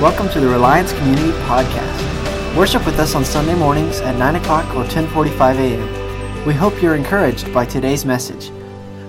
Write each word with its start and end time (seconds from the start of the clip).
Welcome 0.00 0.28
to 0.30 0.40
the 0.40 0.48
Reliance 0.48 0.92
Community 0.92 1.30
Podcast. 1.42 2.56
Worship 2.56 2.84
with 2.84 2.98
us 2.98 3.14
on 3.14 3.24
Sunday 3.24 3.54
mornings 3.54 4.00
at 4.00 4.16
9 4.16 4.36
o'clock 4.36 4.66
or 4.74 4.78
1045 4.78 5.58
a.m. 5.58 6.46
We 6.46 6.54
hope 6.54 6.82
you're 6.82 6.96
encouraged 6.96 7.54
by 7.54 7.66
today's 7.66 8.04
message. 8.04 8.50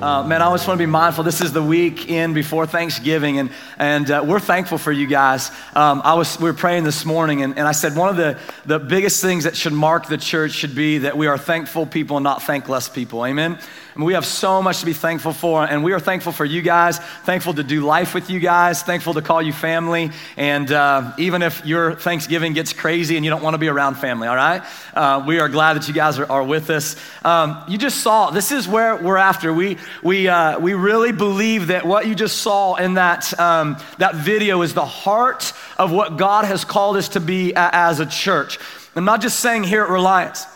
Uh, 0.03 0.21
man, 0.21 0.41
I 0.41 0.45
always 0.45 0.67
want 0.67 0.77
to 0.77 0.85
be 0.85 0.91
mindful. 0.91 1.23
This 1.23 1.39
is 1.39 1.53
the 1.53 1.63
week 1.63 2.09
in 2.09 2.33
before 2.33 2.67
Thanksgiving, 2.67 3.39
and, 3.39 3.51
and 3.79 4.11
uh, 4.11 4.23
we're 4.27 4.41
thankful 4.41 4.77
for 4.77 4.91
you 4.91 5.07
guys. 5.07 5.49
Um, 5.73 6.01
I 6.03 6.13
was, 6.15 6.37
we 6.37 6.43
were 6.43 6.53
praying 6.53 6.83
this 6.83 7.05
morning, 7.05 7.41
and, 7.41 7.57
and 7.57 7.65
I 7.65 7.71
said 7.71 7.95
one 7.95 8.09
of 8.09 8.17
the, 8.17 8.37
the 8.65 8.79
biggest 8.79 9.21
things 9.21 9.45
that 9.45 9.55
should 9.55 9.71
mark 9.71 10.07
the 10.07 10.17
church 10.17 10.51
should 10.51 10.75
be 10.75 10.97
that 10.99 11.17
we 11.17 11.27
are 11.27 11.37
thankful 11.37 11.85
people 11.85 12.17
and 12.17 12.23
not 12.23 12.43
thankless 12.43 12.89
people. 12.89 13.25
Amen? 13.25 13.57
I 13.95 13.99
mean, 13.99 14.07
we 14.07 14.13
have 14.13 14.25
so 14.25 14.59
much 14.59 14.79
to 14.79 14.87
be 14.87 14.93
thankful 14.93 15.33
for, 15.33 15.63
and 15.63 15.83
we 15.83 15.93
are 15.93 15.99
thankful 15.99 16.31
for 16.31 16.45
you 16.45 16.63
guys, 16.63 16.97
thankful 16.97 17.53
to 17.53 17.63
do 17.63 17.81
life 17.81 18.15
with 18.15 18.27
you 18.31 18.39
guys, 18.39 18.81
thankful 18.81 19.13
to 19.13 19.21
call 19.21 19.39
you 19.39 19.53
family. 19.53 20.09
And 20.35 20.71
uh, 20.71 21.13
even 21.19 21.43
if 21.43 21.63
your 21.63 21.93
Thanksgiving 21.93 22.53
gets 22.53 22.73
crazy 22.73 23.17
and 23.17 23.23
you 23.23 23.29
don't 23.29 23.43
want 23.43 23.53
to 23.53 23.59
be 23.59 23.67
around 23.67 23.95
family, 23.95 24.27
all 24.27 24.35
right? 24.35 24.63
Uh, 24.95 25.23
we 25.27 25.37
are 25.39 25.47
glad 25.47 25.75
that 25.75 25.87
you 25.87 25.93
guys 25.93 26.17
are, 26.17 26.31
are 26.31 26.43
with 26.43 26.71
us. 26.71 26.95
Um, 27.23 27.63
you 27.67 27.77
just 27.77 27.99
saw, 27.99 28.31
this 28.31 28.51
is 28.51 28.67
where 28.67 28.95
we're 28.95 29.17
after. 29.17 29.53
We, 29.53 29.77
we, 30.01 30.27
uh, 30.27 30.57
we 30.57 30.73
really 30.73 31.11
believe 31.11 31.67
that 31.67 31.85
what 31.85 32.07
you 32.07 32.15
just 32.15 32.39
saw 32.39 32.73
in 32.75 32.95
that, 32.95 33.39
um, 33.39 33.77
that 33.99 34.15
video 34.15 34.63
is 34.63 34.73
the 34.73 34.85
heart 34.85 35.53
of 35.77 35.91
what 35.91 36.17
God 36.17 36.45
has 36.45 36.65
called 36.65 36.97
us 36.97 37.09
to 37.09 37.19
be 37.19 37.53
as 37.55 37.99
a 37.99 38.07
church. 38.07 38.57
I'm 38.95 39.05
not 39.05 39.21
just 39.21 39.39
saying 39.39 39.65
here 39.65 39.83
at 39.83 39.89
Reliance, 39.89 40.47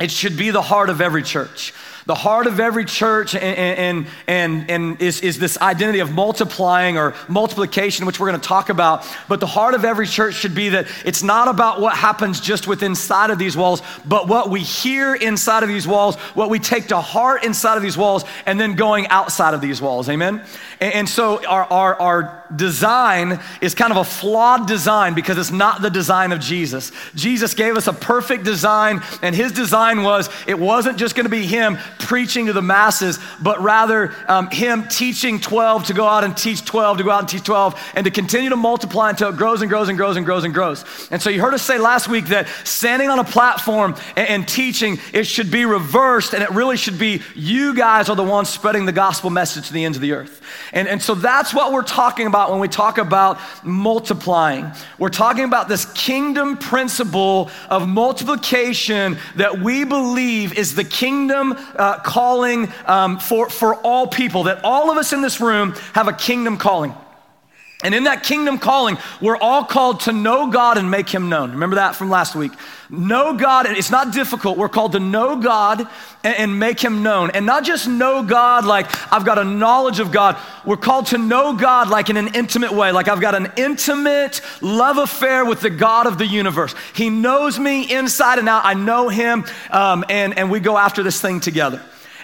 it 0.00 0.12
should 0.12 0.36
be 0.36 0.50
the 0.50 0.62
heart 0.62 0.90
of 0.90 1.00
every 1.00 1.24
church. 1.24 1.74
The 2.08 2.16
heart 2.16 2.46
of 2.46 2.58
every 2.58 2.84
church 2.84 3.34
and, 3.36 3.44
and, 3.44 4.06
and, 4.26 4.70
and 4.70 5.00
is, 5.00 5.20
is 5.20 5.38
this 5.38 5.56
identity 5.58 6.00
of 6.00 6.10
multiplying 6.10 6.98
or 6.98 7.14
multiplication, 7.28 8.06
which 8.06 8.18
we're 8.18 8.28
going 8.28 8.40
to 8.40 8.48
talk 8.48 8.70
about. 8.70 9.06
But 9.28 9.40
the 9.40 9.46
heart 9.46 9.74
of 9.74 9.84
every 9.84 10.06
church 10.06 10.34
should 10.34 10.54
be 10.54 10.70
that 10.70 10.88
it's 11.04 11.22
not 11.22 11.48
about 11.48 11.80
what 11.80 11.94
happens 11.94 12.40
just 12.40 12.66
within 12.66 12.88
inside 12.88 13.30
of 13.30 13.38
these 13.38 13.56
walls, 13.56 13.82
but 14.06 14.26
what 14.26 14.48
we 14.48 14.60
hear 14.60 15.14
inside 15.14 15.62
of 15.62 15.68
these 15.68 15.86
walls, 15.86 16.16
what 16.34 16.48
we 16.48 16.58
take 16.58 16.88
to 16.88 17.00
heart 17.00 17.44
inside 17.44 17.76
of 17.76 17.82
these 17.82 17.98
walls, 17.98 18.24
and 18.46 18.58
then 18.58 18.74
going 18.74 19.06
outside 19.08 19.52
of 19.52 19.60
these 19.60 19.80
walls. 19.80 20.08
Amen? 20.08 20.42
And, 20.80 20.94
and 20.94 21.08
so 21.08 21.44
our, 21.46 21.64
our, 21.64 22.00
our 22.00 22.44
design 22.56 23.40
is 23.60 23.74
kind 23.74 23.90
of 23.90 23.98
a 23.98 24.04
flawed 24.04 24.66
design 24.66 25.14
because 25.14 25.38
it's 25.38 25.50
not 25.50 25.82
the 25.82 25.90
design 25.90 26.32
of 26.32 26.40
Jesus. 26.40 26.92
Jesus 27.14 27.54
gave 27.54 27.76
us 27.76 27.86
a 27.86 27.92
perfect 27.92 28.44
design, 28.44 29.02
and 29.22 29.34
his 29.34 29.52
design 29.52 30.02
was 30.02 30.30
it 30.46 30.58
wasn't 30.58 30.98
just 30.98 31.14
going 31.14 31.26
to 31.26 31.30
be 31.30 31.46
him 31.46 31.78
preaching 31.98 32.46
to 32.46 32.52
the 32.52 32.62
masses, 32.62 33.18
but 33.42 33.60
rather 33.62 34.14
um, 34.28 34.48
him 34.50 34.86
teaching 34.88 35.40
12 35.40 35.84
to 35.84 35.94
go 35.94 36.06
out 36.06 36.24
and 36.24 36.36
teach 36.36 36.64
12, 36.64 36.98
to 36.98 37.04
go 37.04 37.10
out 37.10 37.20
and 37.20 37.28
teach 37.28 37.44
12, 37.44 37.92
and 37.94 38.04
to 38.04 38.10
continue 38.10 38.50
to 38.50 38.56
multiply 38.56 39.10
until 39.10 39.30
it 39.30 39.36
grows 39.36 39.60
and 39.60 39.70
grows 39.70 39.88
and 39.88 39.98
grows 39.98 40.16
and 40.16 40.24
grows 40.24 40.44
and 40.44 40.54
grows. 40.54 40.84
And 41.10 41.20
so 41.20 41.30
you 41.30 41.40
heard 41.40 41.54
us 41.54 41.62
say 41.62 41.78
last 41.78 42.08
week 42.08 42.26
that 42.26 42.48
standing 42.64 43.08
on 43.08 43.18
a 43.18 43.24
platform 43.24 43.94
and, 44.16 44.28
and 44.28 44.48
teaching, 44.48 44.98
it 45.12 45.24
should 45.24 45.50
be 45.50 45.64
reversed, 45.64 46.34
and 46.34 46.42
it 46.42 46.50
really 46.50 46.76
should 46.76 46.98
be 46.98 47.22
you 47.34 47.74
guys 47.74 48.08
are 48.08 48.16
the 48.16 48.24
ones 48.24 48.48
spreading 48.48 48.86
the 48.86 48.92
gospel 48.92 49.30
message 49.30 49.66
to 49.68 49.72
the 49.72 49.84
ends 49.84 49.96
of 49.96 50.02
the 50.02 50.12
earth. 50.12 50.42
And, 50.72 50.88
and 50.88 51.02
so 51.02 51.14
that's 51.14 51.52
what 51.52 51.72
we're 51.72 51.82
talking 51.82 52.26
about 52.26 52.37
when 52.46 52.60
we 52.60 52.68
talk 52.68 52.98
about 52.98 53.38
multiplying. 53.62 54.70
We're 54.98 55.08
talking 55.08 55.44
about 55.44 55.68
this 55.68 55.84
kingdom 55.92 56.56
principle 56.56 57.50
of 57.68 57.88
multiplication 57.88 59.18
that 59.36 59.58
we 59.58 59.84
believe 59.84 60.56
is 60.56 60.74
the 60.74 60.84
kingdom 60.84 61.54
uh, 61.74 61.98
calling 62.00 62.72
um, 62.86 63.18
for, 63.18 63.50
for 63.50 63.74
all 63.76 64.06
people, 64.06 64.44
that 64.44 64.60
all 64.64 64.90
of 64.90 64.96
us 64.96 65.12
in 65.12 65.20
this 65.20 65.40
room 65.40 65.72
have 65.94 66.08
a 66.08 66.12
kingdom 66.12 66.56
calling. 66.56 66.94
And 67.84 67.94
in 67.94 68.04
that 68.04 68.24
kingdom 68.24 68.58
calling, 68.58 68.98
we're 69.20 69.36
all 69.36 69.62
called 69.62 70.00
to 70.00 70.12
know 70.12 70.50
God 70.50 70.78
and 70.78 70.90
make 70.90 71.08
him 71.08 71.28
known. 71.28 71.52
Remember 71.52 71.76
that 71.76 71.94
from 71.94 72.10
last 72.10 72.34
week? 72.34 72.50
Know 72.90 73.34
God, 73.34 73.66
and 73.66 73.76
it's 73.76 73.90
not 73.90 74.12
difficult. 74.12 74.58
We're 74.58 74.68
called 74.68 74.92
to 74.92 74.98
know 74.98 75.36
God 75.40 75.86
and, 76.24 76.36
and, 76.36 76.58
make 76.58 76.80
him 76.80 77.04
known. 77.04 77.30
And 77.30 77.46
not 77.46 77.62
just 77.62 77.86
know 77.86 78.24
God 78.24 78.64
like 78.64 78.86
I've 79.12 79.24
got 79.24 79.38
a 79.38 79.44
knowledge 79.44 80.00
of 80.00 80.10
God. 80.10 80.36
We're 80.64 80.76
called 80.76 81.06
to 81.08 81.18
know 81.18 81.54
God 81.54 81.88
like 81.88 82.10
in 82.10 82.16
an 82.16 82.34
intimate 82.34 82.72
way, 82.72 82.90
like 82.90 83.06
I've 83.06 83.20
got 83.20 83.36
an 83.36 83.52
intimate 83.56 84.40
love 84.60 84.98
affair 84.98 85.44
with 85.44 85.60
the 85.60 85.70
God 85.70 86.08
of 86.08 86.18
the 86.18 86.26
universe. 86.26 86.74
He 86.94 87.10
knows 87.10 87.60
me 87.60 87.94
inside 87.94 88.40
and 88.40 88.48
out. 88.48 88.64
I 88.64 88.74
know 88.74 89.08
him, 89.08 89.44
um, 89.70 90.04
and, 90.08 90.36
and 90.36 90.50
we 90.50 90.58
go 90.58 90.76
after 90.76 91.04
this 91.04 91.20
thing 91.20 91.38
together. 91.38 91.80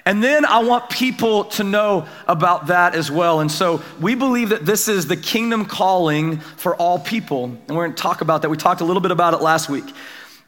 And 0.06 0.22
then 0.22 0.44
I 0.44 0.58
want 0.58 0.90
people 0.90 1.44
to 1.44 1.64
know 1.64 2.06
about 2.28 2.66
that 2.66 2.94
as 2.94 3.10
well. 3.10 3.40
And 3.40 3.50
so 3.50 3.82
we 4.00 4.14
believe 4.14 4.50
that 4.50 4.66
this 4.66 4.86
is 4.86 5.06
the 5.06 5.16
kingdom 5.16 5.64
calling 5.64 6.38
for 6.38 6.76
all 6.76 6.98
people. 6.98 7.44
And 7.44 7.76
we're 7.76 7.86
going 7.86 7.94
to 7.94 8.02
talk 8.02 8.20
about 8.20 8.42
that. 8.42 8.50
We 8.50 8.58
talked 8.58 8.82
a 8.82 8.84
little 8.84 9.00
bit 9.00 9.12
about 9.12 9.32
it 9.32 9.40
last 9.40 9.70
week. 9.70 9.84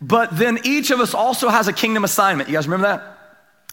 But 0.01 0.37
then 0.37 0.59
each 0.65 0.91
of 0.91 1.01
us 1.01 1.15
also 1.15 1.49
has 1.49 1.69
a 1.69 1.73
kingdom 1.73 2.05
assignment. 2.05 2.51
You 2.51 2.55
guys 2.55 2.67
remember 2.67 2.89
that? 2.89 3.17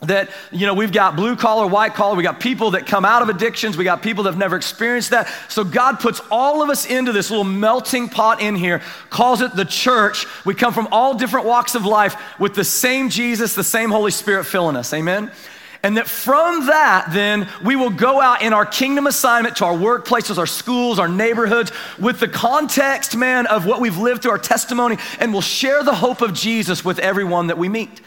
that 0.01 0.29
you 0.51 0.65
know 0.65 0.73
we've 0.73 0.91
got 0.91 1.15
blue 1.15 1.35
collar 1.35 1.65
white 1.67 1.93
collar 1.93 2.15
we 2.15 2.23
got 2.23 2.39
people 2.39 2.71
that 2.71 2.85
come 2.85 3.05
out 3.05 3.21
of 3.21 3.29
addictions 3.29 3.77
we 3.77 3.83
got 3.83 4.01
people 4.01 4.23
that 4.23 4.31
have 4.31 4.39
never 4.39 4.55
experienced 4.55 5.11
that 5.11 5.31
so 5.47 5.63
god 5.63 5.99
puts 5.99 6.19
all 6.29 6.61
of 6.61 6.69
us 6.69 6.85
into 6.85 7.11
this 7.11 7.29
little 7.29 7.45
melting 7.45 8.09
pot 8.09 8.41
in 8.41 8.55
here 8.55 8.81
calls 9.09 9.41
it 9.41 9.55
the 9.55 9.63
church 9.63 10.25
we 10.45 10.53
come 10.53 10.73
from 10.73 10.87
all 10.91 11.13
different 11.13 11.45
walks 11.45 11.75
of 11.75 11.85
life 11.85 12.15
with 12.39 12.53
the 12.53 12.63
same 12.63 13.09
jesus 13.09 13.55
the 13.55 13.63
same 13.63 13.89
holy 13.89 14.11
spirit 14.11 14.45
filling 14.45 14.75
us 14.75 14.93
amen 14.93 15.31
and 15.83 15.97
that 15.97 16.07
from 16.07 16.67
that, 16.67 17.09
then, 17.11 17.49
we 17.61 17.75
will 17.75 17.89
go 17.89 18.21
out 18.21 18.41
in 18.41 18.53
our 18.53 18.65
kingdom 18.65 19.05
assignment 19.05 19.57
to 19.57 19.65
our 19.65 19.73
workplaces, 19.73 20.37
our 20.37 20.47
schools, 20.47 20.97
our 20.97 21.09
neighborhoods, 21.09 21.73
with 21.99 22.21
the 22.21 22.27
context, 22.29 23.17
man, 23.17 23.47
of 23.47 23.65
what 23.65 23.81
we've 23.81 23.97
lived 23.97 24.21
through 24.21 24.31
our 24.31 24.37
testimony, 24.37 24.97
and 25.19 25.33
we'll 25.33 25.41
share 25.41 25.83
the 25.83 25.93
hope 25.93 26.21
of 26.21 26.33
Jesus 26.33 26.85
with 26.85 26.99
everyone 26.99 27.47
that 27.47 27.57
we 27.57 27.67
meet. 27.67 27.99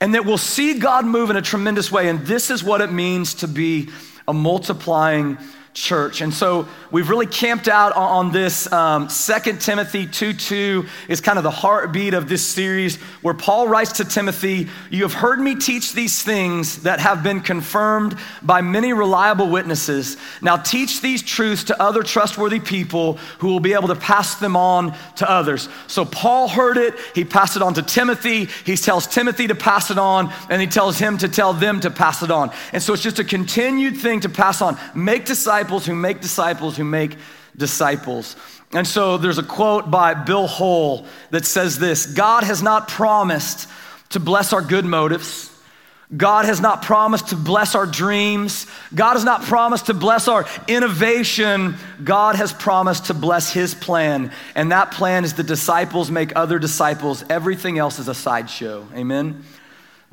And 0.00 0.14
that 0.14 0.24
we'll 0.24 0.36
see 0.36 0.80
God 0.80 1.06
move 1.06 1.30
in 1.30 1.36
a 1.36 1.42
tremendous 1.42 1.92
way. 1.92 2.08
And 2.08 2.26
this 2.26 2.50
is 2.50 2.64
what 2.64 2.80
it 2.80 2.90
means 2.90 3.34
to 3.34 3.46
be 3.46 3.88
a 4.26 4.32
multiplying 4.32 5.38
church. 5.74 6.20
And 6.20 6.34
so 6.34 6.68
we've 6.90 7.08
really 7.08 7.26
camped 7.26 7.66
out 7.66 7.92
on 7.92 8.30
this. 8.30 8.70
Um, 8.70 9.08
2 9.08 9.56
Timothy 9.56 10.06
2 10.06 10.34
2 10.34 10.86
is 11.08 11.22
kind 11.22 11.38
of 11.38 11.44
the 11.44 11.50
heartbeat 11.50 12.12
of 12.12 12.28
this 12.28 12.46
series 12.46 12.96
where 13.22 13.32
Paul 13.32 13.68
writes 13.68 13.92
to 13.92 14.04
Timothy, 14.04 14.68
You 14.90 15.02
have 15.04 15.14
heard 15.14 15.40
me 15.40 15.54
teach 15.54 15.94
these 15.94 16.22
things 16.22 16.82
that 16.82 17.00
have 17.00 17.22
been 17.22 17.40
confirmed 17.40 18.16
by 18.42 18.60
many 18.60 18.92
reliable 18.92 19.48
witnesses. 19.48 20.18
Now 20.42 20.58
teach 20.58 21.00
these 21.00 21.22
truths 21.22 21.64
to 21.64 21.82
other 21.82 22.02
trustworthy 22.02 22.60
people 22.60 23.14
who 23.38 23.48
will 23.48 23.60
be 23.60 23.72
able 23.72 23.88
to 23.88 23.96
pass 23.96 24.34
them 24.34 24.56
on 24.56 24.94
to 25.16 25.30
others. 25.30 25.70
So 25.86 26.04
Paul 26.04 26.48
heard 26.48 26.76
it, 26.76 26.94
he 27.14 27.24
passed 27.24 27.56
it 27.56 27.62
on 27.62 27.72
to 27.74 27.82
Timothy, 27.82 28.46
he 28.66 28.76
tells 28.76 29.06
Timothy 29.06 29.46
to 29.46 29.54
pass 29.54 29.90
it 29.90 29.98
on, 29.98 30.32
and 30.50 30.60
he 30.60 30.66
tells 30.66 30.98
him 30.98 31.16
to 31.18 31.28
tell 31.28 31.54
them 31.54 31.80
to 31.80 31.90
pass 31.90 32.22
it 32.22 32.30
on. 32.30 32.50
And 32.74 32.82
so 32.82 32.92
it's 32.92 33.02
just 33.02 33.18
a 33.18 33.24
continued 33.24 33.96
thing 33.96 34.20
to 34.20 34.28
pass 34.28 34.60
on. 34.60 34.76
Make 34.94 35.24
disciples 35.24 35.61
disciples 35.62 35.86
who 35.86 35.94
make 35.94 36.20
disciples 36.20 36.76
who 36.76 36.84
make 36.84 37.16
disciples. 37.56 38.34
And 38.72 38.84
so 38.84 39.16
there's 39.16 39.38
a 39.38 39.44
quote 39.44 39.92
by 39.92 40.14
Bill 40.14 40.48
Hull 40.48 41.06
that 41.30 41.46
says 41.46 41.78
this 41.78 42.06
God 42.06 42.42
has 42.42 42.62
not 42.62 42.88
promised 42.88 43.68
to 44.10 44.18
bless 44.18 44.52
our 44.52 44.60
good 44.60 44.84
motives. 44.84 45.50
God 46.14 46.46
has 46.46 46.60
not 46.60 46.82
promised 46.82 47.28
to 47.28 47.36
bless 47.36 47.74
our 47.74 47.86
dreams. 47.86 48.66
God 48.94 49.14
has 49.14 49.24
not 49.24 49.42
promised 49.42 49.86
to 49.86 49.94
bless 49.94 50.28
our 50.28 50.46
innovation. 50.68 51.76
God 52.02 52.34
has 52.34 52.52
promised 52.52 53.06
to 53.06 53.14
bless 53.14 53.52
His 53.52 53.74
plan. 53.74 54.32
And 54.54 54.72
that 54.72 54.90
plan 54.90 55.24
is 55.24 55.34
the 55.34 55.44
disciples 55.44 56.10
make 56.10 56.34
other 56.34 56.58
disciples. 56.58 57.24
Everything 57.30 57.78
else 57.78 57.98
is 57.98 58.08
a 58.08 58.14
sideshow. 58.14 58.86
Amen? 58.94 59.44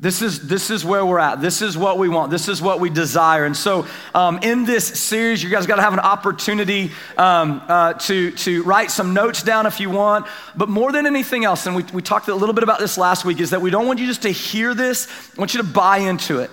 This 0.00 0.22
is, 0.22 0.48
this 0.48 0.70
is 0.70 0.82
where 0.82 1.04
we're 1.04 1.18
at. 1.18 1.42
This 1.42 1.60
is 1.60 1.76
what 1.76 1.98
we 1.98 2.08
want. 2.08 2.30
This 2.30 2.48
is 2.48 2.62
what 2.62 2.80
we 2.80 2.88
desire. 2.88 3.44
And 3.44 3.54
so, 3.54 3.86
um, 4.14 4.38
in 4.38 4.64
this 4.64 4.86
series, 4.86 5.42
you 5.42 5.50
guys 5.50 5.66
got 5.66 5.76
to 5.76 5.82
have 5.82 5.92
an 5.92 6.00
opportunity 6.00 6.90
um, 7.18 7.60
uh, 7.68 7.92
to, 7.94 8.30
to 8.30 8.62
write 8.62 8.90
some 8.90 9.12
notes 9.12 9.42
down 9.42 9.66
if 9.66 9.78
you 9.78 9.90
want. 9.90 10.26
But 10.56 10.70
more 10.70 10.90
than 10.90 11.06
anything 11.06 11.44
else, 11.44 11.66
and 11.66 11.76
we, 11.76 11.82
we 11.92 12.00
talked 12.00 12.28
a 12.28 12.34
little 12.34 12.54
bit 12.54 12.64
about 12.64 12.78
this 12.78 12.96
last 12.96 13.26
week, 13.26 13.40
is 13.40 13.50
that 13.50 13.60
we 13.60 13.68
don't 13.68 13.86
want 13.86 13.98
you 13.98 14.06
just 14.06 14.22
to 14.22 14.30
hear 14.30 14.74
this, 14.74 15.06
I 15.36 15.38
want 15.38 15.52
you 15.52 15.60
to 15.60 15.68
buy 15.68 15.98
into 15.98 16.38
it. 16.38 16.50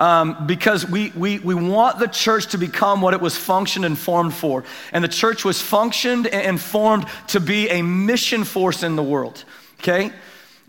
Um, 0.00 0.46
because 0.46 0.88
we, 0.88 1.10
we, 1.10 1.38
we 1.38 1.54
want 1.54 1.98
the 1.98 2.06
church 2.06 2.48
to 2.48 2.58
become 2.58 3.00
what 3.00 3.14
it 3.14 3.20
was 3.20 3.36
functioned 3.36 3.84
and 3.84 3.98
formed 3.98 4.34
for. 4.34 4.64
And 4.92 5.02
the 5.02 5.08
church 5.08 5.44
was 5.44 5.60
functioned 5.60 6.26
and 6.28 6.60
formed 6.60 7.06
to 7.28 7.40
be 7.40 7.68
a 7.68 7.82
mission 7.82 8.44
force 8.44 8.82
in 8.82 8.94
the 8.94 9.02
world, 9.02 9.44
okay? 9.80 10.12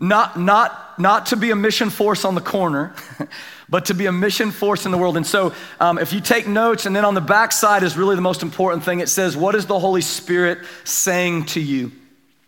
Not, 0.00 0.40
not, 0.40 0.98
not 0.98 1.26
to 1.26 1.36
be 1.36 1.50
a 1.50 1.56
mission 1.56 1.90
force 1.90 2.24
on 2.24 2.34
the 2.34 2.40
corner, 2.40 2.94
but 3.68 3.84
to 3.86 3.94
be 3.94 4.06
a 4.06 4.12
mission 4.12 4.50
force 4.50 4.86
in 4.86 4.92
the 4.92 4.98
world. 4.98 5.18
And 5.18 5.26
so, 5.26 5.52
um, 5.78 5.98
if 5.98 6.14
you 6.14 6.20
take 6.22 6.48
notes, 6.48 6.86
and 6.86 6.96
then 6.96 7.04
on 7.04 7.14
the 7.14 7.20
back 7.20 7.52
side 7.52 7.82
is 7.82 7.98
really 7.98 8.16
the 8.16 8.22
most 8.22 8.42
important 8.42 8.82
thing. 8.82 9.00
It 9.00 9.10
says, 9.10 9.36
What 9.36 9.54
is 9.54 9.66
the 9.66 9.78
Holy 9.78 10.00
Spirit 10.00 10.58
saying 10.84 11.46
to 11.46 11.60
you? 11.60 11.92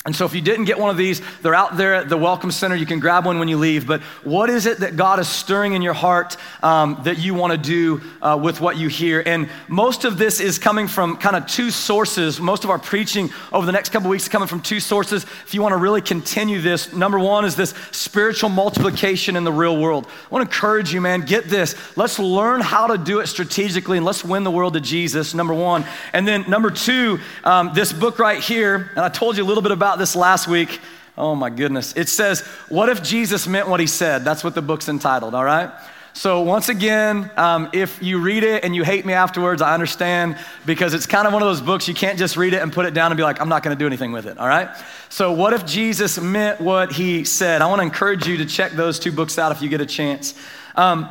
And 0.04 0.16
so, 0.16 0.24
if 0.24 0.34
you 0.34 0.40
didn't 0.40 0.64
get 0.64 0.80
one 0.80 0.90
of 0.90 0.96
these, 0.96 1.22
they're 1.42 1.54
out 1.54 1.76
there 1.76 1.94
at 1.94 2.08
the 2.08 2.16
Welcome 2.16 2.50
Center. 2.50 2.74
You 2.74 2.86
can 2.86 2.98
grab 2.98 3.24
one 3.24 3.38
when 3.38 3.46
you 3.46 3.56
leave. 3.56 3.86
But 3.86 4.02
what 4.24 4.50
is 4.50 4.66
it 4.66 4.78
that 4.80 4.96
God 4.96 5.20
is 5.20 5.28
stirring 5.28 5.74
in 5.74 5.82
your 5.82 5.92
heart 5.94 6.36
um, 6.60 6.98
that 7.04 7.18
you 7.18 7.34
want 7.34 7.52
to 7.52 7.56
do 7.56 8.00
uh, 8.20 8.36
with 8.42 8.60
what 8.60 8.76
you 8.76 8.88
hear? 8.88 9.22
And 9.24 9.48
most 9.68 10.04
of 10.04 10.18
this 10.18 10.40
is 10.40 10.58
coming 10.58 10.88
from 10.88 11.18
kind 11.18 11.36
of 11.36 11.46
two 11.46 11.70
sources. 11.70 12.40
Most 12.40 12.64
of 12.64 12.70
our 12.70 12.80
preaching 12.80 13.30
over 13.52 13.64
the 13.64 13.70
next 13.70 13.90
couple 13.90 14.10
weeks 14.10 14.24
is 14.24 14.28
coming 14.28 14.48
from 14.48 14.60
two 14.60 14.80
sources. 14.80 15.22
If 15.22 15.54
you 15.54 15.62
want 15.62 15.72
to 15.72 15.76
really 15.76 16.00
continue 16.00 16.60
this, 16.60 16.92
number 16.92 17.20
one 17.20 17.44
is 17.44 17.54
this 17.54 17.72
spiritual 17.92 18.50
multiplication 18.50 19.36
in 19.36 19.44
the 19.44 19.52
real 19.52 19.80
world. 19.80 20.06
I 20.06 20.34
want 20.34 20.50
to 20.50 20.52
encourage 20.52 20.92
you, 20.92 21.00
man, 21.00 21.20
get 21.20 21.48
this. 21.48 21.76
Let's 21.96 22.18
learn 22.18 22.60
how 22.60 22.88
to 22.88 22.98
do 22.98 23.20
it 23.20 23.28
strategically 23.28 23.98
and 23.98 24.04
let's 24.04 24.24
win 24.24 24.42
the 24.42 24.50
world 24.50 24.74
to 24.74 24.80
Jesus, 24.80 25.32
number 25.32 25.54
one. 25.54 25.84
And 26.12 26.26
then, 26.26 26.50
number 26.50 26.72
two, 26.72 27.20
um, 27.44 27.70
this 27.72 27.92
book 27.92 28.18
right 28.18 28.42
here, 28.42 28.90
and 28.96 29.04
I 29.04 29.08
told 29.08 29.36
you 29.36 29.44
a 29.44 29.46
little 29.46 29.62
bit 29.62 29.70
about 29.70 29.91
about 29.92 29.98
this 29.98 30.16
last 30.16 30.48
week. 30.48 30.80
Oh 31.18 31.34
my 31.34 31.50
goodness. 31.50 31.94
It 31.98 32.08
says, 32.08 32.40
What 32.70 32.88
if 32.88 33.02
Jesus 33.02 33.46
meant 33.46 33.68
what 33.68 33.78
he 33.78 33.86
said? 33.86 34.24
That's 34.24 34.42
what 34.42 34.54
the 34.54 34.62
book's 34.62 34.88
entitled, 34.88 35.34
all 35.34 35.44
right? 35.44 35.70
So, 36.14 36.40
once 36.40 36.70
again, 36.70 37.30
um, 37.36 37.68
if 37.74 38.02
you 38.02 38.18
read 38.18 38.42
it 38.42 38.64
and 38.64 38.74
you 38.74 38.84
hate 38.84 39.04
me 39.04 39.12
afterwards, 39.12 39.60
I 39.60 39.74
understand 39.74 40.38
because 40.64 40.94
it's 40.94 41.04
kind 41.04 41.26
of 41.26 41.34
one 41.34 41.42
of 41.42 41.48
those 41.48 41.60
books 41.60 41.88
you 41.88 41.92
can't 41.92 42.18
just 42.18 42.38
read 42.38 42.54
it 42.54 42.62
and 42.62 42.72
put 42.72 42.86
it 42.86 42.94
down 42.94 43.10
and 43.10 43.18
be 43.18 43.22
like, 43.22 43.38
I'm 43.38 43.50
not 43.50 43.62
going 43.62 43.76
to 43.76 43.78
do 43.78 43.86
anything 43.86 44.12
with 44.12 44.24
it, 44.24 44.38
all 44.38 44.48
right? 44.48 44.70
So, 45.10 45.32
what 45.32 45.52
if 45.52 45.66
Jesus 45.66 46.18
meant 46.18 46.58
what 46.58 46.90
he 46.90 47.24
said? 47.24 47.60
I 47.60 47.66
want 47.66 47.80
to 47.80 47.84
encourage 47.84 48.26
you 48.26 48.38
to 48.38 48.46
check 48.46 48.72
those 48.72 48.98
two 48.98 49.12
books 49.12 49.38
out 49.38 49.52
if 49.52 49.60
you 49.60 49.68
get 49.68 49.82
a 49.82 49.86
chance. 49.86 50.34
Um, 50.74 51.06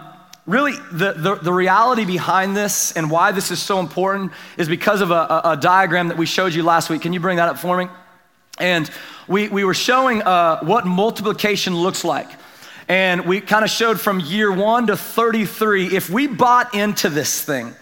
really, 0.48 0.74
the, 0.92 1.13
the, 1.13 1.36
the, 1.36 1.54
reality 1.54 2.04
behind 2.04 2.57
this 2.57 2.94
and 2.94 3.12
why 3.12 3.31
this 3.31 3.51
is 3.51 3.62
so 3.62 3.80
important 3.80 4.31
is 4.57 4.68
because 4.68 5.01
of 5.01 5.12
a, 5.12 5.13
a, 5.13 5.42
a 5.51 5.57
diagram 5.57 6.07
that 6.07 6.18
we 6.18 6.25
showed 6.25 6.56
you 6.56 6.63
last 6.63 6.89
week. 6.89 7.04
Can 7.04 7.13
you 7.13 7.19
bring 7.19 7.38
that 7.38 7.48
up 7.48 7.60
for 7.60 7.78
me? 7.78 7.88
And 8.61 8.89
we, 9.27 9.49
we 9.49 9.63
were 9.63 9.73
showing 9.73 10.21
uh, 10.21 10.59
what 10.59 10.85
multiplication 10.85 11.75
looks 11.75 12.03
like. 12.03 12.29
And 12.87 13.25
we 13.25 13.41
kind 13.41 13.63
of 13.63 13.69
showed 13.69 13.99
from 13.99 14.19
year 14.19 14.51
one 14.51 14.87
to 14.87 14.97
33, 14.97 15.95
if 15.95 16.09
we 16.09 16.27
bought 16.27 16.75
into 16.75 17.09
this 17.09 17.41
thing, 17.41 17.73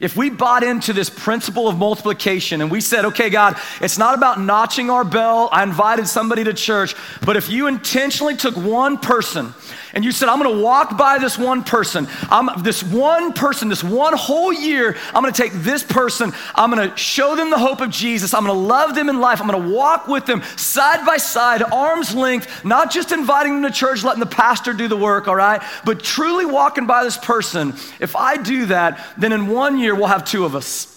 if 0.00 0.16
we 0.16 0.30
bought 0.30 0.62
into 0.62 0.92
this 0.92 1.08
principle 1.08 1.68
of 1.68 1.78
multiplication 1.78 2.60
and 2.60 2.70
we 2.70 2.80
said, 2.80 3.04
okay, 3.04 3.30
God, 3.30 3.58
it's 3.80 3.98
not 3.98 4.14
about 4.14 4.40
notching 4.40 4.90
our 4.90 5.04
bell, 5.04 5.48
I 5.52 5.62
invited 5.62 6.08
somebody 6.08 6.44
to 6.44 6.52
church, 6.52 6.94
but 7.24 7.36
if 7.36 7.48
you 7.48 7.66
intentionally 7.68 8.36
took 8.36 8.56
one 8.56 8.98
person 8.98 9.54
and 9.94 10.04
you 10.04 10.12
said, 10.12 10.28
I'm 10.28 10.42
gonna 10.42 10.60
walk 10.60 10.98
by 10.98 11.18
this 11.18 11.38
one 11.38 11.64
person, 11.64 12.06
I'm, 12.28 12.62
this 12.62 12.82
one 12.82 13.32
person, 13.32 13.68
this 13.68 13.82
one 13.82 14.16
whole 14.16 14.52
year, 14.52 14.96
I'm 15.08 15.22
gonna 15.22 15.32
take 15.32 15.52
this 15.52 15.82
person, 15.82 16.32
I'm 16.54 16.70
gonna 16.70 16.96
show 16.96 17.36
them 17.36 17.50
the 17.50 17.58
hope 17.58 17.80
of 17.80 17.90
Jesus, 17.90 18.34
I'm 18.34 18.44
gonna 18.44 18.58
love 18.58 18.94
them 18.94 19.08
in 19.08 19.20
life, 19.20 19.40
I'm 19.40 19.48
gonna 19.48 19.70
walk 19.70 20.08
with 20.08 20.26
them 20.26 20.42
side 20.56 21.06
by 21.06 21.16
side, 21.16 21.62
arm's 21.62 22.14
length, 22.14 22.64
not 22.64 22.90
just 22.90 23.12
inviting 23.12 23.60
them 23.62 23.72
to 23.72 23.76
church, 23.76 24.04
letting 24.04 24.20
the 24.20 24.26
pastor 24.26 24.72
do 24.72 24.88
the 24.88 24.96
work, 24.96 25.28
all 25.28 25.36
right, 25.36 25.62
but 25.84 26.02
truly 26.02 26.44
walking 26.44 26.86
by 26.86 27.04
this 27.04 27.16
person. 27.16 27.70
If 28.00 28.16
I 28.16 28.36
do 28.36 28.66
that, 28.66 29.04
then 29.16 29.32
in 29.32 29.46
one 29.46 29.78
year 29.78 29.94
we'll 29.94 30.06
have 30.08 30.24
two 30.24 30.44
of 30.44 30.54
us. 30.54 30.93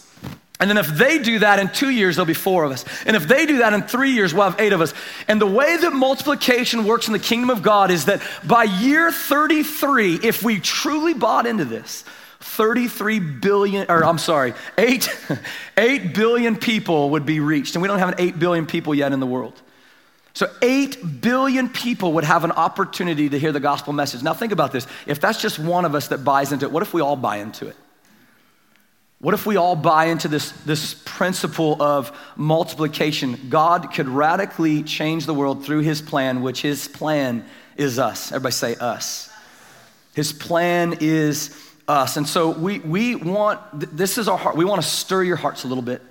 And 0.60 0.70
then 0.70 0.78
if 0.78 0.88
they 0.88 1.20
do 1.20 1.40
that 1.40 1.60
in 1.60 1.70
two 1.70 1.90
years, 1.90 2.16
there'll 2.16 2.26
be 2.26 2.34
four 2.34 2.64
of 2.64 2.72
us. 2.72 2.84
And 3.06 3.16
if 3.16 3.28
they 3.28 3.46
do 3.46 3.60
that 3.60 3.74
in 3.74 3.84
three 3.84 4.12
years, 4.12 4.34
we'll 4.34 4.50
have 4.50 4.60
eight 4.60 4.74
of 4.74 4.82
us. 4.82 4.94
And 5.28 5.40
the 5.40 5.46
way 5.46 5.78
that 5.78 5.94
multiplication 5.94 6.86
works 6.86 7.08
in 7.08 7.14
the 7.14 7.20
kingdom 7.20 7.52
of 7.52 7.62
God 7.62 7.92
is 7.92 8.06
that 8.06 8.22
by 8.44 8.64
year 8.64 9.12
33, 9.12 10.20
if 10.24 10.42
we 10.42 10.60
truly 10.60 11.14
bought 11.14 11.46
into 11.46 11.64
this, 11.64 12.04
33 12.40 13.20
billion, 13.20 13.86
or 13.90 14.04
I'm 14.04 14.18
sorry, 14.18 14.54
8, 14.78 15.10
8 15.78 16.14
billion 16.16 16.56
people 16.56 17.12
would 17.12 17.26
be 17.26 17.40
reached. 17.40 17.76
And 17.76 17.82
we 17.82 17.88
don't 17.88 18.00
have 18.00 18.10
an 18.10 18.16
8 18.18 18.40
billion 18.40 18.66
people 18.66 18.96
yet 18.96 19.12
in 19.14 19.20
the 19.20 19.28
world. 19.28 19.62
So 20.34 20.50
8 20.62 21.22
billion 21.22 21.70
people 21.70 22.14
would 22.14 22.24
have 22.24 22.44
an 22.44 22.52
opportunity 22.52 23.30
to 23.30 23.40
hear 23.40 23.52
the 23.52 23.60
gospel 23.60 23.94
message. 23.94 24.24
Now 24.24 24.34
think 24.34 24.52
about 24.52 24.72
this. 24.72 24.88
If 25.06 25.20
that's 25.20 25.42
just 25.42 25.60
one 25.60 25.86
of 25.86 25.94
us 25.94 26.10
that 26.10 26.24
buys 26.24 26.52
into 26.52 26.66
it, 26.66 26.72
what 26.72 26.84
if 26.84 26.94
we 26.94 27.02
all 27.02 27.16
buy 27.16 27.38
into 27.38 27.68
it? 27.68 27.76
What 29.20 29.34
if 29.34 29.48
we 29.48 29.58
all 29.58 29.76
buy 29.76 30.06
into 30.06 30.28
this, 30.28 30.52
this 30.64 30.94
principle 30.94 31.82
of 31.82 32.16
multiplication? 32.36 33.48
God 33.50 33.92
could 33.92 34.08
radically 34.08 34.84
change 34.84 35.26
the 35.26 35.34
world 35.34 35.66
through 35.66 35.80
his 35.80 36.02
plan, 36.02 36.44
which 36.44 36.62
his 36.62 36.88
plan 36.88 37.44
is 37.78 37.98
us. 37.98 38.32
Everybody 38.32 38.54
say 38.54 38.76
us. 38.76 39.30
His 40.14 40.32
plan 40.32 40.98
is 41.00 41.56
us. 41.88 42.18
And 42.18 42.28
so 42.28 42.52
we, 42.52 42.80
we 42.80 43.16
want, 43.16 43.60
this 43.98 44.20
is 44.20 44.28
our 44.28 44.38
heart. 44.38 44.56
We 44.56 44.66
want 44.66 44.84
to 44.84 44.88
stir 44.88 45.24
your 45.24 45.36
hearts 45.36 45.64
a 45.64 45.68
little 45.68 45.84
bit. 45.84 46.04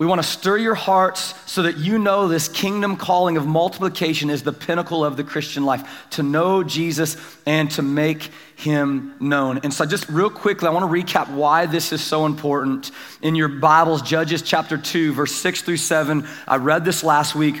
We 0.00 0.06
want 0.06 0.22
to 0.22 0.26
stir 0.26 0.56
your 0.56 0.74
hearts 0.74 1.34
so 1.44 1.64
that 1.64 1.76
you 1.76 1.98
know 1.98 2.26
this 2.26 2.48
kingdom 2.48 2.96
calling 2.96 3.36
of 3.36 3.46
multiplication 3.46 4.30
is 4.30 4.42
the 4.42 4.52
pinnacle 4.52 5.04
of 5.04 5.18
the 5.18 5.24
Christian 5.24 5.66
life 5.66 6.06
to 6.12 6.22
know 6.22 6.64
Jesus 6.64 7.18
and 7.44 7.70
to 7.72 7.82
make 7.82 8.30
him 8.56 9.14
known. 9.20 9.58
And 9.58 9.74
so, 9.74 9.84
just 9.84 10.08
real 10.08 10.30
quickly, 10.30 10.68
I 10.68 10.70
want 10.70 10.90
to 10.90 11.02
recap 11.04 11.30
why 11.30 11.66
this 11.66 11.92
is 11.92 12.02
so 12.02 12.24
important. 12.24 12.92
In 13.20 13.34
your 13.34 13.48
Bibles, 13.48 14.00
Judges 14.00 14.40
chapter 14.40 14.78
2, 14.78 15.12
verse 15.12 15.34
6 15.34 15.60
through 15.60 15.76
7, 15.76 16.26
I 16.48 16.56
read 16.56 16.86
this 16.86 17.04
last 17.04 17.34
week. 17.34 17.60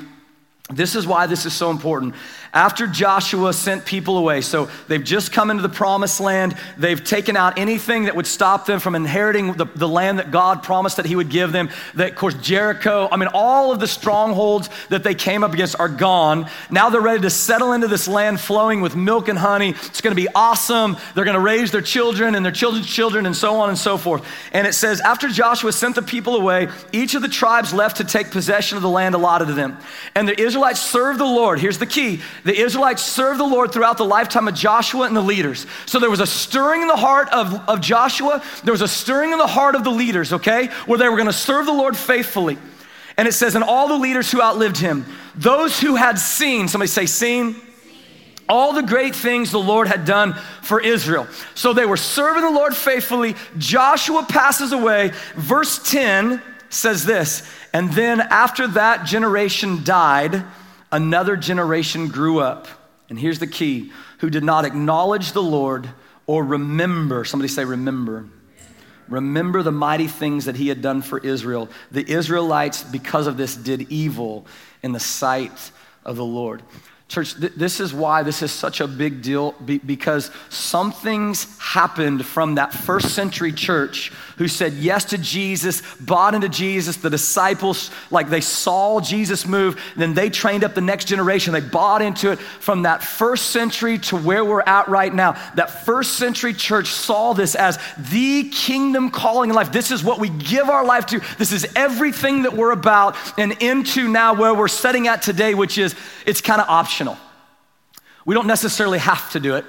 This 0.72 0.94
is 0.94 1.06
why 1.06 1.26
this 1.26 1.46
is 1.46 1.52
so 1.52 1.70
important 1.70 2.14
after 2.52 2.86
Joshua 2.86 3.52
sent 3.52 3.84
people 3.84 4.18
away. 4.18 4.40
So 4.40 4.68
they've 4.88 5.02
just 5.02 5.32
come 5.32 5.50
into 5.50 5.62
the 5.62 5.68
promised 5.68 6.20
land. 6.20 6.56
They've 6.76 7.02
taken 7.02 7.36
out 7.36 7.58
anything 7.58 8.04
that 8.04 8.16
would 8.16 8.26
stop 8.26 8.66
them 8.66 8.80
from 8.80 8.94
inheriting 8.94 9.52
the, 9.52 9.66
the 9.66 9.88
land 9.88 10.18
that 10.18 10.30
God 10.30 10.62
promised 10.62 10.96
that 10.96 11.06
He 11.06 11.16
would 11.16 11.30
give 11.30 11.52
them. 11.52 11.70
That, 11.94 12.10
of 12.10 12.16
course, 12.16 12.34
Jericho, 12.34 13.08
I 13.10 13.16
mean, 13.16 13.28
all 13.32 13.72
of 13.72 13.80
the 13.80 13.86
strongholds 13.86 14.68
that 14.88 15.04
they 15.04 15.14
came 15.14 15.44
up 15.44 15.52
against 15.52 15.78
are 15.78 15.88
gone. 15.88 16.48
Now 16.70 16.90
they're 16.90 17.00
ready 17.00 17.22
to 17.22 17.30
settle 17.30 17.72
into 17.72 17.88
this 17.88 18.08
land 18.08 18.40
flowing 18.40 18.80
with 18.80 18.96
milk 18.96 19.28
and 19.28 19.38
honey. 19.38 19.70
It's 19.70 20.00
going 20.00 20.14
to 20.14 20.20
be 20.20 20.28
awesome. 20.34 20.96
They're 21.14 21.24
going 21.24 21.34
to 21.34 21.40
raise 21.40 21.70
their 21.70 21.80
children 21.80 22.34
and 22.34 22.44
their 22.44 22.52
children's 22.52 22.88
children 22.88 23.26
and 23.26 23.36
so 23.36 23.56
on 23.56 23.68
and 23.68 23.78
so 23.78 23.96
forth. 23.96 24.26
And 24.52 24.66
it 24.66 24.74
says, 24.74 25.00
after 25.00 25.28
Joshua 25.28 25.72
sent 25.72 25.94
the 25.94 26.02
people 26.02 26.34
away, 26.34 26.68
each 26.92 27.14
of 27.14 27.22
the 27.22 27.28
tribes 27.28 27.72
left 27.72 27.98
to 27.98 28.04
take 28.04 28.30
possession 28.30 28.76
of 28.76 28.82
the 28.82 28.88
land 28.88 29.14
allotted 29.14 29.46
to 29.46 29.54
them. 29.54 29.78
And 30.14 30.26
the 30.26 30.40
Israelites 30.60 30.82
served 30.82 31.18
the 31.18 31.24
Lord. 31.24 31.58
Here's 31.58 31.78
the 31.78 31.86
key 31.86 32.20
the 32.44 32.54
Israelites 32.54 33.02
served 33.02 33.40
the 33.40 33.46
Lord 33.46 33.72
throughout 33.72 33.96
the 33.96 34.04
lifetime 34.04 34.46
of 34.46 34.54
Joshua 34.54 35.06
and 35.06 35.16
the 35.16 35.22
leaders. 35.22 35.66
So 35.86 35.98
there 35.98 36.10
was 36.10 36.20
a 36.20 36.26
stirring 36.26 36.82
in 36.82 36.88
the 36.88 36.96
heart 36.96 37.30
of, 37.32 37.54
of 37.66 37.80
Joshua, 37.80 38.42
there 38.62 38.72
was 38.72 38.82
a 38.82 38.88
stirring 38.88 39.32
in 39.32 39.38
the 39.38 39.46
heart 39.46 39.74
of 39.74 39.84
the 39.84 39.90
leaders, 39.90 40.34
okay, 40.34 40.66
where 40.84 40.98
they 40.98 41.08
were 41.08 41.16
going 41.16 41.28
to 41.28 41.32
serve 41.32 41.64
the 41.64 41.72
Lord 41.72 41.96
faithfully. 41.96 42.58
And 43.16 43.26
it 43.26 43.32
says, 43.32 43.54
and 43.54 43.64
all 43.64 43.88
the 43.88 43.96
leaders 43.96 44.30
who 44.30 44.42
outlived 44.42 44.76
him, 44.76 45.06
those 45.34 45.80
who 45.80 45.96
had 45.96 46.18
seen, 46.18 46.68
somebody 46.68 46.88
say, 46.88 47.06
seen 47.06 47.56
all 48.46 48.74
the 48.74 48.82
great 48.82 49.16
things 49.16 49.50
the 49.50 49.58
Lord 49.58 49.88
had 49.88 50.04
done 50.04 50.34
for 50.60 50.78
Israel. 50.78 51.26
So 51.54 51.72
they 51.72 51.86
were 51.86 51.96
serving 51.96 52.42
the 52.42 52.50
Lord 52.50 52.76
faithfully. 52.76 53.34
Joshua 53.56 54.26
passes 54.28 54.72
away. 54.72 55.12
Verse 55.36 55.78
10 55.90 56.42
says 56.70 57.04
this, 57.04 57.46
and 57.72 57.92
then 57.92 58.20
after 58.20 58.66
that 58.68 59.04
generation 59.04 59.84
died, 59.84 60.44
another 60.90 61.36
generation 61.36 62.08
grew 62.08 62.40
up, 62.40 62.68
and 63.08 63.18
here's 63.18 63.38
the 63.38 63.46
key 63.46 63.92
who 64.20 64.30
did 64.30 64.44
not 64.44 64.64
acknowledge 64.64 65.32
the 65.32 65.42
Lord 65.42 65.88
or 66.26 66.44
remember. 66.44 67.24
Somebody 67.24 67.48
say, 67.48 67.64
remember. 67.64 68.24
Remember 69.08 69.62
the 69.62 69.72
mighty 69.72 70.06
things 70.06 70.44
that 70.44 70.54
he 70.54 70.68
had 70.68 70.80
done 70.80 71.02
for 71.02 71.18
Israel. 71.18 71.68
The 71.90 72.08
Israelites, 72.08 72.84
because 72.84 73.26
of 73.26 73.36
this, 73.36 73.56
did 73.56 73.90
evil 73.90 74.46
in 74.82 74.92
the 74.92 75.00
sight 75.00 75.72
of 76.04 76.16
the 76.16 76.24
Lord. 76.24 76.62
Church, 77.10 77.34
th- 77.34 77.54
this 77.56 77.80
is 77.80 77.92
why 77.92 78.22
this 78.22 78.40
is 78.40 78.52
such 78.52 78.80
a 78.80 78.86
big 78.86 79.20
deal 79.20 79.50
be- 79.64 79.78
because 79.78 80.30
something's 80.48 81.58
happened 81.58 82.24
from 82.24 82.54
that 82.54 82.72
first 82.72 83.16
century 83.16 83.50
church 83.50 84.12
who 84.36 84.46
said 84.46 84.74
yes 84.74 85.06
to 85.06 85.18
Jesus, 85.18 85.82
bought 85.96 86.36
into 86.36 86.48
Jesus. 86.48 86.98
The 86.98 87.10
disciples, 87.10 87.90
like 88.12 88.30
they 88.30 88.40
saw 88.40 89.00
Jesus 89.00 89.44
move, 89.44 89.78
then 89.96 90.14
they 90.14 90.30
trained 90.30 90.62
up 90.62 90.76
the 90.76 90.80
next 90.80 91.06
generation. 91.06 91.52
They 91.52 91.60
bought 91.60 92.00
into 92.00 92.30
it 92.30 92.38
from 92.38 92.82
that 92.82 93.02
first 93.02 93.50
century 93.50 93.98
to 93.98 94.16
where 94.16 94.44
we're 94.44 94.62
at 94.62 94.88
right 94.88 95.12
now. 95.12 95.32
That 95.56 95.84
first 95.84 96.12
century 96.12 96.54
church 96.54 96.92
saw 96.92 97.32
this 97.32 97.56
as 97.56 97.80
the 97.98 98.48
kingdom 98.50 99.10
calling 99.10 99.50
in 99.50 99.56
life. 99.56 99.72
This 99.72 99.90
is 99.90 100.04
what 100.04 100.20
we 100.20 100.28
give 100.28 100.68
our 100.68 100.84
life 100.84 101.06
to. 101.06 101.20
This 101.38 101.50
is 101.50 101.66
everything 101.74 102.42
that 102.42 102.52
we're 102.52 102.70
about, 102.70 103.16
and 103.36 103.60
into 103.60 104.06
now 104.06 104.34
where 104.34 104.54
we're 104.54 104.68
setting 104.68 105.08
at 105.08 105.22
today, 105.22 105.54
which 105.54 105.76
is 105.76 105.96
it's 106.24 106.40
kind 106.40 106.60
of 106.60 106.68
optional. 106.68 106.99
We 108.24 108.34
don't 108.34 108.46
necessarily 108.46 108.98
have 108.98 109.30
to 109.32 109.40
do 109.40 109.56
it. 109.56 109.64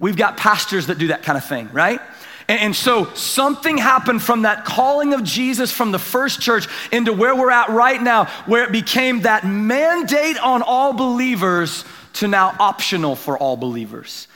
We've 0.00 0.16
got 0.16 0.36
pastors 0.36 0.88
that 0.88 0.98
do 0.98 1.08
that 1.08 1.22
kind 1.22 1.38
of 1.38 1.44
thing, 1.44 1.70
right? 1.72 2.00
And 2.48 2.76
so 2.76 3.06
something 3.14 3.78
happened 3.78 4.22
from 4.22 4.42
that 4.42 4.66
calling 4.66 5.14
of 5.14 5.24
Jesus 5.24 5.72
from 5.72 5.92
the 5.92 5.98
first 5.98 6.42
church 6.42 6.68
into 6.92 7.12
where 7.12 7.34
we're 7.34 7.50
at 7.50 7.70
right 7.70 8.02
now, 8.02 8.26
where 8.44 8.64
it 8.64 8.72
became 8.72 9.22
that 9.22 9.46
mandate 9.46 10.38
on 10.38 10.60
all 10.60 10.92
believers 10.92 11.84
to 12.14 12.28
now 12.28 12.54
optional 12.58 13.16
for 13.16 13.38
all 13.38 13.56
believers. 13.56 14.28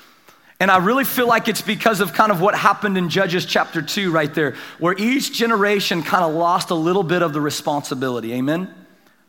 And 0.60 0.70
I 0.70 0.78
really 0.78 1.04
feel 1.04 1.28
like 1.28 1.48
it's 1.48 1.60
because 1.60 2.00
of 2.00 2.14
kind 2.14 2.32
of 2.32 2.40
what 2.40 2.54
happened 2.54 2.96
in 2.96 3.10
Judges 3.10 3.44
chapter 3.44 3.82
2 3.82 4.10
right 4.10 4.32
there, 4.32 4.56
where 4.78 4.94
each 4.98 5.32
generation 5.32 6.02
kind 6.02 6.24
of 6.24 6.34
lost 6.34 6.70
a 6.70 6.74
little 6.74 7.04
bit 7.04 7.22
of 7.22 7.32
the 7.32 7.40
responsibility. 7.40 8.32
Amen? 8.32 8.74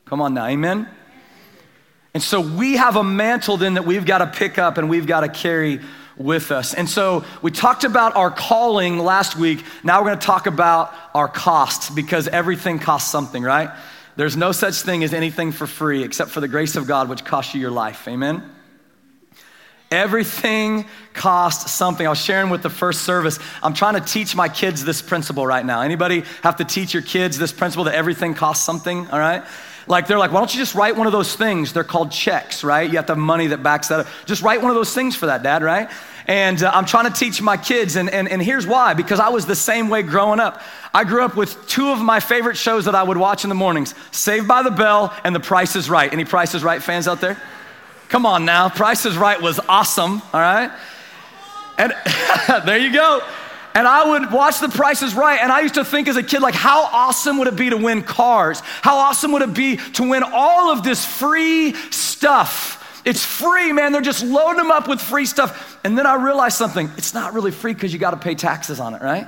Come 0.05 0.21
on 0.21 0.33
now, 0.33 0.45
amen? 0.45 0.87
And 2.19 2.23
so 2.25 2.41
we 2.41 2.75
have 2.75 2.97
a 2.97 3.03
mantle 3.03 3.55
then 3.55 3.75
that 3.75 3.85
we've 3.85 4.05
got 4.05 4.17
to 4.17 4.27
pick 4.27 4.57
up 4.57 4.77
and 4.77 4.89
we've 4.89 5.07
got 5.07 5.21
to 5.21 5.29
carry 5.29 5.79
with 6.17 6.51
us. 6.51 6.73
And 6.73 6.89
so 6.89 7.23
we 7.41 7.49
talked 7.49 7.85
about 7.85 8.17
our 8.17 8.29
calling 8.29 8.99
last 8.99 9.38
week. 9.38 9.63
Now 9.85 10.01
we're 10.01 10.07
going 10.07 10.19
to 10.19 10.25
talk 10.25 10.45
about 10.45 10.93
our 11.15 11.29
cost 11.29 11.95
because 11.95 12.27
everything 12.27 12.77
costs 12.77 13.09
something, 13.09 13.41
right? 13.41 13.69
There's 14.17 14.35
no 14.35 14.51
such 14.51 14.81
thing 14.81 15.01
as 15.05 15.13
anything 15.13 15.53
for 15.53 15.65
free 15.65 16.03
except 16.03 16.31
for 16.31 16.41
the 16.41 16.49
grace 16.49 16.75
of 16.75 16.88
God, 16.88 17.07
which 17.07 17.23
costs 17.23 17.55
you 17.55 17.61
your 17.61 17.71
life. 17.71 18.05
Amen? 18.05 18.43
Everything 19.89 20.88
costs 21.13 21.71
something. 21.71 22.05
I 22.05 22.09
was 22.09 22.21
sharing 22.21 22.49
with 22.49 22.63
the 22.63 22.69
first 22.69 23.03
service. 23.03 23.39
I'm 23.63 23.73
trying 23.73 23.93
to 23.93 24.01
teach 24.01 24.35
my 24.35 24.49
kids 24.49 24.83
this 24.83 25.01
principle 25.01 25.47
right 25.47 25.65
now. 25.65 25.83
Anybody 25.83 26.25
have 26.43 26.57
to 26.57 26.65
teach 26.65 26.93
your 26.93 27.01
kids 27.01 27.38
this 27.38 27.53
principle 27.53 27.85
that 27.85 27.95
everything 27.95 28.33
costs 28.33 28.65
something? 28.65 29.07
All 29.07 29.19
right? 29.19 29.45
Like 29.89 30.05
they're 30.05 30.19
like, 30.19 30.31
why 30.31 30.39
don't 30.39 30.53
you 30.53 30.60
just 30.60 30.75
write 30.75 30.96
one 30.96 31.08
of 31.08 31.13
those 31.13 31.36
things? 31.36 31.74
They're 31.74 31.84
called 31.84 32.12
checks, 32.12 32.63
right? 32.63 32.88
You 32.88 32.98
have 32.98 33.08
to 33.08 33.13
have 33.13 33.17
money 33.17 33.48
that 33.48 33.63
backs 33.63 33.88
that 33.88 34.01
up. 34.01 34.08
Just 34.25 34.43
write 34.43 34.62
one 34.62 34.69
of 34.69 34.75
those 34.75 34.93
things 34.93 35.15
for 35.15 35.25
that, 35.25 35.41
dad, 35.41 35.63
right? 35.63 35.89
And 36.27 36.62
uh, 36.62 36.72
I'm 36.72 36.86
trying 36.86 37.12
to 37.12 37.19
teach 37.19 37.41
my 37.41 37.58
kids, 37.58 37.96
and, 37.96 38.08
and, 38.08 38.29
and 38.29 38.39
here's 38.39 38.67
why 38.67 38.93
because 38.93 39.19
I 39.19 39.29
was 39.29 39.48
the 39.48 39.55
same 39.55 39.89
way 39.89 40.03
growing 40.03 40.39
up. 40.39 40.62
I 40.93 41.05
grew 41.05 41.24
up 41.24 41.36
with 41.36 41.67
two 41.67 41.89
of 41.89 42.00
my 42.00 42.19
favorite 42.19 42.55
shows 42.55 42.86
that 42.86 42.93
I 42.93 43.01
would 43.01 43.17
watch 43.17 43.43
in 43.43 43.50
the 43.50 43.55
mornings 43.55 43.96
Saved 44.12 44.48
by 44.48 44.62
the 44.62 44.69
Bell 44.69 45.12
and 45.24 45.36
The 45.36 45.39
Price 45.39 45.75
is 45.75 45.89
Right. 45.89 46.13
Any 46.13 46.24
Price 46.24 46.53
is 46.53 46.63
Right 46.63 46.84
fans 46.84 47.08
out 47.08 47.19
there? 47.19 47.41
Come 48.10 48.27
on 48.27 48.46
now, 48.46 48.69
Price 48.69 49.08
is 49.08 49.17
Right 49.17 49.41
was 49.41 49.60
awesome, 49.67 50.22
all 50.34 50.39
right? 50.39 50.72
And 51.79 51.93
there 52.65 52.77
you 52.77 52.93
go. 52.93 53.22
And 53.75 53.88
I 53.88 54.09
would 54.09 54.31
watch 54.31 54.59
The 54.59 54.69
Price 54.69 55.01
is 55.03 55.13
Right, 55.13 55.39
and 55.41 55.51
I 55.51 55.61
used 55.61 55.75
to 55.75 55.85
think 55.85 56.07
as 56.07 56.17
a 56.17 56.23
kid, 56.23 56.41
like, 56.41 56.55
how 56.55 56.85
awesome 56.85 57.38
would 57.38 57.47
it 57.47 57.55
be 57.55 57.69
to 57.69 57.77
win 57.77 58.01
cars? 58.01 58.61
How 58.81 58.97
awesome 58.97 59.31
would 59.33 59.43
it 59.43 59.53
be 59.53 59.77
to 59.77 60.09
win 60.09 60.23
all 60.23 60.71
of 60.71 60.83
this 60.83 61.05
free 61.05 61.73
stuff? 61.91 63.01
It's 63.05 63.23
free, 63.23 63.71
man. 63.71 63.91
They're 63.91 64.01
just 64.01 64.23
loading 64.23 64.57
them 64.57 64.71
up 64.71 64.88
with 64.88 64.99
free 64.99 65.25
stuff. 65.25 65.79
And 65.83 65.97
then 65.97 66.05
I 66.05 66.15
realized 66.15 66.57
something 66.57 66.89
it's 66.97 67.13
not 67.13 67.33
really 67.33 67.51
free 67.51 67.73
because 67.73 67.93
you 67.93 67.99
got 67.99 68.11
to 68.11 68.17
pay 68.17 68.35
taxes 68.35 68.79
on 68.79 68.93
it, 68.93 69.01
right? 69.01 69.27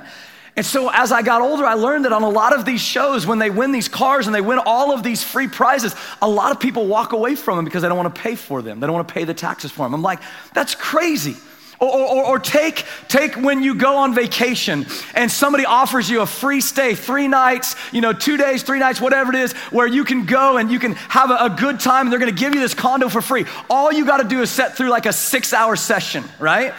And 0.54 0.66
so 0.66 0.90
as 0.92 1.12
I 1.12 1.22
got 1.22 1.40
older, 1.40 1.64
I 1.64 1.74
learned 1.74 2.04
that 2.04 2.12
on 2.12 2.22
a 2.22 2.28
lot 2.28 2.52
of 2.52 2.66
these 2.66 2.82
shows, 2.82 3.26
when 3.26 3.38
they 3.38 3.48
win 3.48 3.72
these 3.72 3.88
cars 3.88 4.26
and 4.26 4.34
they 4.34 4.42
win 4.42 4.60
all 4.66 4.92
of 4.92 5.02
these 5.02 5.22
free 5.24 5.48
prizes, 5.48 5.94
a 6.20 6.28
lot 6.28 6.52
of 6.52 6.60
people 6.60 6.86
walk 6.86 7.12
away 7.12 7.34
from 7.36 7.56
them 7.56 7.64
because 7.64 7.80
they 7.80 7.88
don't 7.88 7.96
want 7.96 8.14
to 8.14 8.20
pay 8.20 8.34
for 8.34 8.60
them. 8.60 8.78
They 8.78 8.86
don't 8.86 8.94
want 8.94 9.08
to 9.08 9.14
pay 9.14 9.24
the 9.24 9.32
taxes 9.32 9.72
for 9.72 9.86
them. 9.86 9.94
I'm 9.94 10.02
like, 10.02 10.20
that's 10.52 10.74
crazy. 10.74 11.36
Or, 11.82 11.90
or, 11.90 12.24
or, 12.26 12.38
take, 12.38 12.84
take 13.08 13.34
when 13.34 13.60
you 13.60 13.74
go 13.74 13.96
on 13.96 14.14
vacation 14.14 14.86
and 15.16 15.28
somebody 15.28 15.64
offers 15.64 16.08
you 16.08 16.20
a 16.20 16.26
free 16.26 16.60
stay, 16.60 16.94
three 16.94 17.26
nights, 17.26 17.74
you 17.90 18.00
know, 18.00 18.12
two 18.12 18.36
days, 18.36 18.62
three 18.62 18.78
nights, 18.78 19.00
whatever 19.00 19.32
it 19.32 19.40
is, 19.40 19.52
where 19.72 19.88
you 19.88 20.04
can 20.04 20.24
go 20.24 20.58
and 20.58 20.70
you 20.70 20.78
can 20.78 20.92
have 20.92 21.32
a, 21.32 21.38
a 21.46 21.50
good 21.50 21.80
time 21.80 22.06
and 22.06 22.12
they're 22.12 22.20
gonna 22.20 22.30
give 22.30 22.54
you 22.54 22.60
this 22.60 22.72
condo 22.72 23.08
for 23.08 23.20
free. 23.20 23.46
All 23.68 23.92
you 23.92 24.06
gotta 24.06 24.22
do 24.22 24.42
is 24.42 24.48
set 24.48 24.76
through 24.76 24.90
like 24.90 25.06
a 25.06 25.12
six 25.12 25.52
hour 25.52 25.74
session, 25.74 26.22
right? 26.38 26.72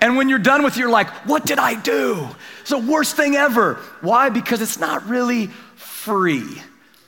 And 0.00 0.16
when 0.16 0.28
you're 0.28 0.38
done 0.38 0.62
with 0.62 0.76
it, 0.76 0.78
you're 0.78 0.88
like, 0.88 1.10
what 1.26 1.44
did 1.44 1.58
I 1.58 1.74
do? 1.74 2.28
It's 2.60 2.70
the 2.70 2.78
worst 2.78 3.16
thing 3.16 3.34
ever. 3.34 3.74
Why? 4.02 4.28
Because 4.28 4.62
it's 4.62 4.78
not 4.78 5.08
really 5.08 5.48
free, 5.74 6.62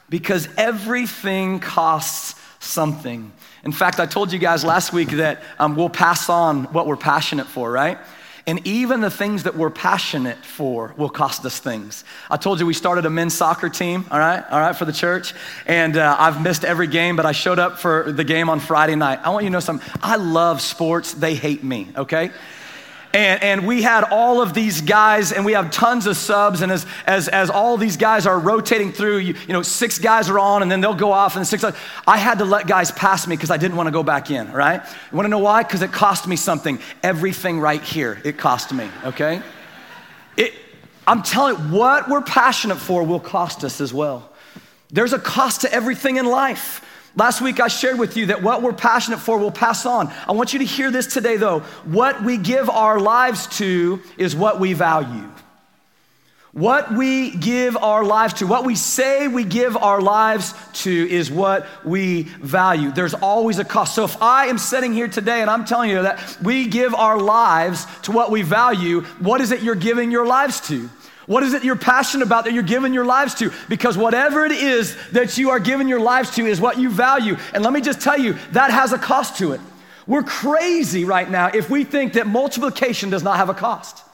because 0.08 0.48
everything 0.56 1.60
costs 1.60 2.34
something. 2.58 3.30
In 3.66 3.72
fact, 3.72 3.98
I 3.98 4.06
told 4.06 4.32
you 4.32 4.38
guys 4.38 4.64
last 4.64 4.92
week 4.92 5.08
that 5.08 5.42
um, 5.58 5.74
we'll 5.74 5.88
pass 5.88 6.28
on 6.28 6.66
what 6.66 6.86
we're 6.86 6.96
passionate 6.96 7.48
for, 7.48 7.68
right? 7.68 7.98
And 8.46 8.64
even 8.64 9.00
the 9.00 9.10
things 9.10 9.42
that 9.42 9.56
we're 9.56 9.70
passionate 9.70 10.38
for 10.38 10.94
will 10.96 11.08
cost 11.08 11.44
us 11.44 11.58
things. 11.58 12.04
I 12.30 12.36
told 12.36 12.60
you 12.60 12.66
we 12.66 12.74
started 12.74 13.06
a 13.06 13.10
men's 13.10 13.34
soccer 13.34 13.68
team, 13.68 14.06
all 14.08 14.20
right, 14.20 14.44
all 14.52 14.60
right, 14.60 14.76
for 14.76 14.84
the 14.84 14.92
church. 14.92 15.34
And 15.66 15.96
uh, 15.96 16.14
I've 16.16 16.40
missed 16.40 16.64
every 16.64 16.86
game, 16.86 17.16
but 17.16 17.26
I 17.26 17.32
showed 17.32 17.58
up 17.58 17.80
for 17.80 18.12
the 18.12 18.22
game 18.22 18.48
on 18.50 18.60
Friday 18.60 18.94
night. 18.94 19.18
I 19.24 19.30
want 19.30 19.42
you 19.42 19.50
to 19.50 19.54
know 19.54 19.58
something. 19.58 19.90
I 20.00 20.14
love 20.14 20.60
sports, 20.60 21.14
they 21.14 21.34
hate 21.34 21.64
me, 21.64 21.88
okay? 21.96 22.30
And, 23.16 23.42
and 23.42 23.66
we 23.66 23.80
had 23.80 24.04
all 24.04 24.42
of 24.42 24.52
these 24.52 24.82
guys, 24.82 25.32
and 25.32 25.46
we 25.46 25.54
have 25.54 25.70
tons 25.70 26.06
of 26.06 26.18
subs. 26.18 26.60
And 26.60 26.70
as, 26.70 26.84
as, 27.06 27.28
as 27.28 27.48
all 27.48 27.78
these 27.78 27.96
guys 27.96 28.26
are 28.26 28.38
rotating 28.38 28.92
through, 28.92 29.16
you, 29.18 29.34
you 29.46 29.54
know, 29.54 29.62
six 29.62 29.98
guys 29.98 30.28
are 30.28 30.38
on, 30.38 30.60
and 30.60 30.70
then 30.70 30.82
they'll 30.82 30.92
go 30.92 31.12
off, 31.12 31.34
and 31.34 31.46
six. 31.46 31.64
I 32.06 32.18
had 32.18 32.40
to 32.40 32.44
let 32.44 32.66
guys 32.66 32.90
pass 32.90 33.26
me 33.26 33.34
because 33.34 33.50
I 33.50 33.56
didn't 33.56 33.78
want 33.78 33.86
to 33.86 33.90
go 33.90 34.02
back 34.02 34.30
in, 34.30 34.52
right? 34.52 34.82
You 35.10 35.16
want 35.16 35.24
to 35.24 35.30
know 35.30 35.38
why? 35.38 35.62
Because 35.62 35.80
it 35.80 35.92
cost 35.92 36.28
me 36.28 36.36
something. 36.36 36.78
Everything 37.02 37.58
right 37.58 37.82
here, 37.82 38.20
it 38.22 38.36
cost 38.36 38.74
me, 38.74 38.86
okay? 39.02 39.40
It, 40.36 40.52
I'm 41.06 41.22
telling 41.22 41.56
you, 41.56 41.74
what 41.74 42.10
we're 42.10 42.20
passionate 42.20 42.76
for 42.76 43.02
will 43.02 43.18
cost 43.18 43.64
us 43.64 43.80
as 43.80 43.94
well. 43.94 44.30
There's 44.90 45.14
a 45.14 45.18
cost 45.18 45.62
to 45.62 45.72
everything 45.72 46.16
in 46.16 46.26
life. 46.26 46.82
Last 47.16 47.40
week 47.40 47.60
I 47.60 47.68
shared 47.68 47.98
with 47.98 48.16
you 48.18 48.26
that 48.26 48.42
what 48.42 48.62
we're 48.62 48.74
passionate 48.74 49.20
for 49.20 49.38
will 49.38 49.50
pass 49.50 49.86
on. 49.86 50.12
I 50.28 50.32
want 50.32 50.52
you 50.52 50.58
to 50.58 50.66
hear 50.66 50.90
this 50.90 51.06
today 51.06 51.38
though. 51.38 51.60
What 51.84 52.22
we 52.22 52.36
give 52.36 52.68
our 52.68 53.00
lives 53.00 53.46
to 53.58 54.00
is 54.18 54.36
what 54.36 54.60
we 54.60 54.74
value. 54.74 55.26
What 56.52 56.92
we 56.94 57.30
give 57.36 57.76
our 57.76 58.04
lives 58.04 58.34
to, 58.34 58.46
what 58.46 58.64
we 58.64 58.76
say 58.76 59.28
we 59.28 59.44
give 59.44 59.76
our 59.76 60.00
lives 60.00 60.54
to 60.84 60.90
is 60.90 61.30
what 61.30 61.66
we 61.84 62.22
value. 62.22 62.90
There's 62.90 63.12
always 63.12 63.58
a 63.58 63.64
cost. 63.64 63.94
So 63.94 64.04
if 64.04 64.22
I 64.22 64.46
am 64.46 64.56
sitting 64.56 64.92
here 64.92 65.08
today 65.08 65.42
and 65.42 65.50
I'm 65.50 65.66
telling 65.66 65.90
you 65.90 66.02
that 66.02 66.38
we 66.42 66.66
give 66.66 66.94
our 66.94 67.18
lives 67.18 67.86
to 68.02 68.12
what 68.12 68.30
we 68.30 68.40
value, 68.40 69.02
what 69.20 69.40
is 69.40 69.52
it 69.52 69.62
you're 69.62 69.74
giving 69.74 70.10
your 70.10 70.26
lives 70.26 70.60
to? 70.68 70.88
What 71.26 71.42
is 71.42 71.54
it 71.54 71.64
you're 71.64 71.76
passionate 71.76 72.24
about 72.24 72.44
that 72.44 72.52
you're 72.52 72.62
giving 72.62 72.94
your 72.94 73.04
lives 73.04 73.34
to? 73.36 73.52
Because 73.68 73.98
whatever 73.98 74.44
it 74.44 74.52
is 74.52 74.96
that 75.10 75.36
you 75.36 75.50
are 75.50 75.58
giving 75.58 75.88
your 75.88 76.00
lives 76.00 76.30
to 76.36 76.46
is 76.46 76.60
what 76.60 76.78
you 76.78 76.88
value. 76.88 77.36
And 77.52 77.64
let 77.64 77.72
me 77.72 77.80
just 77.80 78.00
tell 78.00 78.18
you, 78.18 78.34
that 78.52 78.70
has 78.70 78.92
a 78.92 78.98
cost 78.98 79.38
to 79.38 79.52
it. 79.52 79.60
We're 80.06 80.22
crazy 80.22 81.04
right 81.04 81.28
now 81.28 81.50
if 81.52 81.68
we 81.68 81.82
think 81.82 82.12
that 82.12 82.28
multiplication 82.28 83.10
does 83.10 83.24
not 83.24 83.36
have 83.38 83.48
a 83.48 83.54
cost. 83.54 84.04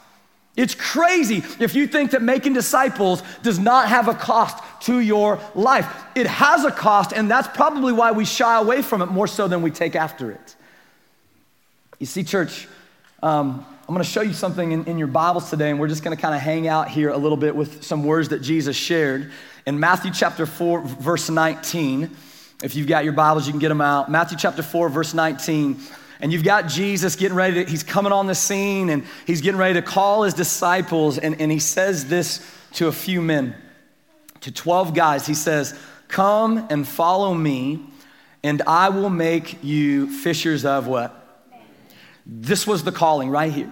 It's 0.57 0.75
crazy 0.75 1.42
if 1.61 1.75
you 1.75 1.87
think 1.87 2.11
that 2.11 2.23
making 2.23 2.52
disciples 2.52 3.23
does 3.42 3.59
not 3.59 3.88
have 3.88 4.09
a 4.09 4.14
cost 4.14 4.62
to 4.83 5.00
your 5.00 5.38
life. 5.54 5.87
It 6.14 6.26
has 6.26 6.64
a 6.64 6.71
cost, 6.71 7.12
and 7.12 7.31
that's 7.31 7.49
probably 7.49 7.92
why 7.92 8.12
we 8.12 8.26
shy 8.26 8.59
away 8.59 8.83
from 8.83 9.00
it 9.00 9.07
more 9.07 9.26
so 9.26 9.49
than 9.49 9.62
we 9.62 9.71
take 9.71 9.97
after 9.97 10.31
it. 10.31 10.57
You 11.99 12.07
see, 12.07 12.23
church, 12.23 12.69
um, 13.23 13.64
I'm 13.88 13.94
going 13.94 14.04
to 14.04 14.08
show 14.08 14.22
you 14.22 14.32
something 14.32 14.70
in, 14.70 14.84
in 14.84 14.96
your 14.96 15.08
Bibles 15.08 15.50
today, 15.50 15.68
and 15.68 15.80
we're 15.80 15.88
just 15.88 16.04
going 16.04 16.16
to 16.16 16.20
kind 16.20 16.36
of 16.36 16.40
hang 16.40 16.68
out 16.68 16.88
here 16.88 17.10
a 17.10 17.16
little 17.16 17.36
bit 17.36 17.56
with 17.56 17.82
some 17.82 18.04
words 18.04 18.28
that 18.28 18.40
Jesus 18.40 18.76
shared. 18.76 19.32
In 19.66 19.80
Matthew 19.80 20.12
chapter 20.12 20.46
4, 20.46 20.82
verse 20.82 21.28
19, 21.28 22.08
if 22.62 22.76
you've 22.76 22.86
got 22.86 23.02
your 23.02 23.12
Bibles, 23.12 23.44
you 23.44 23.52
can 23.52 23.58
get 23.58 23.70
them 23.70 23.80
out. 23.80 24.08
Matthew 24.08 24.38
chapter 24.38 24.62
4, 24.62 24.88
verse 24.88 25.14
19. 25.14 25.80
And 26.20 26.32
you've 26.32 26.44
got 26.44 26.68
Jesus 26.68 27.16
getting 27.16 27.36
ready 27.36 27.64
to, 27.64 27.68
he's 27.68 27.82
coming 27.82 28.12
on 28.12 28.28
the 28.28 28.36
scene 28.36 28.88
and 28.88 29.04
he's 29.26 29.40
getting 29.40 29.58
ready 29.58 29.74
to 29.74 29.82
call 29.82 30.22
his 30.22 30.34
disciples. 30.34 31.18
And, 31.18 31.40
and 31.40 31.50
he 31.50 31.58
says 31.58 32.06
this 32.06 32.48
to 32.74 32.86
a 32.86 32.92
few 32.92 33.20
men, 33.20 33.56
to 34.42 34.52
12 34.52 34.94
guys. 34.94 35.26
He 35.26 35.34
says, 35.34 35.76
Come 36.06 36.68
and 36.70 36.86
follow 36.86 37.34
me, 37.34 37.80
and 38.44 38.62
I 38.62 38.90
will 38.90 39.10
make 39.10 39.64
you 39.64 40.06
fishers 40.06 40.64
of 40.64 40.86
what? 40.86 41.21
This 42.24 42.66
was 42.66 42.84
the 42.84 42.92
calling 42.92 43.30
right 43.30 43.52
here. 43.52 43.70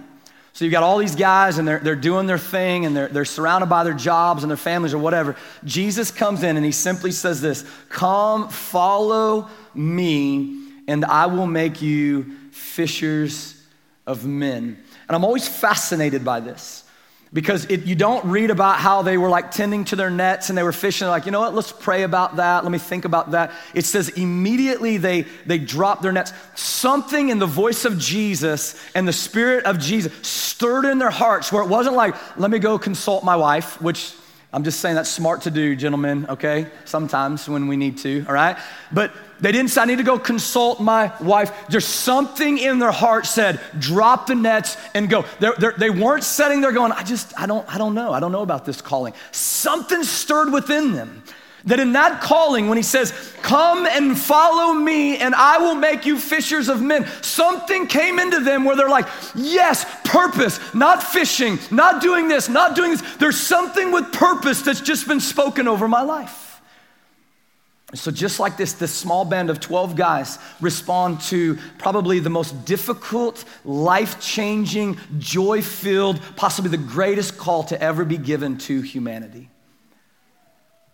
So 0.53 0.65
you've 0.65 0.73
got 0.73 0.83
all 0.83 0.99
these 0.99 1.15
guys 1.15 1.59
and 1.59 1.67
they're, 1.67 1.79
they're 1.79 1.97
doing 1.97 2.27
their 2.27 2.39
thing 2.39 2.85
and 2.85 2.97
they're, 2.97 3.09
they're 3.09 3.25
surrounded 3.25 3.67
by 3.67 3.85
their 3.85 3.95
jobs 3.95 4.43
and 4.43 4.51
their 4.51 4.57
families 4.57 4.93
or 4.93 4.99
whatever. 4.99 5.37
Jesus 5.65 6.11
comes 6.11 6.43
in 6.43 6.57
and 6.57 6.67
he 6.67 6.73
simply 6.73 7.13
says 7.13 7.41
this 7.41 7.65
Come, 7.89 8.49
follow 8.49 9.49
me, 9.75 10.69
and 10.89 11.05
I 11.05 11.27
will 11.27 11.47
make 11.47 11.81
you 11.81 12.37
fishers 12.51 13.63
of 14.07 14.27
men. 14.27 14.83
And 15.09 15.17
I'm 15.17 15.25
always 15.25 15.47
fascinated 15.47 16.25
by 16.25 16.41
this 16.41 16.85
because 17.33 17.67
it, 17.67 17.85
you 17.85 17.95
don't 17.95 18.25
read 18.25 18.51
about 18.51 18.79
how 18.79 19.03
they 19.03 19.17
were 19.17 19.29
like 19.29 19.53
tending 19.53 19.85
to 19.87 19.97
their 19.97 20.11
nets 20.11 20.49
and 20.49 20.59
they 20.59 20.63
were 20.63 20.73
fishing 20.73 21.07
like 21.07 21.27
you 21.27 21.33
know 21.33 21.41
what? 21.41 21.55
Let's 21.55 21.73
pray 21.73 22.03
about 22.03 22.37
that. 22.37 22.65
Let 22.65 22.73
me 22.73 22.79
think 22.79 23.05
about 23.05 23.33
that. 23.33 23.53
It 23.75 23.85
says 23.85 24.09
immediately 24.11 24.97
they 24.97 25.23
they 25.47 25.59
dropped 25.59 26.03
their 26.03 26.13
nets. 26.13 26.33
Something 26.57 27.29
in 27.29 27.39
the 27.39 27.47
voice 27.47 27.85
of 27.85 27.99
jesus 27.99 28.75
and 28.95 29.07
the 29.07 29.13
spirit 29.13 29.65
of 29.65 29.79
jesus 29.79 30.13
stirred 30.27 30.85
in 30.85 30.99
their 30.99 31.11
hearts 31.11 31.53
where 31.53 31.63
it 31.63 31.69
wasn't 31.69 31.95
like 31.95 32.15
let 32.37 32.51
me 32.51 32.59
go 32.59 32.79
consult 32.79 33.25
my 33.25 33.37
wife 33.37 33.81
which 33.81 34.13
I'm 34.53 34.65
just 34.65 34.81
saying 34.81 34.97
that's 34.97 35.11
smart 35.11 35.43
to 35.43 35.51
do, 35.51 35.77
gentlemen, 35.77 36.27
okay? 36.29 36.67
Sometimes 36.85 37.49
when 37.49 37.69
we 37.69 37.77
need 37.77 37.99
to, 37.99 38.25
all 38.27 38.35
right? 38.35 38.59
But 38.91 39.13
they 39.39 39.53
didn't 39.53 39.71
say, 39.71 39.83
I 39.83 39.85
need 39.85 39.99
to 39.99 40.05
go 40.05 40.19
consult 40.19 40.81
my 40.81 41.13
wife. 41.21 41.53
There's 41.69 41.87
something 41.87 42.59
in 42.59 42.81
their 42.81 42.91
heart 42.91 43.27
said, 43.27 43.61
drop 43.79 44.27
the 44.27 44.35
nets 44.35 44.77
and 44.93 45.09
go. 45.09 45.25
They're, 45.39 45.55
they're, 45.57 45.75
they 45.79 45.91
were 45.91 46.17
not 46.17 46.25
sitting 46.25 46.61
there 46.61 46.73
going, 46.73 46.91
I 46.91 47.05
just, 47.05 47.33
I 47.41 47.47
don't, 47.47 47.67
I 47.73 47.79
don't 47.79 47.95
know. 47.95 48.13
I 48.13 48.19
don't 48.19 48.33
know 48.33 48.43
about 48.43 48.65
this 48.65 48.83
calling. 48.83 49.15
Something 49.31 50.03
stirred 50.03 50.53
within 50.53 50.93
them. 50.95 51.23
That 51.65 51.81
in 51.81 51.93
that 51.93 52.21
calling, 52.21 52.69
when 52.69 52.77
he 52.77 52.83
says, 52.83 53.13
Come 53.43 53.87
and 53.87 54.19
follow 54.19 54.73
me, 54.73 55.19
and 55.19 55.35
I 55.35 55.59
will 55.59 55.75
make 55.75 56.07
you 56.07 56.19
fishers 56.19 56.69
of 56.69 56.81
men, 56.81 57.07
something 57.23 57.87
came 57.87 58.19
into 58.19 58.41
them 58.41 58.65
where 58.65 58.77
they're 58.77 58.89
like, 58.89 59.09
Yes, 59.35 59.85
purpose, 60.05 60.59
not 60.75 61.03
fishing, 61.03 61.59
not 61.71 62.03
doing 62.03 62.29
this, 62.29 62.49
not 62.49 62.75
doing 62.75 62.93
this. 62.93 63.03
There's 63.17 63.39
something 63.39 63.93
with 63.93 64.13
purpose 64.13 64.63
that's 64.63 64.81
just 64.81 65.07
been 65.07 65.21
spoken 65.21 65.69
over 65.69 65.89
my 65.89 66.03
life. 66.03 66.51
So, 67.95 68.13
just 68.13 68.39
like 68.39 68.57
this, 68.57 68.75
this 68.75 68.95
small 68.95 69.25
band 69.25 69.51
of 69.51 69.59
12 69.59 69.97
guys 69.97 70.39
respond 70.61 71.21
to 71.23 71.59
probably 71.79 72.21
the 72.21 72.31
most 72.31 72.65
difficult, 72.65 73.45
life 73.65 74.21
changing, 74.21 74.97
joy 75.19 75.61
filled, 75.61 76.21
possibly 76.37 76.71
the 76.71 76.77
greatest 76.77 77.37
call 77.37 77.65
to 77.65 77.83
ever 77.83 78.05
be 78.05 78.17
given 78.17 78.59
to 78.59 78.81
humanity. 78.81 79.50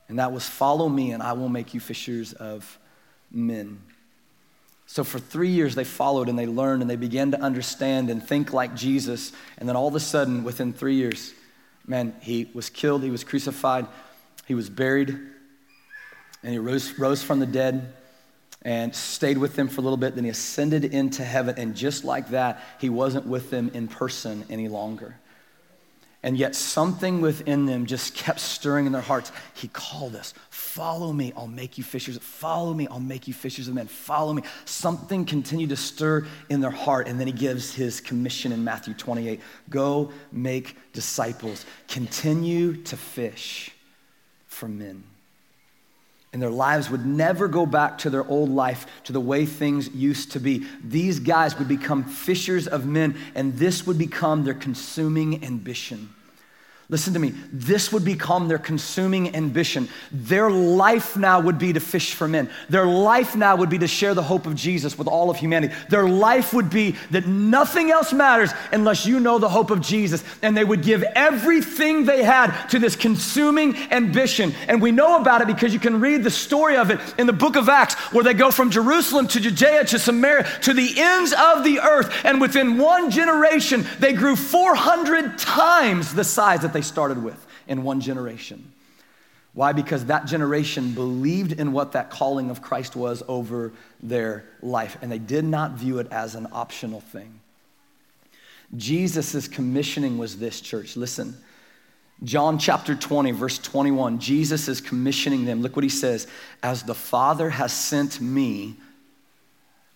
And 0.08 0.18
that 0.18 0.32
was 0.32 0.48
follow 0.48 0.88
me, 0.88 1.12
and 1.12 1.22
I 1.22 1.32
will 1.32 1.48
make 1.48 1.74
you 1.74 1.80
fishers 1.80 2.32
of 2.32 2.78
men. 3.30 3.80
So, 4.86 5.02
for 5.02 5.18
three 5.18 5.48
years, 5.48 5.74
they 5.74 5.84
followed 5.84 6.28
and 6.28 6.38
they 6.38 6.46
learned 6.46 6.80
and 6.80 6.90
they 6.90 6.96
began 6.96 7.32
to 7.32 7.40
understand 7.40 8.08
and 8.08 8.22
think 8.22 8.52
like 8.52 8.76
Jesus. 8.76 9.32
And 9.58 9.68
then 9.68 9.74
all 9.74 9.88
of 9.88 9.96
a 9.96 10.00
sudden, 10.00 10.44
within 10.44 10.72
three 10.72 10.94
years, 10.94 11.34
man, 11.86 12.14
he 12.20 12.48
was 12.54 12.70
killed, 12.70 13.02
he 13.02 13.10
was 13.10 13.24
crucified, 13.24 13.86
he 14.46 14.54
was 14.54 14.70
buried 14.70 15.08
and 15.08 16.52
he 16.52 16.58
rose, 16.58 16.96
rose 16.98 17.22
from 17.22 17.40
the 17.40 17.46
dead 17.46 17.92
and 18.62 18.94
stayed 18.94 19.38
with 19.38 19.56
them 19.56 19.66
for 19.68 19.80
a 19.80 19.84
little 19.84 19.96
bit. 19.96 20.14
Then 20.14 20.24
he 20.24 20.30
ascended 20.30 20.84
into 20.84 21.24
heaven. 21.24 21.56
And 21.58 21.74
just 21.74 22.04
like 22.04 22.30
that, 22.30 22.62
he 22.80 22.88
wasn't 22.88 23.26
with 23.26 23.50
them 23.50 23.70
in 23.74 23.88
person 23.88 24.44
any 24.48 24.68
longer. 24.68 25.16
And 26.26 26.36
yet, 26.36 26.56
something 26.56 27.20
within 27.20 27.66
them 27.66 27.86
just 27.86 28.12
kept 28.16 28.40
stirring 28.40 28.86
in 28.86 28.90
their 28.90 29.00
hearts. 29.00 29.30
He 29.54 29.68
called 29.68 30.16
us, 30.16 30.34
Follow 30.50 31.12
me, 31.12 31.32
I'll 31.36 31.46
make 31.46 31.78
you 31.78 31.84
fishers. 31.84 32.18
Follow 32.18 32.74
me, 32.74 32.88
I'll 32.88 32.98
make 32.98 33.28
you 33.28 33.32
fishers 33.32 33.68
of 33.68 33.74
men. 33.74 33.86
Follow 33.86 34.32
me. 34.32 34.42
Something 34.64 35.24
continued 35.24 35.70
to 35.70 35.76
stir 35.76 36.26
in 36.50 36.60
their 36.60 36.72
heart. 36.72 37.06
And 37.06 37.20
then 37.20 37.28
he 37.28 37.32
gives 37.32 37.72
his 37.72 38.00
commission 38.00 38.50
in 38.50 38.64
Matthew 38.64 38.92
28 38.94 39.40
Go 39.70 40.10
make 40.32 40.76
disciples, 40.92 41.64
continue 41.86 42.82
to 42.82 42.96
fish 42.96 43.70
for 44.48 44.66
men 44.66 45.04
and 46.36 46.42
their 46.42 46.50
lives 46.50 46.90
would 46.90 47.06
never 47.06 47.48
go 47.48 47.64
back 47.64 47.96
to 47.96 48.10
their 48.10 48.26
old 48.28 48.50
life, 48.50 48.86
to 49.04 49.12
the 49.14 49.18
way 49.18 49.46
things 49.46 49.88
used 49.94 50.32
to 50.32 50.38
be. 50.38 50.66
These 50.84 51.18
guys 51.18 51.58
would 51.58 51.66
become 51.66 52.04
fishers 52.04 52.68
of 52.68 52.84
men, 52.84 53.16
and 53.34 53.56
this 53.56 53.86
would 53.86 53.96
become 53.96 54.44
their 54.44 54.52
consuming 54.52 55.42
ambition. 55.42 56.10
Listen 56.88 57.14
to 57.14 57.18
me. 57.18 57.34
This 57.52 57.92
would 57.92 58.04
become 58.04 58.46
their 58.46 58.58
consuming 58.58 59.34
ambition. 59.34 59.88
Their 60.12 60.48
life 60.48 61.16
now 61.16 61.40
would 61.40 61.58
be 61.58 61.72
to 61.72 61.80
fish 61.80 62.14
for 62.14 62.28
men. 62.28 62.48
Their 62.68 62.86
life 62.86 63.34
now 63.34 63.56
would 63.56 63.70
be 63.70 63.78
to 63.78 63.88
share 63.88 64.14
the 64.14 64.22
hope 64.22 64.46
of 64.46 64.54
Jesus 64.54 64.96
with 64.96 65.08
all 65.08 65.28
of 65.28 65.36
humanity. 65.36 65.74
Their 65.90 66.08
life 66.08 66.54
would 66.54 66.70
be 66.70 66.94
that 67.10 67.26
nothing 67.26 67.90
else 67.90 68.12
matters 68.12 68.52
unless 68.70 69.04
you 69.04 69.18
know 69.18 69.40
the 69.40 69.48
hope 69.48 69.72
of 69.72 69.80
Jesus. 69.80 70.22
And 70.42 70.56
they 70.56 70.62
would 70.62 70.84
give 70.84 71.02
everything 71.02 72.04
they 72.04 72.22
had 72.22 72.68
to 72.68 72.78
this 72.78 72.94
consuming 72.94 73.76
ambition. 73.90 74.54
And 74.68 74.80
we 74.80 74.92
know 74.92 75.20
about 75.20 75.40
it 75.40 75.48
because 75.48 75.72
you 75.72 75.80
can 75.80 75.98
read 75.98 76.22
the 76.22 76.30
story 76.30 76.76
of 76.76 76.92
it 76.92 77.00
in 77.18 77.26
the 77.26 77.32
book 77.32 77.56
of 77.56 77.68
Acts, 77.68 77.94
where 78.12 78.22
they 78.22 78.34
go 78.34 78.52
from 78.52 78.70
Jerusalem 78.70 79.26
to 79.28 79.40
Judea 79.40 79.86
to 79.86 79.98
Samaria 79.98 80.48
to 80.62 80.72
the 80.72 80.94
ends 80.96 81.32
of 81.32 81.64
the 81.64 81.80
earth. 81.80 82.14
And 82.24 82.40
within 82.40 82.78
one 82.78 83.10
generation, 83.10 83.84
they 83.98 84.12
grew 84.12 84.36
400 84.36 85.36
times 85.36 86.14
the 86.14 86.22
size 86.22 86.60
that 86.60 86.75
they 86.76 86.82
started 86.82 87.22
with 87.22 87.46
in 87.66 87.82
one 87.82 88.02
generation. 88.02 88.70
Why? 89.54 89.72
Because 89.72 90.04
that 90.04 90.26
generation 90.26 90.92
believed 90.92 91.52
in 91.52 91.72
what 91.72 91.92
that 91.92 92.10
calling 92.10 92.50
of 92.50 92.60
Christ 92.60 92.94
was 92.94 93.22
over 93.26 93.72
their 94.02 94.44
life, 94.60 94.98
and 95.00 95.10
they 95.10 95.18
did 95.18 95.46
not 95.46 95.72
view 95.72 95.98
it 95.98 96.08
as 96.12 96.34
an 96.34 96.46
optional 96.52 97.00
thing. 97.00 97.40
Jesus' 98.76 99.48
commissioning 99.48 100.18
was 100.18 100.36
this, 100.38 100.60
church. 100.60 100.96
Listen, 100.96 101.34
John 102.22 102.58
chapter 102.58 102.94
20, 102.94 103.30
verse 103.30 103.58
21, 103.58 104.18
Jesus 104.18 104.68
is 104.68 104.82
commissioning 104.82 105.46
them. 105.46 105.62
Look 105.62 105.76
what 105.76 105.84
he 105.84 105.88
says 105.88 106.26
As 106.62 106.82
the 106.82 106.94
Father 106.94 107.48
has 107.48 107.72
sent 107.72 108.20
me, 108.20 108.76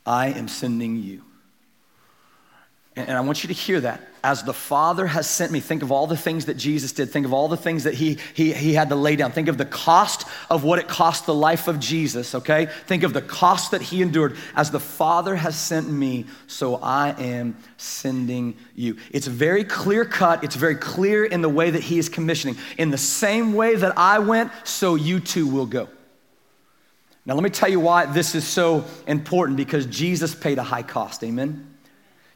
I 0.07 0.29
am 0.29 0.49
sending 0.49 0.97
you. 0.97 1.23
And 2.97 3.11
I 3.11 3.21
want 3.21 3.45
you 3.45 3.49
to 3.49 3.55
hear 3.55 3.81
that. 3.83 4.01
As 4.23 4.43
the 4.43 4.53
Father 4.53 5.07
has 5.07 5.29
sent 5.29 5.51
me, 5.51 5.61
think 5.61 5.83
of 5.83 5.91
all 5.91 6.07
the 6.07 6.17
things 6.17 6.45
that 6.47 6.59
Jesus 6.59 6.93
did. 6.93 7.11
Think 7.11 7.25
of 7.25 7.33
all 7.33 7.49
the 7.49 7.57
things 7.57 7.85
that 7.85 7.95
he, 7.95 8.19
he, 8.35 8.53
he 8.53 8.75
had 8.75 8.91
to 8.91 8.95
lay 8.95 9.17
down. 9.17 9.33
Think 9.33 9.49
of 9.49 9.57
the 9.57 9.65
cost 9.65 10.27
of 10.51 10.63
what 10.63 10.79
it 10.79 10.89
cost 10.89 11.25
the 11.25 11.35
life 11.35 11.69
of 11.69 11.81
Jesus, 11.81 12.35
okay? 12.35 12.67
Think 12.87 13.03
of 13.03 13.15
the 13.15 13.23
cost 13.23 13.71
that 13.71 13.81
he 13.81 14.03
endured. 14.03 14.37
As 14.55 14.71
the 14.71 14.81
Father 14.81 15.37
has 15.37 15.57
sent 15.57 15.89
me, 15.89 16.27
so 16.47 16.77
I 16.77 17.11
am 17.19 17.57
sending 17.79 18.57
you. 18.75 18.99
It's 19.11 19.27
very 19.27 19.65
clear 19.65 20.05
cut, 20.05 20.45
it's 20.45 20.57
very 20.57 20.77
clear 20.77 21.25
in 21.25 21.41
the 21.41 21.49
way 21.49 21.71
that 21.71 21.83
he 21.83 21.99
is 21.99 22.11
commissioning. 22.11 22.57
In 22.77 22.91
the 22.91 22.99
same 22.99 23.55
way 23.55 23.75
that 23.75 23.97
I 23.97 24.19
went, 24.19 24.53
so 24.65 24.97
you 24.97 25.21
too 25.21 25.47
will 25.47 25.67
go. 25.67 25.89
Now, 27.25 27.35
let 27.35 27.43
me 27.43 27.51
tell 27.51 27.71
you 27.71 27.81
why 27.81 28.05
this 28.07 28.35
is 28.35 28.47
so 28.47 28.85
important 29.07 29.57
because 29.57 29.87
Jesus 29.87 30.35
paid 30.35 30.59
a 30.59 30.63
high 30.63 30.83
cost. 30.83 31.25
Amen? 31.25 31.70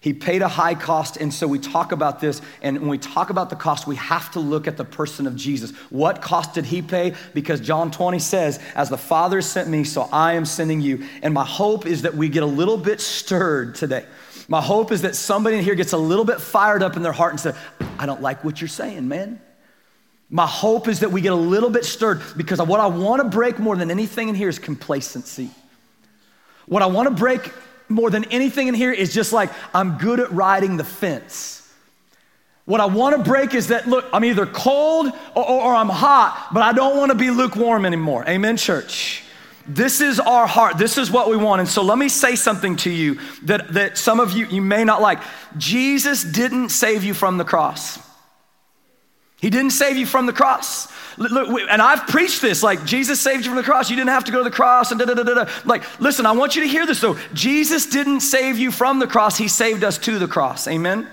He 0.05 0.13
paid 0.13 0.43
a 0.43 0.49
high 0.49 0.75
cost, 0.75 1.17
and 1.17 1.33
so 1.33 1.49
we 1.49 1.59
talk 1.59 1.91
about 1.91 2.21
this. 2.21 2.43
And 2.61 2.79
when 2.79 2.91
we 2.91 2.99
talk 2.99 3.31
about 3.31 3.49
the 3.49 3.57
cost, 3.57 3.87
we 3.87 3.97
have 3.97 4.31
to 4.33 4.39
look 4.39 4.69
at 4.69 4.77
the 4.77 4.85
person 4.85 5.27
of 5.27 5.35
Jesus. 5.35 5.71
What 5.89 6.21
cost 6.21 6.53
did 6.53 6.67
he 6.67 6.83
pay? 6.83 7.15
Because 7.33 7.59
John 7.59 7.91
20 7.91 8.19
says, 8.19 8.61
As 8.75 8.91
the 8.91 8.99
Father 8.99 9.41
sent 9.41 9.71
me, 9.71 9.83
so 9.83 10.03
I 10.13 10.35
am 10.35 10.45
sending 10.45 10.83
you. 10.83 11.07
And 11.23 11.33
my 11.33 11.47
hope 11.47 11.87
is 11.87 12.03
that 12.03 12.15
we 12.15 12.29
get 12.29 12.43
a 12.43 12.47
little 12.47 12.77
bit 12.77 13.01
stirred 13.01 13.77
today. 13.77 14.05
My 14.47 14.61
hope 14.61 14.93
is 14.93 15.01
that 15.03 15.17
somebody 15.17 15.57
in 15.57 15.65
here 15.65 15.75
gets 15.75 15.95
a 15.95 15.97
little 15.97 16.27
bit 16.27 16.39
fired 16.39 16.83
up 16.83 16.97
in 16.97 17.03
their 17.03 17.11
heart 17.11 17.33
and 17.33 17.41
says, 17.41 17.57
I 17.99 18.05
don't 18.05 18.21
like 18.21 18.45
what 18.45 18.61
you're 18.61 18.69
saying, 18.69 19.09
man. 19.09 19.41
My 20.29 20.47
hope 20.47 20.87
is 20.87 21.01
that 21.01 21.13
we 21.13 21.23
get 21.23 21.33
a 21.33 21.35
little 21.35 21.71
bit 21.71 21.87
stirred 21.87 22.21
because 22.37 22.61
what 22.61 22.79
I 22.79 22.89
want 22.89 23.23
to 23.23 23.29
break 23.31 23.59
more 23.59 23.75
than 23.75 23.91
anything 23.91 24.29
in 24.29 24.35
here 24.35 24.51
is 24.51 24.59
complacency. 24.59 25.49
What 26.67 26.83
I 26.83 26.87
want 26.89 27.09
to 27.09 27.15
break 27.15 27.51
more 27.89 28.11
than 28.11 28.25
anything 28.27 28.69
in 28.69 28.75
here 28.75 28.93
is 28.93 29.13
just 29.13 29.33
like, 29.33 29.51
I'm 29.75 29.99
good 29.99 30.21
at 30.21 30.33
riding 30.33 30.77
the 30.77 30.85
fence. 30.85 31.61
What 32.65 32.81
I 32.81 32.87
want 32.87 33.17
to 33.17 33.23
break 33.23 33.55
is 33.55 33.69
that, 33.69 33.87
look, 33.87 34.07
I'm 34.13 34.25
either 34.25 34.47
cold 34.47 35.09
or, 35.35 35.49
or, 35.49 35.63
or 35.65 35.75
I'm 35.75 35.91
hot, 35.91 36.49
but 36.53 36.63
I 36.63 36.73
don't 36.73 36.97
want 36.97 37.13
to 37.13 37.19
be 37.19 37.31
lukewarm 37.31 37.85
anymore. 37.85 38.25
Amen, 38.27 38.57
church. 38.57 39.23
This 39.67 40.01
is 40.01 40.21
our 40.21 40.47
heart. 40.47 40.79
This 40.79 40.99
is 40.99 41.11
what 41.11 41.29
we 41.29 41.37
want. 41.37 41.61
And 41.61 41.69
so 41.69 41.83
let 41.83 41.99
me 41.99 42.09
say 42.09 42.37
something 42.37 42.77
to 42.77 42.91
you 42.91 43.19
that, 43.43 43.73
that 43.75 43.99
some 43.99 44.21
of 44.21 44.33
you, 44.33 44.47
you 44.47 44.61
may 44.61 44.85
not 44.85 45.01
like. 45.01 45.21
Jesus 45.57 46.23
didn't 46.23 46.71
save 46.71 47.05
you 47.05 47.15
from 47.15 47.39
the 47.39 47.45
cross. 47.45 47.99
He 49.45 49.51
didn't 49.51 49.73
save 49.73 49.99
you 49.99 50.07
from 50.07 50.25
the 50.25 50.33
cross. 50.33 50.89
Look, 51.19 51.61
and 51.69 51.83
I've 51.83 52.07
preached 52.07 52.41
this 52.41 52.63
like 52.63 52.87
Jesus 52.87 53.21
saved 53.21 53.45
you 53.45 53.51
from 53.51 53.59
the 53.59 53.63
cross. 53.63 53.91
You 53.91 53.97
didn't 53.97 54.09
have 54.09 54.25
to 54.25 54.33
go 54.33 54.39
to 54.39 54.45
the 54.45 54.51
cross 54.51 54.91
and 54.91 54.99
da 54.99 55.05
da 55.05 55.13
da 55.13 55.23
da. 55.23 55.51
Like, 55.67 55.83
listen, 56.01 56.25
I 56.25 56.33
want 56.33 56.57
you 56.57 56.63
to 56.63 56.69
hear 56.69 56.87
this 56.87 57.03
though. 57.03 57.19
Jesus 57.35 57.85
didn't 57.85 58.21
save 58.21 58.57
you 58.57 58.71
from 58.71 59.01
the 59.01 59.07
cross, 59.07 59.37
He 59.37 59.49
saved 59.49 59.85
us 59.85 59.99
to 59.99 60.19
the 60.19 60.27
cross. 60.27 60.67
Amen. 60.67 61.07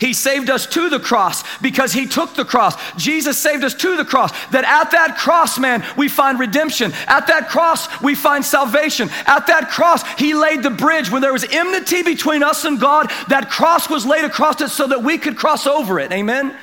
He 0.00 0.12
saved 0.12 0.48
us 0.48 0.64
to 0.68 0.88
the 0.90 1.00
cross 1.00 1.42
because 1.58 1.92
He 1.92 2.06
took 2.06 2.36
the 2.36 2.44
cross. 2.44 2.76
Jesus 2.96 3.36
saved 3.36 3.64
us 3.64 3.74
to 3.74 3.96
the 3.96 4.04
cross. 4.04 4.30
That 4.50 4.62
at 4.62 4.92
that 4.92 5.16
cross, 5.18 5.58
man, 5.58 5.84
we 5.96 6.08
find 6.08 6.38
redemption. 6.38 6.92
At 7.08 7.26
that 7.26 7.48
cross, 7.48 8.00
we 8.00 8.14
find 8.14 8.44
salvation. 8.44 9.10
At 9.26 9.48
that 9.48 9.70
cross, 9.70 10.08
He 10.20 10.34
laid 10.34 10.62
the 10.62 10.70
bridge 10.70 11.10
when 11.10 11.20
there 11.20 11.32
was 11.32 11.42
enmity 11.42 12.04
between 12.04 12.44
us 12.44 12.64
and 12.64 12.80
God. 12.80 13.10
That 13.26 13.50
cross 13.50 13.90
was 13.90 14.06
laid 14.06 14.24
across 14.24 14.60
it 14.60 14.68
so 14.68 14.86
that 14.86 15.02
we 15.02 15.18
could 15.18 15.36
cross 15.36 15.66
over 15.66 15.98
it. 15.98 16.12
Amen. 16.12 16.56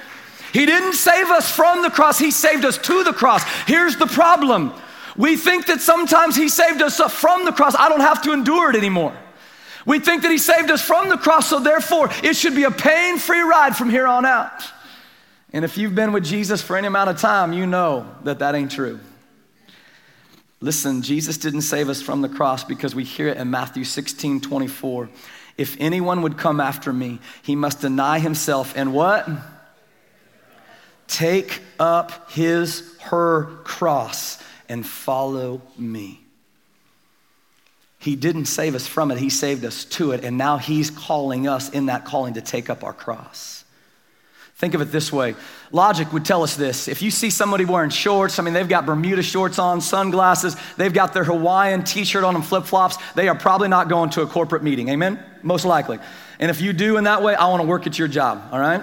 He 0.55 0.65
didn't 0.65 0.93
save 0.93 1.25
us 1.31 1.51
from 1.51 1.81
the 1.81 1.89
cross, 1.89 2.17
He 2.17 2.31
saved 2.31 2.63
us 2.63 2.77
to 2.77 3.03
the 3.03 3.11
cross. 3.11 3.43
Here's 3.67 3.97
the 3.97 4.07
problem 4.07 4.71
we 5.17 5.35
think 5.35 5.65
that 5.65 5.81
sometimes 5.81 6.37
He 6.37 6.47
saved 6.47 6.81
us 6.81 6.97
from 7.13 7.43
the 7.43 7.51
cross. 7.51 7.75
I 7.75 7.89
don't 7.89 7.99
have 7.99 8.21
to 8.21 8.31
endure 8.31 8.69
it 8.69 8.77
anymore. 8.77 9.13
We 9.85 9.99
think 9.99 10.21
that 10.21 10.31
He 10.31 10.37
saved 10.37 10.71
us 10.71 10.81
from 10.81 11.09
the 11.09 11.17
cross, 11.17 11.49
so 11.49 11.59
therefore 11.59 12.09
it 12.23 12.37
should 12.37 12.55
be 12.55 12.63
a 12.63 12.71
pain 12.71 13.17
free 13.17 13.41
ride 13.41 13.75
from 13.75 13.89
here 13.89 14.07
on 14.07 14.25
out. 14.25 14.63
And 15.51 15.65
if 15.65 15.77
you've 15.77 15.93
been 15.93 16.13
with 16.13 16.23
Jesus 16.23 16.61
for 16.61 16.77
any 16.77 16.87
amount 16.87 17.09
of 17.09 17.19
time, 17.19 17.51
you 17.51 17.65
know 17.65 18.09
that 18.23 18.39
that 18.39 18.55
ain't 18.55 18.71
true. 18.71 19.01
Listen, 20.61 21.01
Jesus 21.01 21.37
didn't 21.37 21.63
save 21.63 21.89
us 21.89 22.01
from 22.01 22.21
the 22.21 22.29
cross 22.29 22.63
because 22.63 22.95
we 22.95 23.03
hear 23.03 23.27
it 23.27 23.35
in 23.35 23.51
Matthew 23.51 23.83
16 23.83 24.39
24. 24.39 25.09
If 25.57 25.75
anyone 25.81 26.21
would 26.21 26.37
come 26.37 26.61
after 26.61 26.93
me, 26.93 27.19
he 27.43 27.57
must 27.57 27.81
deny 27.81 28.19
himself 28.19 28.71
and 28.77 28.93
what? 28.93 29.27
Take 31.07 31.61
up 31.79 32.31
his, 32.31 32.95
her 33.01 33.45
cross 33.63 34.41
and 34.69 34.85
follow 34.85 35.61
me. 35.77 36.19
He 37.99 38.15
didn't 38.15 38.45
save 38.45 38.75
us 38.75 38.85
from 38.85 39.09
it, 39.09 39.17
He 39.17 39.29
saved 39.29 39.65
us 39.65 39.83
to 39.85 40.11
it. 40.11 40.23
And 40.23 40.37
now 40.37 40.57
He's 40.57 40.91
calling 40.91 41.47
us 41.47 41.69
in 41.69 41.87
that 41.87 42.05
calling 42.05 42.35
to 42.35 42.41
take 42.41 42.69
up 42.69 42.83
our 42.83 42.93
cross. 42.93 43.63
Think 44.57 44.73
of 44.73 44.81
it 44.81 44.85
this 44.85 45.11
way 45.11 45.35
logic 45.71 46.13
would 46.13 46.23
tell 46.23 46.43
us 46.43 46.55
this. 46.55 46.87
If 46.87 47.01
you 47.01 47.11
see 47.11 47.29
somebody 47.29 47.65
wearing 47.65 47.89
shorts, 47.89 48.39
I 48.39 48.43
mean, 48.43 48.53
they've 48.53 48.69
got 48.69 48.85
Bermuda 48.85 49.23
shorts 49.23 49.59
on, 49.59 49.81
sunglasses, 49.81 50.55
they've 50.77 50.93
got 50.93 51.13
their 51.13 51.23
Hawaiian 51.23 51.83
t 51.83 52.05
shirt 52.05 52.23
on 52.23 52.35
and 52.35 52.45
flip 52.45 52.65
flops, 52.65 52.97
they 53.13 53.27
are 53.27 53.35
probably 53.35 53.67
not 53.67 53.89
going 53.89 54.11
to 54.11 54.21
a 54.21 54.27
corporate 54.27 54.63
meeting. 54.63 54.89
Amen? 54.89 55.19
Most 55.41 55.65
likely. 55.65 55.99
And 56.39 56.51
if 56.51 56.61
you 56.61 56.73
do 56.73 56.97
in 56.97 57.05
that 57.05 57.23
way, 57.23 57.35
I 57.35 57.47
want 57.47 57.61
to 57.61 57.67
work 57.67 57.87
at 57.87 57.97
your 57.97 58.07
job, 58.07 58.49
all 58.51 58.59
right? 58.59 58.81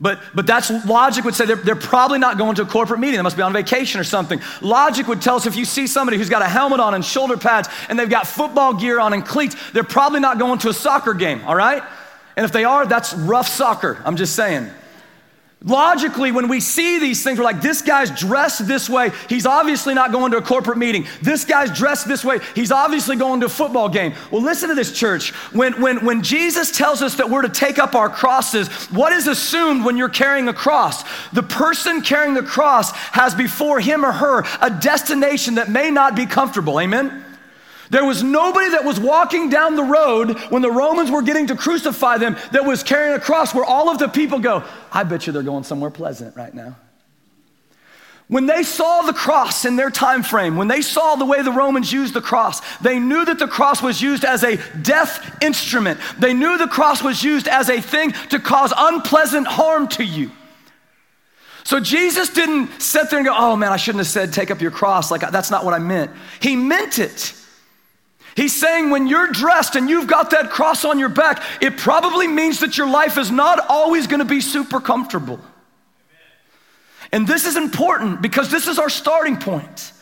But, 0.00 0.20
but 0.34 0.46
that's 0.46 0.70
logic 0.84 1.24
would 1.24 1.34
say 1.34 1.46
they're, 1.46 1.56
they're 1.56 1.74
probably 1.74 2.18
not 2.18 2.36
going 2.36 2.54
to 2.56 2.62
a 2.62 2.66
corporate 2.66 3.00
meeting. 3.00 3.16
They 3.16 3.22
must 3.22 3.36
be 3.36 3.42
on 3.42 3.52
vacation 3.52 3.98
or 4.00 4.04
something. 4.04 4.40
Logic 4.60 5.06
would 5.08 5.22
tell 5.22 5.36
us 5.36 5.46
if 5.46 5.56
you 5.56 5.64
see 5.64 5.86
somebody 5.86 6.18
who's 6.18 6.28
got 6.28 6.42
a 6.42 6.48
helmet 6.48 6.80
on 6.80 6.92
and 6.94 7.04
shoulder 7.04 7.36
pads 7.38 7.68
and 7.88 7.98
they've 7.98 8.10
got 8.10 8.26
football 8.26 8.74
gear 8.74 9.00
on 9.00 9.14
and 9.14 9.24
cleats, 9.24 9.56
they're 9.72 9.84
probably 9.84 10.20
not 10.20 10.38
going 10.38 10.58
to 10.60 10.68
a 10.68 10.74
soccer 10.74 11.14
game, 11.14 11.42
all 11.46 11.56
right? 11.56 11.82
And 12.36 12.44
if 12.44 12.52
they 12.52 12.64
are, 12.64 12.86
that's 12.86 13.14
rough 13.14 13.48
soccer. 13.48 14.02
I'm 14.04 14.16
just 14.16 14.36
saying. 14.36 14.70
Logically, 15.66 16.30
when 16.30 16.46
we 16.46 16.60
see 16.60 17.00
these 17.00 17.24
things, 17.24 17.38
we're 17.38 17.44
like, 17.44 17.60
this 17.60 17.82
guy's 17.82 18.12
dressed 18.12 18.68
this 18.68 18.88
way. 18.88 19.10
He's 19.28 19.46
obviously 19.46 19.94
not 19.94 20.12
going 20.12 20.30
to 20.30 20.38
a 20.38 20.42
corporate 20.42 20.78
meeting. 20.78 21.08
This 21.20 21.44
guy's 21.44 21.76
dressed 21.76 22.06
this 22.06 22.24
way. 22.24 22.38
He's 22.54 22.70
obviously 22.70 23.16
going 23.16 23.40
to 23.40 23.46
a 23.46 23.48
football 23.48 23.88
game. 23.88 24.14
Well, 24.30 24.42
listen 24.42 24.68
to 24.68 24.76
this, 24.76 24.92
church. 24.92 25.32
When, 25.52 25.80
when, 25.82 26.04
when 26.04 26.22
Jesus 26.22 26.70
tells 26.70 27.02
us 27.02 27.16
that 27.16 27.28
we're 27.28 27.42
to 27.42 27.48
take 27.48 27.80
up 27.80 27.96
our 27.96 28.08
crosses, 28.08 28.68
what 28.92 29.12
is 29.12 29.26
assumed 29.26 29.84
when 29.84 29.96
you're 29.96 30.08
carrying 30.08 30.46
a 30.46 30.54
cross? 30.54 31.02
The 31.30 31.42
person 31.42 32.00
carrying 32.00 32.34
the 32.34 32.44
cross 32.44 32.92
has 32.92 33.34
before 33.34 33.80
him 33.80 34.04
or 34.04 34.12
her 34.12 34.44
a 34.60 34.70
destination 34.70 35.56
that 35.56 35.68
may 35.68 35.90
not 35.90 36.14
be 36.14 36.26
comfortable. 36.26 36.78
Amen? 36.78 37.24
There 37.90 38.04
was 38.04 38.22
nobody 38.22 38.70
that 38.70 38.84
was 38.84 38.98
walking 38.98 39.48
down 39.48 39.76
the 39.76 39.84
road 39.84 40.38
when 40.50 40.62
the 40.62 40.70
Romans 40.70 41.10
were 41.10 41.22
getting 41.22 41.46
to 41.48 41.56
crucify 41.56 42.18
them 42.18 42.36
that 42.52 42.64
was 42.64 42.82
carrying 42.82 43.14
a 43.14 43.20
cross 43.20 43.54
where 43.54 43.64
all 43.64 43.88
of 43.88 43.98
the 43.98 44.08
people 44.08 44.38
go, 44.38 44.64
I 44.92 45.04
bet 45.04 45.26
you 45.26 45.32
they're 45.32 45.42
going 45.42 45.64
somewhere 45.64 45.90
pleasant 45.90 46.36
right 46.36 46.52
now. 46.52 46.76
When 48.28 48.46
they 48.46 48.64
saw 48.64 49.02
the 49.02 49.12
cross 49.12 49.64
in 49.64 49.76
their 49.76 49.90
time 49.90 50.24
frame, 50.24 50.56
when 50.56 50.66
they 50.66 50.82
saw 50.82 51.14
the 51.14 51.24
way 51.24 51.42
the 51.42 51.52
Romans 51.52 51.92
used 51.92 52.12
the 52.12 52.20
cross, 52.20 52.60
they 52.78 52.98
knew 52.98 53.24
that 53.24 53.38
the 53.38 53.46
cross 53.46 53.80
was 53.80 54.02
used 54.02 54.24
as 54.24 54.42
a 54.42 54.56
death 54.82 55.38
instrument. 55.40 56.00
They 56.18 56.34
knew 56.34 56.58
the 56.58 56.66
cross 56.66 57.04
was 57.04 57.22
used 57.22 57.46
as 57.46 57.70
a 57.70 57.80
thing 57.80 58.12
to 58.30 58.40
cause 58.40 58.72
unpleasant 58.76 59.46
harm 59.46 59.86
to 59.88 60.04
you. 60.04 60.32
So 61.62 61.78
Jesus 61.78 62.30
didn't 62.30 62.80
sit 62.80 63.10
there 63.10 63.20
and 63.20 63.26
go, 63.26 63.34
Oh 63.36 63.54
man, 63.54 63.72
I 63.72 63.76
shouldn't 63.76 64.00
have 64.00 64.08
said 64.08 64.32
take 64.32 64.50
up 64.50 64.60
your 64.60 64.70
cross. 64.72 65.10
Like, 65.10 65.20
that's 65.30 65.50
not 65.50 65.64
what 65.64 65.74
I 65.74 65.78
meant. 65.78 66.10
He 66.40 66.56
meant 66.56 66.98
it. 66.98 67.32
He's 68.36 68.54
saying 68.54 68.90
when 68.90 69.06
you're 69.06 69.28
dressed 69.28 69.76
and 69.76 69.88
you've 69.88 70.06
got 70.06 70.30
that 70.30 70.50
cross 70.50 70.84
on 70.84 70.98
your 70.98 71.08
back, 71.08 71.42
it 71.62 71.78
probably 71.78 72.28
means 72.28 72.60
that 72.60 72.76
your 72.76 72.88
life 72.88 73.16
is 73.16 73.30
not 73.30 73.64
always 73.68 74.06
going 74.06 74.18
to 74.20 74.26
be 74.26 74.42
super 74.42 74.78
comfortable. 74.78 75.40
And 77.12 77.26
this 77.26 77.46
is 77.46 77.56
important 77.56 78.20
because 78.20 78.50
this 78.50 78.66
is 78.66 78.78
our 78.78 78.90
starting 78.90 79.38
point. 79.38 79.92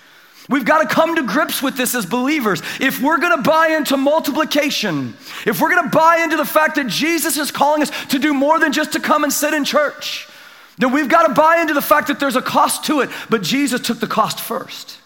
We've 0.49 0.65
got 0.65 0.83
to 0.83 0.93
come 0.93 1.15
to 1.15 1.23
grips 1.23 1.63
with 1.63 1.77
this 1.77 1.95
as 1.95 2.05
believers. 2.05 2.61
If 2.81 3.01
we're 3.01 3.19
going 3.19 3.37
to 3.37 3.49
buy 3.49 3.69
into 3.69 3.97
multiplication, 3.97 5.15
if 5.47 5.61
we're 5.61 5.71
going 5.71 5.85
to 5.85 5.97
buy 5.97 6.19
into 6.19 6.37
the 6.37 6.45
fact 6.45 6.75
that 6.75 6.89
Jesus 6.89 7.37
is 7.37 7.53
calling 7.53 7.83
us 7.83 7.91
to 8.07 8.19
do 8.19 8.35
more 8.35 8.59
than 8.59 8.73
just 8.73 8.93
to 8.93 9.01
come 9.01 9.23
and 9.23 9.33
sit 9.33 9.55
in 9.55 9.65
church, 9.65 10.29
then 10.77 10.93
we've 10.93 11.09
got 11.09 11.29
to 11.29 11.35
buy 11.35 11.61
into 11.61 11.73
the 11.73 11.81
fact 11.81 12.09
that 12.09 12.19
there's 12.19 12.37
a 12.37 12.43
cost 12.43 12.85
to 12.87 13.01
it, 13.01 13.11
but 13.31 13.43
Jesus 13.43 13.81
took 13.81 14.01
the 14.01 14.09
cost 14.09 14.41
first. 14.41 14.99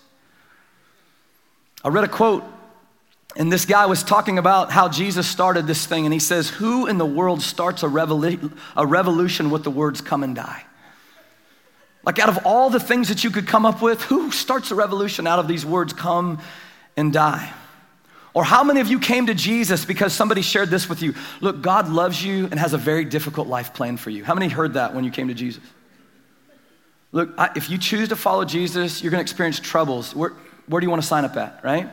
I 1.85 1.91
read 1.91 2.05
a 2.05 2.09
quote 2.09 2.43
and 3.37 3.53
this 3.53 3.67
guy 3.67 3.87
was 3.87 4.03
talking 4.03 4.39
about 4.39 4.73
how 4.73 4.89
Jesus 4.89 5.29
started 5.29 5.67
this 5.67 5.87
thing, 5.87 6.07
and 6.07 6.13
he 6.13 6.19
says, 6.19 6.49
Who 6.49 6.87
in 6.87 6.99
the 6.99 7.07
world 7.07 7.43
starts 7.43 7.83
a, 7.83 7.87
a 8.77 8.87
revolution 8.87 9.51
with 9.51 9.65
the 9.65 9.71
words 9.71 10.01
come 10.01 10.23
and 10.23 10.35
die? 10.35 10.65
Like, 12.05 12.19
out 12.19 12.31
of 12.31 12.47
all 12.47 12.71
the 12.71 12.81
things 12.81 13.09
that 13.09 13.23
you 13.23 13.31
could 13.31 13.47
come 13.47 13.67
up 13.67 13.83
with, 13.83 14.03
who 14.03 14.31
starts 14.31 14.71
a 14.71 14.75
revolution 14.75 15.27
out 15.27 15.39
of 15.39 15.47
these 15.47 15.67
words 15.67 15.93
come 15.93 16.41
and 16.97 17.13
die? 17.13 17.53
Or 18.35 18.45
how 18.45 18.65
many 18.65 18.81
of 18.81 18.89
you 18.89 18.99
came 18.99 19.27
to 19.27 19.35
Jesus 19.35 19.85
because 19.85 20.13
somebody 20.13 20.43
shared 20.43 20.71
this 20.71 20.89
with 20.89 21.03
you? 21.03 21.15
Look, 21.41 21.61
God 21.61 21.89
loves 21.89 22.23
you 22.25 22.47
and 22.47 22.59
has 22.59 22.73
a 22.73 22.79
very 22.79 23.05
difficult 23.05 23.49
life 23.49 23.75
plan 23.75 23.97
for 23.97 24.11
you. 24.11 24.25
How 24.25 24.35
many 24.35 24.49
heard 24.49 24.75
that 24.75 24.95
when 24.95 25.05
you 25.05 25.11
came 25.11 25.29
to 25.29 25.35
Jesus? 25.35 25.63
Look, 27.11 27.35
I, 27.37 27.51
if 27.57 27.69
you 27.69 27.79
choose 27.79 28.09
to 28.11 28.17
follow 28.17 28.45
Jesus, 28.45 29.03
you're 29.03 29.11
going 29.11 29.19
to 29.19 29.23
experience 29.23 29.59
troubles. 29.59 30.15
Where, 30.15 30.33
where 30.67 30.81
do 30.81 30.87
you 30.87 30.91
want 30.91 31.03
to 31.03 31.09
sign 31.09 31.25
up 31.25 31.37
at, 31.37 31.61
right? 31.65 31.89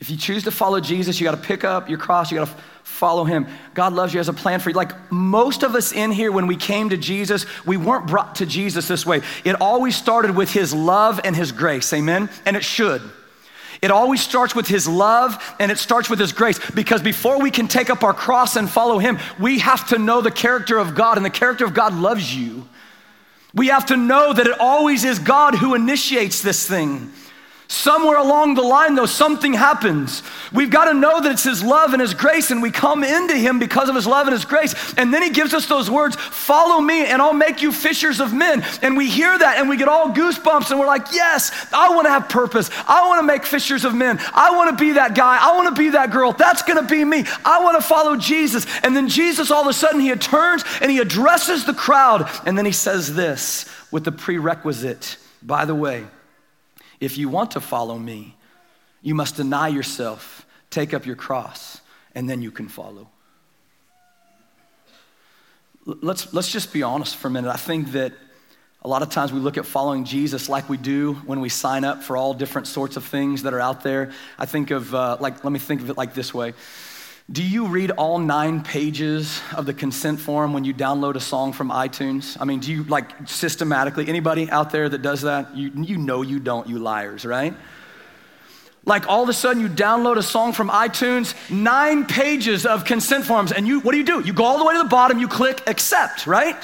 If 0.00 0.10
you 0.10 0.16
choose 0.16 0.44
to 0.44 0.50
follow 0.50 0.80
Jesus, 0.80 1.18
you 1.18 1.24
got 1.24 1.32
to 1.32 1.48
pick 1.48 1.64
up 1.64 1.88
your 1.88 1.98
cross, 1.98 2.30
you 2.30 2.38
got 2.38 2.48
to 2.48 2.54
follow 2.84 3.24
him. 3.24 3.46
God 3.74 3.92
loves 3.92 4.14
you, 4.14 4.18
has 4.18 4.28
a 4.28 4.32
plan 4.32 4.60
for 4.60 4.70
you. 4.70 4.76
Like 4.76 4.92
most 5.10 5.62
of 5.64 5.74
us 5.74 5.92
in 5.92 6.12
here, 6.12 6.30
when 6.30 6.46
we 6.46 6.56
came 6.56 6.90
to 6.90 6.96
Jesus, 6.96 7.46
we 7.66 7.76
weren't 7.76 8.06
brought 8.06 8.36
to 8.36 8.46
Jesus 8.46 8.86
this 8.86 9.04
way. 9.04 9.22
It 9.44 9.60
always 9.60 9.96
started 9.96 10.36
with 10.36 10.52
his 10.52 10.72
love 10.72 11.20
and 11.24 11.34
his 11.34 11.50
grace, 11.50 11.92
amen? 11.92 12.30
And 12.46 12.56
it 12.56 12.64
should. 12.64 13.02
It 13.80 13.90
always 13.90 14.20
starts 14.20 14.54
with 14.54 14.66
his 14.66 14.88
love 14.88 15.54
and 15.60 15.70
it 15.70 15.78
starts 15.78 16.10
with 16.10 16.18
his 16.18 16.32
grace 16.32 16.58
because 16.70 17.00
before 17.00 17.40
we 17.40 17.50
can 17.50 17.68
take 17.68 17.90
up 17.90 18.02
our 18.02 18.14
cross 18.14 18.56
and 18.56 18.68
follow 18.68 18.98
him, 18.98 19.18
we 19.38 19.60
have 19.60 19.88
to 19.88 19.98
know 19.98 20.20
the 20.20 20.30
character 20.30 20.78
of 20.78 20.94
God, 20.94 21.16
and 21.16 21.24
the 21.24 21.30
character 21.30 21.64
of 21.64 21.74
God 21.74 21.94
loves 21.94 22.34
you. 22.34 22.68
We 23.54 23.68
have 23.68 23.86
to 23.86 23.96
know 23.96 24.32
that 24.32 24.46
it 24.46 24.58
always 24.60 25.04
is 25.04 25.18
God 25.18 25.54
who 25.54 25.74
initiates 25.74 26.42
this 26.42 26.66
thing. 26.66 27.12
Somewhere 27.70 28.16
along 28.16 28.54
the 28.54 28.62
line, 28.62 28.94
though, 28.94 29.04
something 29.04 29.52
happens. 29.52 30.22
We've 30.54 30.70
got 30.70 30.86
to 30.86 30.94
know 30.94 31.20
that 31.20 31.32
it's 31.32 31.44
His 31.44 31.62
love 31.62 31.92
and 31.92 32.00
His 32.00 32.14
grace, 32.14 32.50
and 32.50 32.62
we 32.62 32.70
come 32.70 33.04
into 33.04 33.36
Him 33.36 33.58
because 33.58 33.90
of 33.90 33.94
His 33.94 34.06
love 34.06 34.26
and 34.26 34.32
His 34.32 34.46
grace. 34.46 34.94
And 34.96 35.12
then 35.12 35.22
He 35.22 35.28
gives 35.28 35.52
us 35.52 35.66
those 35.66 35.90
words 35.90 36.16
follow 36.16 36.80
me, 36.80 37.04
and 37.04 37.20
I'll 37.20 37.34
make 37.34 37.60
you 37.60 37.70
fishers 37.70 38.20
of 38.20 38.32
men. 38.32 38.64
And 38.80 38.96
we 38.96 39.10
hear 39.10 39.38
that, 39.38 39.58
and 39.58 39.68
we 39.68 39.76
get 39.76 39.86
all 39.86 40.08
goosebumps, 40.14 40.70
and 40.70 40.80
we're 40.80 40.86
like, 40.86 41.12
yes, 41.12 41.68
I 41.70 41.90
want 41.90 42.06
to 42.06 42.10
have 42.10 42.30
purpose. 42.30 42.70
I 42.86 43.06
want 43.06 43.20
to 43.20 43.26
make 43.26 43.44
fishers 43.44 43.84
of 43.84 43.94
men. 43.94 44.18
I 44.32 44.56
want 44.56 44.70
to 44.70 44.82
be 44.82 44.92
that 44.92 45.14
guy. 45.14 45.36
I 45.38 45.54
want 45.54 45.68
to 45.68 45.78
be 45.78 45.90
that 45.90 46.10
girl. 46.10 46.32
That's 46.32 46.62
going 46.62 46.82
to 46.82 46.88
be 46.88 47.04
me. 47.04 47.26
I 47.44 47.62
want 47.62 47.78
to 47.78 47.86
follow 47.86 48.16
Jesus. 48.16 48.66
And 48.82 48.96
then 48.96 49.08
Jesus, 49.08 49.50
all 49.50 49.60
of 49.60 49.68
a 49.68 49.74
sudden, 49.74 50.00
He 50.00 50.10
turns 50.14 50.64
and 50.80 50.90
He 50.90 51.00
addresses 51.00 51.66
the 51.66 51.74
crowd, 51.74 52.30
and 52.46 52.56
then 52.56 52.64
He 52.64 52.72
says 52.72 53.14
this 53.14 53.66
with 53.90 54.04
the 54.04 54.12
prerequisite 54.12 55.18
by 55.42 55.64
the 55.64 55.74
way, 55.74 56.04
if 57.00 57.18
you 57.18 57.28
want 57.28 57.52
to 57.52 57.60
follow 57.60 57.98
me, 57.98 58.36
you 59.02 59.14
must 59.14 59.36
deny 59.36 59.68
yourself, 59.68 60.46
take 60.70 60.92
up 60.92 61.06
your 61.06 61.16
cross, 61.16 61.80
and 62.14 62.28
then 62.28 62.42
you 62.42 62.50
can 62.50 62.68
follow. 62.68 63.08
Let's, 65.86 66.34
let's 66.34 66.50
just 66.50 66.72
be 66.72 66.82
honest 66.82 67.16
for 67.16 67.28
a 67.28 67.30
minute. 67.30 67.50
I 67.50 67.56
think 67.56 67.92
that 67.92 68.12
a 68.82 68.88
lot 68.88 69.02
of 69.02 69.10
times 69.10 69.32
we 69.32 69.40
look 69.40 69.56
at 69.56 69.66
following 69.66 70.04
Jesus 70.04 70.48
like 70.48 70.68
we 70.68 70.76
do 70.76 71.14
when 71.26 71.40
we 71.40 71.48
sign 71.48 71.84
up 71.84 72.02
for 72.02 72.16
all 72.16 72.34
different 72.34 72.66
sorts 72.66 72.96
of 72.96 73.04
things 73.04 73.42
that 73.42 73.54
are 73.54 73.60
out 73.60 73.82
there. 73.82 74.12
I 74.38 74.46
think 74.46 74.70
of, 74.70 74.94
uh, 74.94 75.16
like, 75.20 75.42
let 75.44 75.52
me 75.52 75.58
think 75.58 75.80
of 75.80 75.90
it 75.90 75.96
like 75.96 76.14
this 76.14 76.32
way. 76.32 76.54
Do 77.30 77.42
you 77.42 77.66
read 77.66 77.90
all 77.90 78.18
nine 78.18 78.62
pages 78.62 79.42
of 79.54 79.66
the 79.66 79.74
consent 79.74 80.18
form 80.18 80.54
when 80.54 80.64
you 80.64 80.72
download 80.72 81.14
a 81.14 81.20
song 81.20 81.52
from 81.52 81.68
iTunes? 81.68 82.38
I 82.40 82.46
mean, 82.46 82.60
do 82.60 82.72
you 82.72 82.84
like 82.84 83.28
systematically, 83.28 84.08
anybody 84.08 84.50
out 84.50 84.70
there 84.70 84.88
that 84.88 85.02
does 85.02 85.20
that? 85.22 85.54
You, 85.54 85.70
you 85.76 85.98
know 85.98 86.22
you 86.22 86.40
don't, 86.40 86.66
you 86.66 86.78
liars, 86.78 87.26
right? 87.26 87.52
Like 88.86 89.08
all 89.08 89.22
of 89.22 89.28
a 89.28 89.34
sudden 89.34 89.60
you 89.60 89.68
download 89.68 90.16
a 90.16 90.22
song 90.22 90.54
from 90.54 90.70
iTunes, 90.70 91.34
nine 91.50 92.06
pages 92.06 92.64
of 92.64 92.86
consent 92.86 93.26
forms, 93.26 93.52
and 93.52 93.68
you, 93.68 93.80
what 93.80 93.92
do 93.92 93.98
you 93.98 94.04
do? 94.04 94.20
You 94.20 94.32
go 94.32 94.44
all 94.44 94.56
the 94.56 94.64
way 94.64 94.72
to 94.72 94.82
the 94.82 94.88
bottom, 94.88 95.18
you 95.18 95.28
click 95.28 95.62
accept, 95.66 96.26
right? 96.26 96.56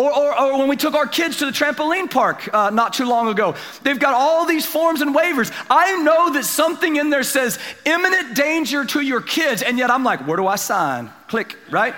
Or, 0.00 0.16
or, 0.16 0.40
or, 0.40 0.58
when 0.58 0.68
we 0.68 0.76
took 0.76 0.94
our 0.94 1.08
kids 1.08 1.38
to 1.38 1.46
the 1.46 1.50
trampoline 1.50 2.08
park 2.08 2.48
uh, 2.54 2.70
not 2.70 2.92
too 2.92 3.04
long 3.04 3.26
ago, 3.26 3.56
they've 3.82 3.98
got 3.98 4.14
all 4.14 4.46
these 4.46 4.64
forms 4.64 5.00
and 5.00 5.12
waivers. 5.12 5.52
I 5.68 6.00
know 6.02 6.32
that 6.34 6.44
something 6.44 6.94
in 6.94 7.10
there 7.10 7.24
says 7.24 7.58
imminent 7.84 8.36
danger 8.36 8.84
to 8.84 9.00
your 9.00 9.20
kids, 9.20 9.60
and 9.60 9.76
yet 9.76 9.90
I'm 9.90 10.04
like, 10.04 10.24
where 10.24 10.36
do 10.36 10.46
I 10.46 10.54
sign? 10.54 11.10
Click, 11.26 11.56
right? 11.68 11.96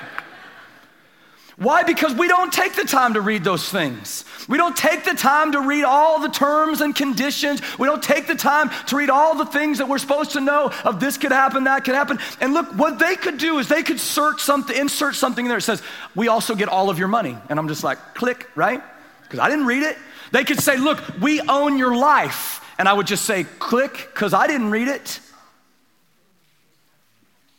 Why? 1.61 1.83
Because 1.83 2.14
we 2.14 2.27
don't 2.27 2.51
take 2.51 2.75
the 2.75 2.85
time 2.85 3.12
to 3.14 3.20
read 3.20 3.44
those 3.44 3.68
things. 3.68 4.25
We 4.49 4.57
don't 4.57 4.75
take 4.75 5.05
the 5.05 5.12
time 5.12 5.53
to 5.53 5.61
read 5.61 5.85
all 5.85 6.18
the 6.18 6.31
terms 6.31 6.81
and 6.81 6.96
conditions. 6.96 7.61
We 7.79 7.87
don't 7.87 8.03
take 8.03 8.27
the 8.27 8.35
time 8.35 8.70
to 8.87 8.96
read 8.96 9.11
all 9.11 9.37
the 9.37 9.44
things 9.44 9.77
that 9.77 9.87
we're 9.87 9.99
supposed 9.99 10.31
to 10.31 10.40
know 10.40 10.73
of 10.87 11.01
this 11.01 11.18
could 11.18 11.33
happen, 11.33 11.64
that 11.64 11.85
could 11.85 11.94
happen. 11.94 12.18
And 12.40 12.55
look, 12.55 12.66
what 12.79 12.99
they 12.99 13.14
could 13.14 13.37
do 13.37 13.59
is 13.59 13.68
they 13.68 13.83
could 13.83 14.01
search 14.01 14.40
something, 14.40 14.75
insert 14.75 15.16
something 15.16 15.44
in 15.44 15.51
there 15.51 15.59
that 15.59 15.64
says, 15.64 15.83
we 16.14 16.29
also 16.29 16.55
get 16.55 16.70
all 16.70 16.88
of 16.88 16.99
your 16.99 17.09
money. 17.09 17.37
And 17.51 17.59
I'm 17.59 17.68
just 17.68 17.85
like, 17.85 17.99
click, 18.14 18.49
right? 18.55 18.83
Because 19.25 19.38
I 19.38 19.51
didn't 19.51 19.66
read 19.66 19.83
it. 19.83 19.99
They 20.33 20.44
could 20.44 20.61
say, 20.61 20.79
look, 20.79 20.99
we 21.20 21.42
own 21.42 21.77
your 21.77 21.94
life. 21.94 22.64
And 22.79 22.88
I 22.88 22.94
would 22.94 23.07
just 23.07 23.27
say, 23.27 23.44
click, 23.59 24.09
because 24.14 24.33
I 24.33 24.46
didn't 24.46 24.70
read 24.70 24.88
it. 24.88 25.20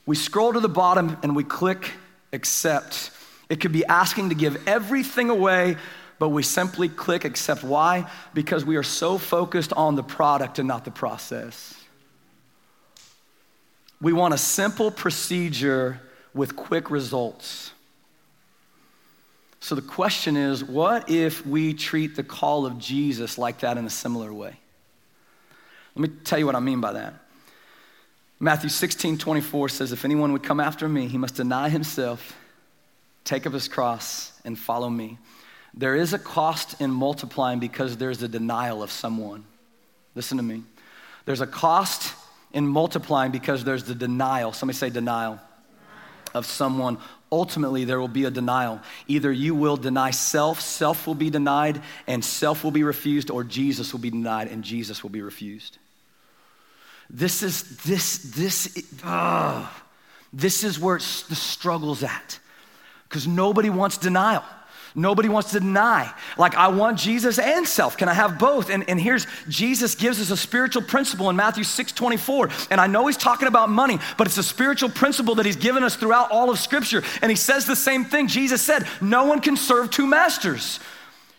We 0.07 0.15
scroll 0.15 0.53
to 0.53 0.59
the 0.59 0.69
bottom 0.69 1.17
and 1.21 1.35
we 1.35 1.43
click 1.43 1.91
accept. 2.33 3.11
It 3.51 3.59
could 3.59 3.73
be 3.73 3.83
asking 3.83 4.29
to 4.29 4.35
give 4.35 4.65
everything 4.65 5.29
away, 5.29 5.75
but 6.19 6.29
we 6.29 6.41
simply 6.41 6.87
click 6.87 7.25
accept. 7.25 7.65
Why? 7.65 8.09
Because 8.33 8.63
we 8.63 8.77
are 8.77 8.83
so 8.83 9.17
focused 9.17 9.73
on 9.73 9.95
the 9.95 10.03
product 10.03 10.57
and 10.57 10.69
not 10.69 10.85
the 10.85 10.91
process. 10.91 11.75
We 13.99 14.13
want 14.13 14.33
a 14.33 14.37
simple 14.37 14.89
procedure 14.89 15.99
with 16.33 16.55
quick 16.55 16.89
results. 16.89 17.73
So 19.59 19.75
the 19.75 19.81
question 19.81 20.37
is 20.37 20.63
what 20.63 21.09
if 21.09 21.45
we 21.45 21.73
treat 21.73 22.15
the 22.15 22.23
call 22.23 22.65
of 22.65 22.79
Jesus 22.79 23.37
like 23.37 23.59
that 23.59 23.77
in 23.77 23.85
a 23.85 23.89
similar 23.89 24.33
way? 24.33 24.55
Let 25.93 26.09
me 26.09 26.15
tell 26.23 26.39
you 26.39 26.45
what 26.45 26.55
I 26.55 26.61
mean 26.61 26.79
by 26.79 26.93
that. 26.93 27.15
Matthew 28.39 28.69
16 28.69 29.17
24 29.17 29.67
says, 29.67 29.91
If 29.91 30.05
anyone 30.05 30.31
would 30.31 30.41
come 30.41 30.61
after 30.61 30.87
me, 30.87 31.07
he 31.07 31.17
must 31.17 31.35
deny 31.35 31.67
himself 31.67 32.37
take 33.23 33.45
up 33.45 33.53
his 33.53 33.67
cross, 33.67 34.31
and 34.45 34.57
follow 34.57 34.89
me. 34.89 35.17
There 35.73 35.95
is 35.95 36.13
a 36.13 36.19
cost 36.19 36.81
in 36.81 36.91
multiplying 36.91 37.59
because 37.59 37.97
there's 37.97 38.21
a 38.21 38.27
denial 38.27 38.83
of 38.83 38.91
someone. 38.91 39.45
Listen 40.15 40.37
to 40.37 40.43
me. 40.43 40.63
There's 41.25 41.41
a 41.41 41.47
cost 41.47 42.13
in 42.51 42.67
multiplying 42.67 43.31
because 43.31 43.63
there's 43.63 43.85
the 43.85 43.95
denial. 43.95 44.51
Somebody 44.51 44.77
say 44.77 44.89
denial 44.89 45.39
of 46.33 46.45
someone. 46.45 46.97
Ultimately, 47.31 47.85
there 47.85 47.99
will 47.99 48.09
be 48.09 48.25
a 48.25 48.31
denial. 48.31 48.81
Either 49.07 49.31
you 49.31 49.55
will 49.55 49.77
deny 49.77 50.11
self, 50.11 50.59
self 50.59 51.07
will 51.07 51.15
be 51.15 51.29
denied, 51.29 51.81
and 52.07 52.23
self 52.23 52.63
will 52.63 52.71
be 52.71 52.83
refused, 52.83 53.31
or 53.31 53.43
Jesus 53.43 53.93
will 53.93 54.01
be 54.01 54.09
denied 54.09 54.49
and 54.49 54.63
Jesus 54.63 55.03
will 55.03 55.09
be 55.09 55.21
refused. 55.21 55.77
This 57.09 57.43
is 57.43 57.77
this 57.83 58.17
this 58.35 58.83
uh, 59.03 59.67
this 60.31 60.63
is 60.63 60.79
where 60.79 60.97
the 60.97 61.35
struggle's 61.35 62.03
at, 62.03 62.39
because 63.11 63.27
nobody 63.27 63.69
wants 63.69 63.97
denial. 63.97 64.41
Nobody 64.95 65.27
wants 65.27 65.51
to 65.51 65.59
deny. 65.59 66.13
Like, 66.37 66.55
I 66.55 66.69
want 66.69 66.97
Jesus 66.97 67.39
and 67.39 67.67
self. 67.67 67.97
Can 67.97 68.07
I 68.07 68.13
have 68.13 68.39
both? 68.39 68.69
And, 68.69 68.89
and 68.89 68.99
here's 68.99 69.27
Jesus 69.49 69.95
gives 69.95 70.21
us 70.21 70.31
a 70.31 70.37
spiritual 70.37 70.81
principle 70.81 71.29
in 71.29 71.35
Matthew 71.35 71.65
6 71.65 71.91
24. 71.91 72.49
And 72.69 72.79
I 72.79 72.87
know 72.87 73.07
he's 73.07 73.17
talking 73.17 73.49
about 73.49 73.69
money, 73.69 73.99
but 74.17 74.27
it's 74.27 74.37
a 74.37 74.43
spiritual 74.43 74.89
principle 74.89 75.35
that 75.35 75.45
he's 75.45 75.57
given 75.57 75.83
us 75.83 75.97
throughout 75.97 76.31
all 76.31 76.49
of 76.49 76.57
Scripture. 76.57 77.03
And 77.21 77.29
he 77.29 77.35
says 77.35 77.65
the 77.65 77.75
same 77.75 78.05
thing. 78.05 78.27
Jesus 78.27 78.61
said, 78.61 78.87
No 79.01 79.25
one 79.25 79.41
can 79.41 79.57
serve 79.57 79.91
two 79.91 80.07
masters. 80.07 80.79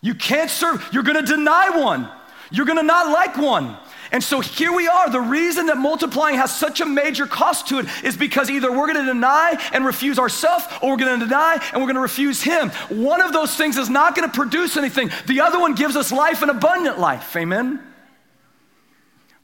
You 0.02 0.14
can't 0.14 0.50
serve, 0.50 0.86
you're 0.92 1.04
gonna 1.04 1.22
deny 1.22 1.70
one, 1.70 2.08
you're 2.50 2.66
gonna 2.66 2.82
not 2.82 3.08
like 3.08 3.38
one. 3.38 3.76
And 4.12 4.22
so 4.22 4.40
here 4.40 4.72
we 4.72 4.86
are. 4.86 5.08
The 5.10 5.20
reason 5.20 5.66
that 5.66 5.78
multiplying 5.78 6.36
has 6.36 6.54
such 6.54 6.82
a 6.82 6.86
major 6.86 7.26
cost 7.26 7.68
to 7.68 7.78
it 7.78 7.86
is 8.04 8.14
because 8.14 8.50
either 8.50 8.70
we're 8.70 8.92
going 8.92 9.06
to 9.06 9.12
deny 9.12 9.58
and 9.72 9.86
refuse 9.86 10.18
ourselves, 10.18 10.66
or 10.82 10.90
we're 10.90 10.98
going 10.98 11.18
to 11.18 11.24
deny 11.24 11.54
and 11.72 11.80
we're 11.80 11.86
going 11.86 11.96
to 11.96 12.02
refuse 12.02 12.42
Him. 12.42 12.68
One 12.90 13.22
of 13.22 13.32
those 13.32 13.56
things 13.56 13.78
is 13.78 13.88
not 13.88 14.14
going 14.14 14.28
to 14.28 14.34
produce 14.34 14.76
anything, 14.76 15.10
the 15.26 15.40
other 15.40 15.58
one 15.58 15.74
gives 15.74 15.96
us 15.96 16.12
life 16.12 16.42
and 16.42 16.50
abundant 16.50 16.98
life. 16.98 17.34
Amen? 17.34 17.80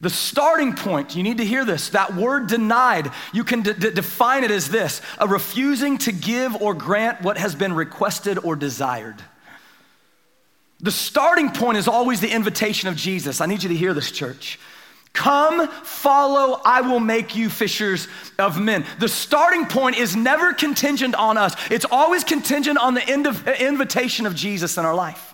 The 0.01 0.09
starting 0.09 0.75
point, 0.75 1.15
you 1.15 1.23
need 1.23 1.39
to 1.39 1.45
hear 1.45 1.65
this. 1.65 1.89
That 1.89 2.15
word 2.15 2.47
denied, 2.47 3.11
you 3.33 3.43
can 3.43 3.63
d- 3.63 3.73
d- 3.73 3.91
define 3.91 4.43
it 4.43 4.51
as 4.51 4.69
this 4.69 5.01
a 5.17 5.27
refusing 5.27 5.97
to 5.99 6.13
give 6.13 6.55
or 6.61 6.73
grant 6.73 7.21
what 7.21 7.37
has 7.37 7.53
been 7.53 7.73
requested 7.73 8.37
or 8.37 8.55
desired. 8.55 9.21
The 10.81 10.91
starting 10.91 11.51
point 11.51 11.77
is 11.77 11.87
always 11.87 12.21
the 12.21 12.29
invitation 12.29 12.87
of 12.87 12.95
Jesus. 12.95 13.41
I 13.41 13.45
need 13.45 13.63
you 13.63 13.69
to 13.69 13.75
hear 13.75 13.93
this, 13.93 14.11
church. 14.11 14.59
Come, 15.11 15.67
follow, 15.67 16.61
I 16.63 16.81
will 16.81 16.99
make 16.99 17.35
you 17.35 17.49
fishers 17.49 18.07
of 18.37 18.61
men. 18.61 18.85
The 18.99 19.09
starting 19.09 19.65
point 19.65 19.97
is 19.97 20.15
never 20.15 20.53
contingent 20.53 21.15
on 21.15 21.37
us, 21.37 21.55
it's 21.69 21.85
always 21.89 22.23
contingent 22.23 22.77
on 22.77 22.93
the 22.93 23.05
invitation 23.59 24.25
of 24.25 24.35
Jesus 24.35 24.77
in 24.77 24.85
our 24.85 24.95
life. 24.95 25.33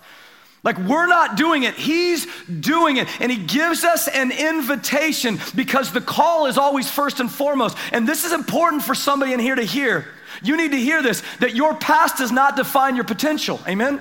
Like 0.64 0.78
we're 0.78 1.06
not 1.06 1.36
doing 1.36 1.62
it, 1.62 1.74
He's 1.74 2.26
doing 2.48 2.96
it. 2.96 3.06
And 3.20 3.30
He 3.30 3.38
gives 3.38 3.84
us 3.84 4.08
an 4.08 4.32
invitation 4.32 5.38
because 5.54 5.92
the 5.92 6.00
call 6.00 6.46
is 6.46 6.58
always 6.58 6.90
first 6.90 7.20
and 7.20 7.30
foremost. 7.30 7.76
And 7.92 8.08
this 8.08 8.24
is 8.24 8.32
important 8.32 8.82
for 8.82 8.94
somebody 8.94 9.32
in 9.32 9.38
here 9.38 9.54
to 9.54 9.62
hear. 9.62 10.08
You 10.42 10.56
need 10.56 10.72
to 10.72 10.80
hear 10.80 11.02
this 11.02 11.22
that 11.38 11.54
your 11.54 11.74
past 11.74 12.18
does 12.18 12.32
not 12.32 12.56
define 12.56 12.96
your 12.96 13.04
potential. 13.04 13.60
Amen? 13.68 14.00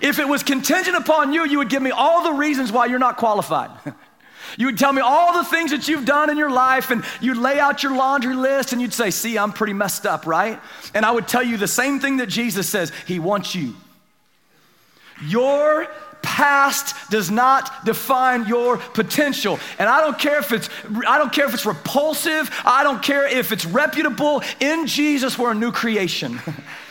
If 0.00 0.18
it 0.18 0.26
was 0.26 0.42
contingent 0.42 0.96
upon 0.96 1.32
you, 1.32 1.46
you 1.46 1.58
would 1.58 1.68
give 1.68 1.82
me 1.82 1.90
all 1.90 2.24
the 2.24 2.32
reasons 2.32 2.72
why 2.72 2.86
you're 2.86 2.98
not 2.98 3.16
qualified. 3.16 3.70
You 4.58 4.66
would 4.66 4.78
tell 4.78 4.92
me 4.92 5.00
all 5.00 5.34
the 5.34 5.44
things 5.44 5.70
that 5.70 5.86
you've 5.86 6.04
done 6.04 6.28
in 6.28 6.36
your 6.36 6.50
life, 6.50 6.90
and 6.90 7.04
you'd 7.20 7.36
lay 7.36 7.60
out 7.60 7.84
your 7.84 7.94
laundry 7.94 8.34
list, 8.34 8.72
and 8.72 8.82
you'd 8.82 8.94
say, 8.94 9.10
See, 9.10 9.38
I'm 9.38 9.52
pretty 9.52 9.74
messed 9.74 10.06
up, 10.06 10.26
right? 10.26 10.58
And 10.92 11.06
I 11.06 11.12
would 11.12 11.28
tell 11.28 11.42
you 11.42 11.56
the 11.56 11.68
same 11.68 12.00
thing 12.00 12.16
that 12.16 12.28
Jesus 12.28 12.68
says 12.68 12.90
He 13.06 13.20
wants 13.20 13.54
you. 13.54 13.76
Your 15.22 15.86
past 16.22 17.10
does 17.10 17.30
not 17.30 17.84
define 17.84 18.46
your 18.46 18.76
potential 18.76 19.58
and 19.78 19.88
i 19.88 20.00
don't 20.00 20.18
care 20.18 20.38
if 20.38 20.52
it's 20.52 20.68
i 21.06 21.16
don't 21.16 21.32
care 21.32 21.46
if 21.46 21.54
it's 21.54 21.64
repulsive 21.64 22.50
i 22.66 22.82
don't 22.82 23.02
care 23.02 23.26
if 23.26 23.52
it's 23.52 23.64
reputable 23.64 24.42
in 24.60 24.86
jesus 24.86 25.38
we're 25.38 25.52
a 25.52 25.54
new 25.54 25.72
creation 25.72 26.38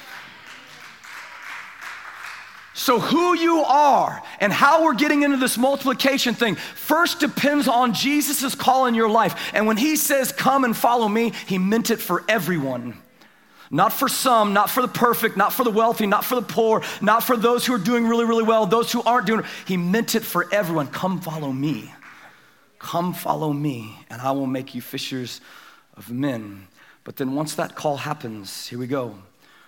So, 2.80 2.98
who 2.98 3.38
you 3.38 3.60
are 3.66 4.24
and 4.40 4.54
how 4.54 4.86
we're 4.86 4.94
getting 4.94 5.24
into 5.24 5.36
this 5.36 5.58
multiplication 5.58 6.34
thing 6.34 6.56
first 6.56 7.20
depends 7.20 7.68
on 7.68 7.94
Jesus' 7.94 8.56
call 8.56 8.86
in 8.86 8.96
your 8.96 9.10
life. 9.10 9.52
And 9.54 9.68
when 9.68 9.76
he 9.76 9.98
says, 9.98 10.32
Come 10.32 10.64
and 10.64 10.76
follow 10.76 11.10
me, 11.10 11.34
he 11.46 11.58
meant 11.58 11.92
it 11.92 12.00
for 12.00 12.24
everyone. 12.30 12.98
Not 13.70 13.92
for 13.92 14.08
some, 14.08 14.54
not 14.54 14.70
for 14.70 14.82
the 14.82 14.88
perfect, 14.88 15.36
not 15.36 15.52
for 15.52 15.66
the 15.66 15.72
wealthy, 15.72 16.08
not 16.08 16.24
for 16.24 16.36
the 16.36 16.42
poor, 16.42 16.82
not 17.02 17.22
for 17.22 17.36
those 17.36 17.66
who 17.66 17.74
are 17.74 17.80
doing 17.80 18.08
really, 18.08 18.24
really 18.24 18.44
well, 18.44 18.66
those 18.66 18.94
who 18.94 19.04
aren't 19.04 19.28
doing. 19.28 19.44
He 19.66 19.76
meant 19.76 20.16
it 20.16 20.24
for 20.24 20.48
everyone. 20.50 20.88
Come 20.88 21.20
follow 21.20 21.52
me. 21.52 21.94
Come 22.80 23.14
follow 23.14 23.52
me, 23.52 23.94
and 24.10 24.22
I 24.22 24.32
will 24.32 24.48
make 24.48 24.74
you 24.74 24.80
fishers 24.80 25.42
of 25.98 26.10
men. 26.10 26.68
But 27.04 27.18
then 27.18 27.36
once 27.36 27.56
that 27.56 27.76
call 27.76 27.98
happens, 27.98 28.68
here 28.68 28.80
we 28.80 28.88
go. 28.88 29.16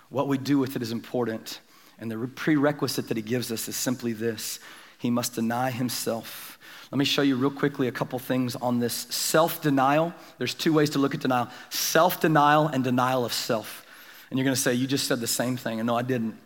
What 0.08 0.28
we 0.28 0.38
do 0.38 0.58
with 0.58 0.76
it 0.76 0.82
is 0.82 0.92
important. 0.92 1.60
And 2.02 2.10
the 2.10 2.18
prerequisite 2.26 3.06
that 3.08 3.16
he 3.16 3.22
gives 3.22 3.52
us 3.52 3.68
is 3.68 3.76
simply 3.76 4.12
this 4.12 4.58
he 4.98 5.08
must 5.08 5.36
deny 5.36 5.70
himself. 5.70 6.58
Let 6.90 6.98
me 6.98 7.04
show 7.04 7.22
you 7.22 7.36
real 7.36 7.50
quickly 7.50 7.86
a 7.86 7.92
couple 7.92 8.18
things 8.18 8.56
on 8.56 8.80
this 8.80 8.92
self 8.92 9.62
denial. 9.62 10.12
There's 10.38 10.52
two 10.52 10.72
ways 10.72 10.90
to 10.90 10.98
look 10.98 11.14
at 11.14 11.20
denial 11.20 11.48
self 11.70 12.20
denial 12.20 12.66
and 12.66 12.82
denial 12.82 13.24
of 13.24 13.32
self. 13.32 13.86
And 14.30 14.38
you're 14.38 14.44
going 14.44 14.56
to 14.56 14.60
say, 14.60 14.74
You 14.74 14.88
just 14.88 15.06
said 15.06 15.20
the 15.20 15.28
same 15.28 15.56
thing. 15.56 15.78
And 15.78 15.86
no, 15.86 15.96
I 15.96 16.02
didn't. 16.02 16.36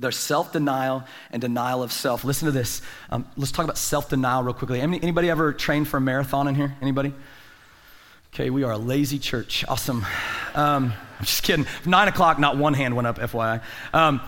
There's 0.00 0.16
self 0.16 0.50
denial 0.50 1.04
and 1.30 1.42
denial 1.42 1.82
of 1.82 1.92
self. 1.92 2.24
Listen 2.24 2.46
to 2.46 2.52
this. 2.52 2.80
Um, 3.10 3.26
let's 3.36 3.52
talk 3.52 3.64
about 3.64 3.76
self 3.76 4.08
denial 4.08 4.42
real 4.42 4.54
quickly. 4.54 4.80
Anybody 4.80 5.28
ever 5.28 5.52
trained 5.52 5.88
for 5.88 5.98
a 5.98 6.00
marathon 6.00 6.48
in 6.48 6.54
here? 6.54 6.74
Anybody? 6.80 7.12
Okay, 8.32 8.48
we 8.48 8.62
are 8.62 8.72
a 8.72 8.78
lazy 8.78 9.18
church. 9.18 9.62
Awesome. 9.68 10.06
Um, 10.54 10.94
I'm 11.18 11.20
just 11.26 11.42
kidding. 11.42 11.66
Nine 11.84 12.08
o'clock, 12.08 12.38
not 12.38 12.56
one 12.56 12.72
hand 12.72 12.96
went 12.96 13.06
up, 13.06 13.18
FYI. 13.18 13.60
Um, 13.92 14.22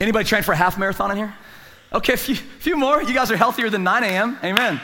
Anybody 0.00 0.28
train 0.28 0.42
for 0.42 0.52
a 0.52 0.56
half 0.56 0.78
marathon 0.78 1.10
in 1.10 1.16
here? 1.16 1.34
Okay, 1.92 2.12
a 2.12 2.16
few, 2.16 2.34
few 2.34 2.76
more. 2.76 3.02
You 3.02 3.14
guys 3.14 3.30
are 3.30 3.36
healthier 3.36 3.70
than 3.70 3.82
9 3.82 4.04
a.m. 4.04 4.38
Amen. 4.44 4.80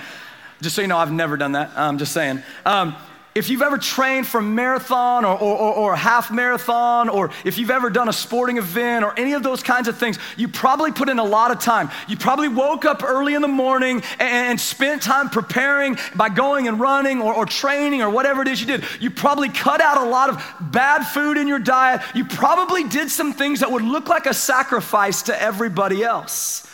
Just 0.60 0.76
so 0.76 0.82
you 0.82 0.88
know, 0.88 0.96
I've 0.96 1.12
never 1.12 1.36
done 1.36 1.52
that. 1.52 1.70
I'm 1.76 1.98
just 1.98 2.12
saying. 2.12 2.42
Um, 2.64 2.96
if 3.34 3.48
you've 3.48 3.62
ever 3.62 3.78
trained 3.78 4.26
for 4.26 4.40
a 4.40 4.42
marathon 4.42 5.24
or, 5.24 5.38
or, 5.38 5.56
or, 5.56 5.74
or, 5.74 5.92
a 5.94 5.96
half 5.96 6.30
marathon, 6.30 7.08
or 7.08 7.30
if 7.44 7.56
you've 7.56 7.70
ever 7.70 7.88
done 7.88 8.08
a 8.08 8.12
sporting 8.12 8.58
event 8.58 9.04
or 9.04 9.18
any 9.18 9.32
of 9.32 9.42
those 9.42 9.62
kinds 9.62 9.88
of 9.88 9.96
things, 9.96 10.18
you 10.36 10.48
probably 10.48 10.92
put 10.92 11.08
in 11.08 11.18
a 11.18 11.24
lot 11.24 11.50
of 11.50 11.58
time. 11.58 11.90
You 12.08 12.18
probably 12.18 12.48
woke 12.48 12.84
up 12.84 13.02
early 13.02 13.32
in 13.32 13.40
the 13.40 13.48
morning 13.48 14.02
and, 14.18 14.50
and 14.50 14.60
spent 14.60 15.02
time 15.02 15.30
preparing 15.30 15.96
by 16.14 16.28
going 16.28 16.68
and 16.68 16.78
running 16.78 17.22
or, 17.22 17.32
or 17.32 17.46
training 17.46 18.02
or 18.02 18.10
whatever 18.10 18.42
it 18.42 18.48
is 18.48 18.60
you 18.60 18.66
did. 18.66 18.84
You 19.00 19.10
probably 19.10 19.48
cut 19.48 19.80
out 19.80 19.96
a 19.96 20.10
lot 20.10 20.28
of 20.28 20.44
bad 20.60 21.04
food 21.04 21.38
in 21.38 21.48
your 21.48 21.58
diet. 21.58 22.02
You 22.14 22.26
probably 22.26 22.84
did 22.84 23.10
some 23.10 23.32
things 23.32 23.60
that 23.60 23.70
would 23.70 23.82
look 23.82 24.08
like 24.08 24.26
a 24.26 24.34
sacrifice 24.34 25.22
to 25.22 25.42
everybody 25.42 26.04
else 26.04 26.68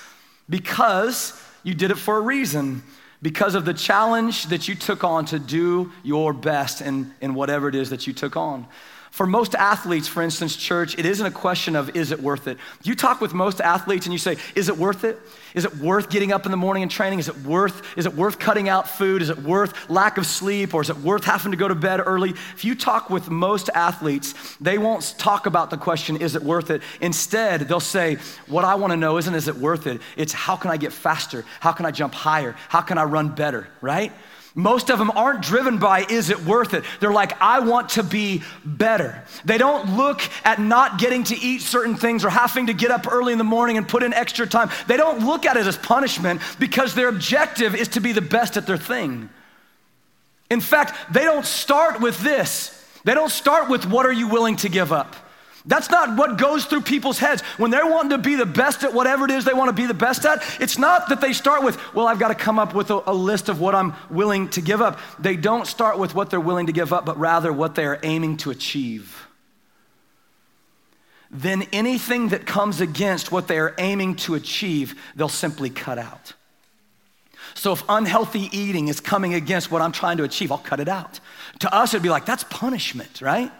because 0.50 1.40
you 1.62 1.74
did 1.74 1.92
it 1.92 1.98
for 1.98 2.16
a 2.16 2.20
reason 2.20 2.82
because 3.20 3.54
of 3.54 3.64
the 3.64 3.74
challenge 3.74 4.46
that 4.46 4.68
you 4.68 4.74
took 4.74 5.02
on 5.02 5.24
to 5.26 5.38
do 5.38 5.92
your 6.02 6.32
best 6.32 6.80
in, 6.80 7.12
in 7.20 7.34
whatever 7.34 7.68
it 7.68 7.74
is 7.74 7.90
that 7.90 8.06
you 8.06 8.12
took 8.12 8.36
on. 8.36 8.66
For 9.18 9.26
most 9.26 9.56
athletes, 9.56 10.06
for 10.06 10.22
instance, 10.22 10.54
church, 10.54 10.96
it 10.96 11.04
isn't 11.04 11.26
a 11.26 11.32
question 11.32 11.74
of 11.74 11.96
is 11.96 12.12
it 12.12 12.22
worth 12.22 12.46
it. 12.46 12.56
You 12.84 12.94
talk 12.94 13.20
with 13.20 13.34
most 13.34 13.60
athletes 13.60 14.06
and 14.06 14.12
you 14.12 14.18
say, 14.18 14.36
is 14.54 14.68
it 14.68 14.78
worth 14.78 15.02
it? 15.02 15.18
Is 15.54 15.64
it 15.64 15.76
worth 15.78 16.08
getting 16.08 16.30
up 16.30 16.44
in 16.44 16.52
the 16.52 16.56
morning 16.56 16.84
and 16.84 16.92
training? 16.92 17.18
Is 17.18 17.28
it 17.28 17.36
worth 17.38 17.82
is 17.98 18.06
it 18.06 18.14
worth 18.14 18.38
cutting 18.38 18.68
out 18.68 18.88
food? 18.88 19.20
Is 19.20 19.28
it 19.28 19.38
worth 19.38 19.90
lack 19.90 20.18
of 20.18 20.24
sleep 20.24 20.72
or 20.72 20.82
is 20.82 20.88
it 20.88 20.98
worth 20.98 21.24
having 21.24 21.50
to 21.50 21.58
go 21.58 21.66
to 21.66 21.74
bed 21.74 21.98
early? 21.98 22.30
If 22.30 22.64
you 22.64 22.76
talk 22.76 23.10
with 23.10 23.28
most 23.28 23.70
athletes, 23.74 24.56
they 24.60 24.78
won't 24.78 25.16
talk 25.18 25.46
about 25.46 25.70
the 25.70 25.78
question 25.78 26.18
is 26.18 26.36
it 26.36 26.42
worth 26.44 26.70
it? 26.70 26.80
Instead, 27.00 27.62
they'll 27.62 27.80
say, 27.80 28.18
what 28.46 28.64
I 28.64 28.76
want 28.76 28.92
to 28.92 28.96
know 28.96 29.18
isn't 29.18 29.34
is 29.34 29.48
it 29.48 29.56
worth 29.56 29.88
it? 29.88 30.00
It's 30.16 30.32
how 30.32 30.54
can 30.54 30.70
I 30.70 30.76
get 30.76 30.92
faster? 30.92 31.44
How 31.58 31.72
can 31.72 31.86
I 31.86 31.90
jump 31.90 32.14
higher? 32.14 32.54
How 32.68 32.82
can 32.82 32.98
I 32.98 33.02
run 33.02 33.34
better, 33.34 33.66
right? 33.80 34.12
Most 34.58 34.90
of 34.90 34.98
them 34.98 35.12
aren't 35.12 35.42
driven 35.42 35.78
by, 35.78 36.00
is 36.00 36.30
it 36.30 36.44
worth 36.44 36.74
it? 36.74 36.82
They're 36.98 37.12
like, 37.12 37.40
I 37.40 37.60
want 37.60 37.90
to 37.90 38.02
be 38.02 38.42
better. 38.64 39.22
They 39.44 39.56
don't 39.56 39.96
look 39.96 40.20
at 40.44 40.60
not 40.60 40.98
getting 40.98 41.22
to 41.24 41.38
eat 41.38 41.62
certain 41.62 41.94
things 41.94 42.24
or 42.24 42.30
having 42.30 42.66
to 42.66 42.72
get 42.72 42.90
up 42.90 43.06
early 43.08 43.30
in 43.30 43.38
the 43.38 43.44
morning 43.44 43.76
and 43.76 43.86
put 43.86 44.02
in 44.02 44.12
extra 44.12 44.48
time. 44.48 44.68
They 44.88 44.96
don't 44.96 45.24
look 45.24 45.46
at 45.46 45.56
it 45.56 45.64
as 45.64 45.76
punishment 45.76 46.40
because 46.58 46.96
their 46.96 47.08
objective 47.08 47.76
is 47.76 47.86
to 47.90 48.00
be 48.00 48.10
the 48.10 48.20
best 48.20 48.56
at 48.56 48.66
their 48.66 48.76
thing. 48.76 49.30
In 50.50 50.60
fact, 50.60 51.14
they 51.14 51.22
don't 51.22 51.46
start 51.46 52.00
with 52.00 52.18
this. 52.18 52.84
They 53.04 53.14
don't 53.14 53.30
start 53.30 53.70
with, 53.70 53.86
what 53.86 54.06
are 54.06 54.12
you 54.12 54.26
willing 54.26 54.56
to 54.56 54.68
give 54.68 54.92
up? 54.92 55.14
That's 55.66 55.90
not 55.90 56.16
what 56.16 56.38
goes 56.38 56.64
through 56.64 56.82
people's 56.82 57.18
heads. 57.18 57.42
When 57.56 57.70
they're 57.70 57.86
wanting 57.86 58.10
to 58.10 58.18
be 58.18 58.36
the 58.36 58.46
best 58.46 58.84
at 58.84 58.94
whatever 58.94 59.24
it 59.24 59.30
is 59.30 59.44
they 59.44 59.54
want 59.54 59.68
to 59.68 59.72
be 59.72 59.86
the 59.86 59.94
best 59.94 60.24
at, 60.24 60.42
it's 60.60 60.78
not 60.78 61.08
that 61.08 61.20
they 61.20 61.32
start 61.32 61.62
with, 61.62 61.78
well, 61.94 62.06
I've 62.06 62.18
got 62.18 62.28
to 62.28 62.34
come 62.34 62.58
up 62.58 62.74
with 62.74 62.90
a, 62.90 63.02
a, 63.06 63.12
list 63.12 63.48
of 63.48 63.60
what 63.60 63.74
I'm 63.74 63.94
willing 64.08 64.48
to 64.50 64.60
give 64.60 64.80
up. 64.80 65.00
They 65.18 65.36
don't 65.36 65.66
start 65.66 65.98
with 65.98 66.14
what 66.14 66.30
they're 66.30 66.40
willing 66.40 66.66
to 66.66 66.72
give 66.72 66.92
up, 66.92 67.04
but 67.04 67.18
rather 67.18 67.52
what 67.52 67.74
they 67.74 67.84
are 67.84 67.98
aiming 68.02 68.38
to 68.38 68.50
achieve. 68.50 69.26
then 71.30 71.66
anything 71.72 72.28
that 72.28 72.46
comes 72.46 72.80
against 72.80 73.30
what 73.30 73.48
they 73.48 73.58
are 73.58 73.74
aiming 73.78 74.16
to 74.16 74.34
achieve, 74.34 74.94
they'll 75.16 75.28
simply 75.28 75.68
cut 75.68 75.98
out. 75.98 76.32
So 77.54 77.72
if 77.72 77.82
unhealthy 77.88 78.48
eating 78.56 78.88
is 78.88 79.00
coming 79.00 79.34
against 79.34 79.70
what 79.70 79.82
I'm 79.82 79.92
trying 79.92 80.18
to 80.18 80.24
achieve, 80.24 80.52
I'll 80.52 80.58
cut 80.58 80.80
it 80.80 80.88
out. 80.88 81.20
To 81.60 81.74
us, 81.74 81.92
it'd 81.92 82.02
be 82.02 82.08
like, 82.08 82.24
that's 82.24 82.44
punishment, 82.44 83.20
right? 83.20 83.50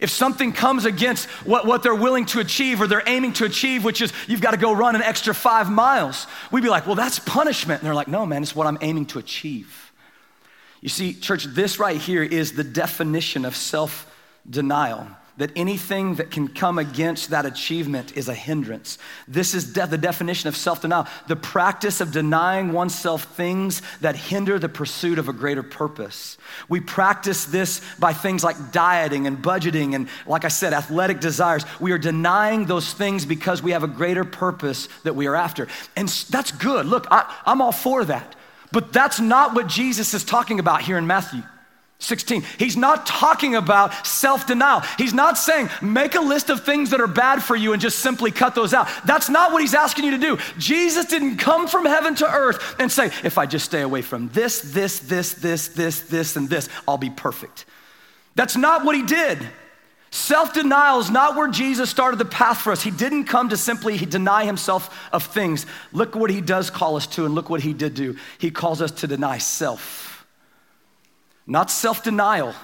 If 0.00 0.10
something 0.10 0.52
comes 0.52 0.84
against 0.84 1.26
what, 1.46 1.66
what 1.66 1.82
they're 1.82 1.94
willing 1.94 2.26
to 2.26 2.40
achieve 2.40 2.80
or 2.80 2.86
they're 2.86 3.02
aiming 3.06 3.34
to 3.34 3.44
achieve, 3.44 3.84
which 3.84 4.02
is 4.02 4.12
you've 4.26 4.40
got 4.40 4.52
to 4.52 4.56
go 4.56 4.72
run 4.72 4.94
an 4.94 5.02
extra 5.02 5.34
five 5.34 5.70
miles, 5.70 6.26
we'd 6.50 6.62
be 6.62 6.68
like, 6.68 6.86
well, 6.86 6.96
that's 6.96 7.18
punishment. 7.18 7.80
And 7.80 7.86
they're 7.86 7.94
like, 7.94 8.08
no, 8.08 8.26
man, 8.26 8.42
it's 8.42 8.56
what 8.56 8.66
I'm 8.66 8.78
aiming 8.80 9.06
to 9.06 9.18
achieve. 9.18 9.92
You 10.80 10.88
see, 10.88 11.14
church, 11.14 11.44
this 11.44 11.78
right 11.78 11.96
here 11.96 12.22
is 12.22 12.52
the 12.52 12.64
definition 12.64 13.44
of 13.44 13.56
self 13.56 14.10
denial 14.48 15.08
that 15.36 15.50
anything 15.56 16.14
that 16.14 16.30
can 16.30 16.46
come 16.46 16.78
against 16.78 17.30
that 17.30 17.44
achievement 17.44 18.16
is 18.16 18.28
a 18.28 18.34
hindrance. 18.34 18.98
This 19.26 19.52
is 19.52 19.72
de- 19.72 19.86
the 19.86 19.98
definition 19.98 20.48
of 20.48 20.56
self 20.56 20.82
denial 20.82 21.06
the 21.26 21.36
practice 21.36 22.00
of 22.00 22.12
denying 22.12 22.72
oneself 22.72 23.24
things 23.36 23.82
that 24.00 24.14
hinder 24.14 24.58
the 24.58 24.68
pursuit 24.68 25.18
of 25.18 25.28
a 25.28 25.32
greater 25.32 25.62
purpose. 25.62 26.38
We 26.68 26.80
practice 26.80 27.46
this 27.46 27.80
by 27.98 28.12
things 28.12 28.44
like 28.44 28.72
dieting 28.72 29.26
and 29.26 29.38
budgeting 29.38 29.94
and, 29.94 30.08
like 30.26 30.44
I 30.44 30.48
said, 30.48 30.72
athletic 30.72 31.20
desires. 31.20 31.64
We 31.80 31.92
are 31.92 31.98
denying 31.98 32.66
those 32.66 32.92
things 32.92 33.26
because 33.26 33.62
we 33.62 33.72
have 33.72 33.82
a 33.82 33.88
greater 33.88 34.24
purpose 34.24 34.88
that 35.02 35.16
we 35.16 35.26
are 35.26 35.34
after. 35.34 35.66
And 35.96 36.08
that's 36.30 36.52
good. 36.52 36.86
Look, 36.86 37.06
I, 37.10 37.32
I'm 37.44 37.60
all 37.60 37.72
for 37.72 38.04
that. 38.04 38.36
But 38.70 38.92
that's 38.92 39.20
not 39.20 39.54
what 39.54 39.66
Jesus 39.68 40.14
is 40.14 40.24
talking 40.24 40.58
about 40.58 40.82
here 40.82 40.98
in 40.98 41.06
Matthew. 41.06 41.42
16. 42.00 42.42
He's 42.58 42.76
not 42.76 43.06
talking 43.06 43.54
about 43.54 44.06
self 44.06 44.46
denial. 44.46 44.80
He's 44.98 45.14
not 45.14 45.38
saying 45.38 45.70
make 45.80 46.14
a 46.14 46.20
list 46.20 46.50
of 46.50 46.64
things 46.64 46.90
that 46.90 47.00
are 47.00 47.06
bad 47.06 47.42
for 47.42 47.56
you 47.56 47.72
and 47.72 47.80
just 47.80 48.00
simply 48.00 48.30
cut 48.30 48.54
those 48.54 48.74
out. 48.74 48.88
That's 49.06 49.28
not 49.28 49.52
what 49.52 49.62
he's 49.62 49.74
asking 49.74 50.04
you 50.04 50.10
to 50.12 50.18
do. 50.18 50.38
Jesus 50.58 51.06
didn't 51.06 51.36
come 51.38 51.66
from 51.66 51.86
heaven 51.86 52.14
to 52.16 52.30
earth 52.30 52.76
and 52.78 52.90
say, 52.92 53.06
if 53.22 53.38
I 53.38 53.46
just 53.46 53.64
stay 53.64 53.80
away 53.80 54.02
from 54.02 54.28
this, 54.28 54.60
this, 54.60 54.98
this, 54.98 55.34
this, 55.34 55.68
this, 55.68 56.00
this, 56.00 56.36
and 56.36 56.48
this, 56.48 56.68
I'll 56.86 56.98
be 56.98 57.10
perfect. 57.10 57.64
That's 58.34 58.56
not 58.56 58.84
what 58.84 58.96
he 58.96 59.02
did. 59.02 59.38
Self 60.10 60.52
denial 60.52 61.00
is 61.00 61.10
not 61.10 61.34
where 61.36 61.48
Jesus 61.48 61.90
started 61.90 62.18
the 62.18 62.24
path 62.24 62.60
for 62.60 62.70
us. 62.70 62.82
He 62.82 62.92
didn't 62.92 63.24
come 63.24 63.48
to 63.48 63.56
simply 63.56 63.96
deny 63.98 64.44
himself 64.44 65.08
of 65.12 65.24
things. 65.24 65.66
Look 65.92 66.14
what 66.14 66.30
he 66.30 66.40
does 66.40 66.70
call 66.70 66.96
us 66.96 67.06
to, 67.08 67.24
and 67.24 67.34
look 67.34 67.50
what 67.50 67.62
he 67.62 67.72
did 67.72 67.94
do. 67.94 68.16
He 68.38 68.50
calls 68.50 68.80
us 68.80 68.90
to 68.92 69.06
deny 69.06 69.38
self. 69.38 70.13
Not 71.46 71.70
self 71.70 72.02
denial, 72.02 72.54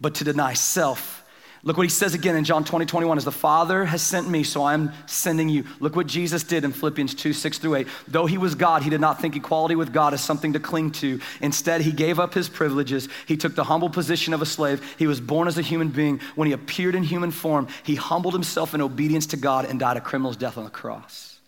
but 0.00 0.16
to 0.16 0.24
deny 0.24 0.54
self. 0.54 1.20
Look 1.62 1.76
what 1.76 1.82
he 1.82 1.90
says 1.90 2.14
again 2.14 2.36
in 2.36 2.44
John 2.44 2.64
20, 2.64 2.86
21. 2.86 3.18
As 3.18 3.26
the 3.26 3.32
Father 3.32 3.84
has 3.84 4.00
sent 4.00 4.26
me, 4.26 4.44
so 4.44 4.64
I'm 4.64 4.92
sending 5.04 5.50
you. 5.50 5.64
Look 5.78 5.94
what 5.94 6.06
Jesus 6.06 6.42
did 6.42 6.64
in 6.64 6.72
Philippians 6.72 7.14
2, 7.14 7.34
6 7.34 7.58
through 7.58 7.74
8. 7.74 7.88
Though 8.08 8.24
he 8.24 8.38
was 8.38 8.54
God, 8.54 8.82
he 8.82 8.88
did 8.88 9.00
not 9.00 9.20
think 9.20 9.36
equality 9.36 9.74
with 9.76 9.92
God 9.92 10.14
as 10.14 10.24
something 10.24 10.54
to 10.54 10.60
cling 10.60 10.92
to. 10.92 11.20
Instead, 11.42 11.82
he 11.82 11.92
gave 11.92 12.18
up 12.18 12.32
his 12.32 12.48
privileges. 12.48 13.10
He 13.26 13.36
took 13.36 13.54
the 13.54 13.64
humble 13.64 13.90
position 13.90 14.32
of 14.32 14.40
a 14.40 14.46
slave. 14.46 14.82
He 14.98 15.06
was 15.06 15.20
born 15.20 15.48
as 15.48 15.58
a 15.58 15.62
human 15.62 15.90
being. 15.90 16.20
When 16.34 16.46
he 16.46 16.54
appeared 16.54 16.94
in 16.94 17.02
human 17.02 17.30
form, 17.30 17.68
he 17.82 17.94
humbled 17.94 18.32
himself 18.32 18.72
in 18.72 18.80
obedience 18.80 19.26
to 19.26 19.36
God 19.36 19.66
and 19.66 19.78
died 19.78 19.98
a 19.98 20.00
criminal's 20.00 20.38
death 20.38 20.56
on 20.56 20.64
the 20.64 20.70
cross. 20.70 21.40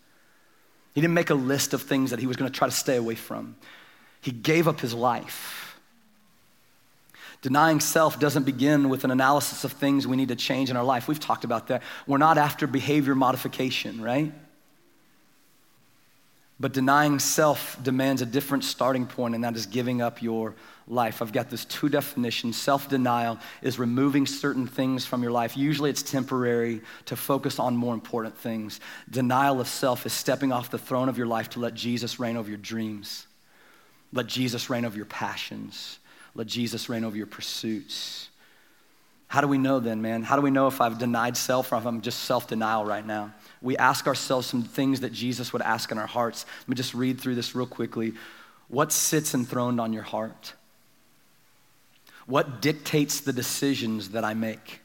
He 0.93 1.01
didn't 1.01 1.15
make 1.15 1.31
a 1.31 1.35
list 1.35 1.73
of 1.73 1.81
things 1.81 2.11
that 2.11 2.19
he 2.19 2.27
was 2.27 2.37
going 2.37 2.51
to 2.51 2.55
try 2.55 2.67
to 2.67 2.73
stay 2.73 2.97
away 2.97 3.15
from. 3.15 3.55
He 4.21 4.29
gave 4.31 4.67
up 4.67 4.79
his 4.79 4.93
life 4.93 5.62
Denying 7.43 7.81
self 7.81 8.21
doesn't 8.21 8.43
begin 8.43 8.87
with 8.87 9.03
an 9.03 9.11
analysis 9.11 9.65
of 9.65 9.73
things 9.73 10.07
we 10.07 10.15
need 10.15 10.29
to 10.29 10.35
change 10.35 10.69
in 10.69 10.77
our 10.77 10.83
life. 10.83 11.09
We've 11.09 11.19
talked 11.19 11.43
about 11.43 11.67
that. 11.67 11.83
We're 12.07 12.17
not 12.17 12.37
after 12.37 12.67
behavior 12.67 13.15
modification, 13.15 14.01
right? 14.01 14.31
But 16.57 16.71
denying 16.71 17.19
self 17.19 17.77
demands 17.83 18.21
a 18.21 18.25
different 18.25 18.63
starting 18.63 19.05
point, 19.05 19.35
and 19.35 19.43
that 19.43 19.57
is 19.57 19.65
giving 19.65 20.01
up 20.01 20.21
your 20.21 20.55
life. 20.87 21.21
I've 21.21 21.33
got 21.33 21.49
this 21.49 21.65
two 21.65 21.89
definitions. 21.89 22.55
Self 22.55 22.87
denial 22.87 23.37
is 23.61 23.77
removing 23.77 24.25
certain 24.25 24.65
things 24.65 25.05
from 25.05 25.21
your 25.21 25.33
life. 25.33 25.57
Usually 25.57 25.89
it's 25.89 26.01
temporary 26.01 26.79
to 27.07 27.17
focus 27.17 27.59
on 27.59 27.75
more 27.75 27.93
important 27.93 28.37
things. 28.37 28.79
Denial 29.09 29.59
of 29.59 29.67
self 29.67 30.05
is 30.05 30.13
stepping 30.13 30.53
off 30.53 30.71
the 30.71 30.77
throne 30.77 31.09
of 31.09 31.17
your 31.17 31.27
life 31.27 31.49
to 31.49 31.59
let 31.59 31.73
Jesus 31.73 32.21
reign 32.21 32.37
over 32.37 32.47
your 32.47 32.57
dreams, 32.57 33.27
let 34.13 34.27
Jesus 34.27 34.69
reign 34.69 34.85
over 34.85 34.95
your 34.95 35.07
passions. 35.07 35.99
Let 36.35 36.47
Jesus 36.47 36.89
reign 36.89 37.03
over 37.03 37.15
your 37.15 37.27
pursuits. 37.27 38.29
How 39.27 39.41
do 39.41 39.47
we 39.47 39.57
know 39.57 39.79
then, 39.79 40.01
man? 40.01 40.23
How 40.23 40.35
do 40.35 40.41
we 40.41 40.51
know 40.51 40.67
if 40.67 40.79
I've 40.79 40.99
denied 40.99 41.37
self 41.37 41.71
or 41.71 41.77
if 41.77 41.85
I'm 41.85 42.01
just 42.01 42.19
self 42.19 42.47
denial 42.47 42.85
right 42.85 43.05
now? 43.05 43.33
We 43.61 43.77
ask 43.77 44.05
ourselves 44.05 44.45
some 44.45 44.63
things 44.63 44.99
that 44.99 45.11
Jesus 45.11 45.53
would 45.53 45.61
ask 45.61 45.91
in 45.91 45.97
our 45.97 46.07
hearts. 46.07 46.45
Let 46.61 46.69
me 46.69 46.75
just 46.75 46.93
read 46.93 47.19
through 47.19 47.35
this 47.35 47.55
real 47.55 47.65
quickly. 47.65 48.13
What 48.67 48.91
sits 48.91 49.33
enthroned 49.33 49.79
on 49.79 49.93
your 49.93 50.03
heart? 50.03 50.53
What 52.25 52.61
dictates 52.61 53.21
the 53.21 53.33
decisions 53.33 54.09
that 54.09 54.23
I 54.23 54.33
make? 54.33 54.81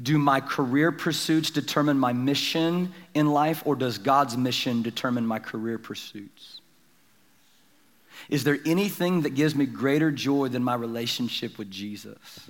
Do 0.00 0.18
my 0.18 0.40
career 0.40 0.90
pursuits 0.90 1.50
determine 1.50 1.98
my 1.98 2.12
mission 2.12 2.92
in 3.14 3.30
life, 3.30 3.62
or 3.64 3.76
does 3.76 3.98
God's 3.98 4.36
mission 4.36 4.82
determine 4.82 5.26
my 5.26 5.38
career 5.38 5.78
pursuits? 5.78 6.60
Is 8.28 8.44
there 8.44 8.58
anything 8.64 9.22
that 9.22 9.30
gives 9.30 9.54
me 9.54 9.66
greater 9.66 10.10
joy 10.10 10.48
than 10.48 10.64
my 10.64 10.74
relationship 10.74 11.58
with 11.58 11.70
Jesus? 11.70 12.48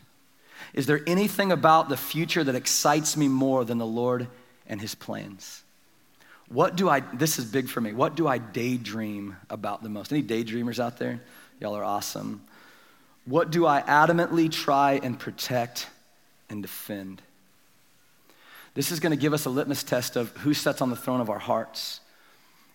Is 0.72 0.86
there 0.86 1.00
anything 1.06 1.52
about 1.52 1.88
the 1.88 1.96
future 1.96 2.44
that 2.44 2.54
excites 2.54 3.16
me 3.16 3.28
more 3.28 3.64
than 3.64 3.78
the 3.78 3.86
Lord 3.86 4.28
and 4.66 4.80
his 4.80 4.94
plans? 4.94 5.62
What 6.48 6.76
do 6.76 6.88
I, 6.88 7.00
this 7.00 7.38
is 7.38 7.46
big 7.46 7.68
for 7.68 7.80
me, 7.80 7.92
what 7.92 8.16
do 8.16 8.26
I 8.26 8.38
daydream 8.38 9.36
about 9.50 9.82
the 9.82 9.88
most? 9.88 10.12
Any 10.12 10.22
daydreamers 10.22 10.78
out 10.78 10.98
there? 10.98 11.20
Y'all 11.60 11.76
are 11.76 11.84
awesome. 11.84 12.44
What 13.24 13.50
do 13.50 13.66
I 13.66 13.80
adamantly 13.82 14.50
try 14.50 15.00
and 15.02 15.18
protect 15.18 15.86
and 16.50 16.60
defend? 16.60 17.22
This 18.74 18.90
is 18.90 19.00
going 19.00 19.12
to 19.12 19.16
give 19.16 19.32
us 19.32 19.46
a 19.46 19.50
litmus 19.50 19.84
test 19.84 20.16
of 20.16 20.30
who 20.38 20.52
sits 20.52 20.82
on 20.82 20.90
the 20.90 20.96
throne 20.96 21.20
of 21.20 21.30
our 21.30 21.38
hearts. 21.38 22.00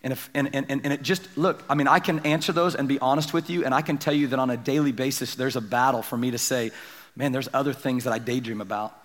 And, 0.01 0.13
if, 0.13 0.29
and, 0.33 0.55
and, 0.55 0.65
and 0.69 0.93
it 0.93 1.01
just, 1.01 1.37
look, 1.37 1.63
I 1.69 1.75
mean, 1.75 1.87
I 1.87 1.99
can 1.99 2.19
answer 2.19 2.53
those 2.53 2.75
and 2.75 2.87
be 2.87 2.99
honest 2.99 3.33
with 3.33 3.49
you, 3.49 3.65
and 3.65 3.73
I 3.73 3.81
can 3.81 3.97
tell 3.97 4.13
you 4.13 4.27
that 4.27 4.39
on 4.39 4.49
a 4.49 4.55
daily 4.55 4.93
basis, 4.93 5.35
there's 5.35 5.57
a 5.57 5.61
battle 5.61 6.01
for 6.01 6.17
me 6.17 6.31
to 6.31 6.37
say, 6.37 6.71
man, 7.15 7.33
there's 7.33 7.49
other 7.53 7.73
things 7.73 8.05
that 8.05 8.13
I 8.13 8.19
daydream 8.19 8.61
about 8.61 8.95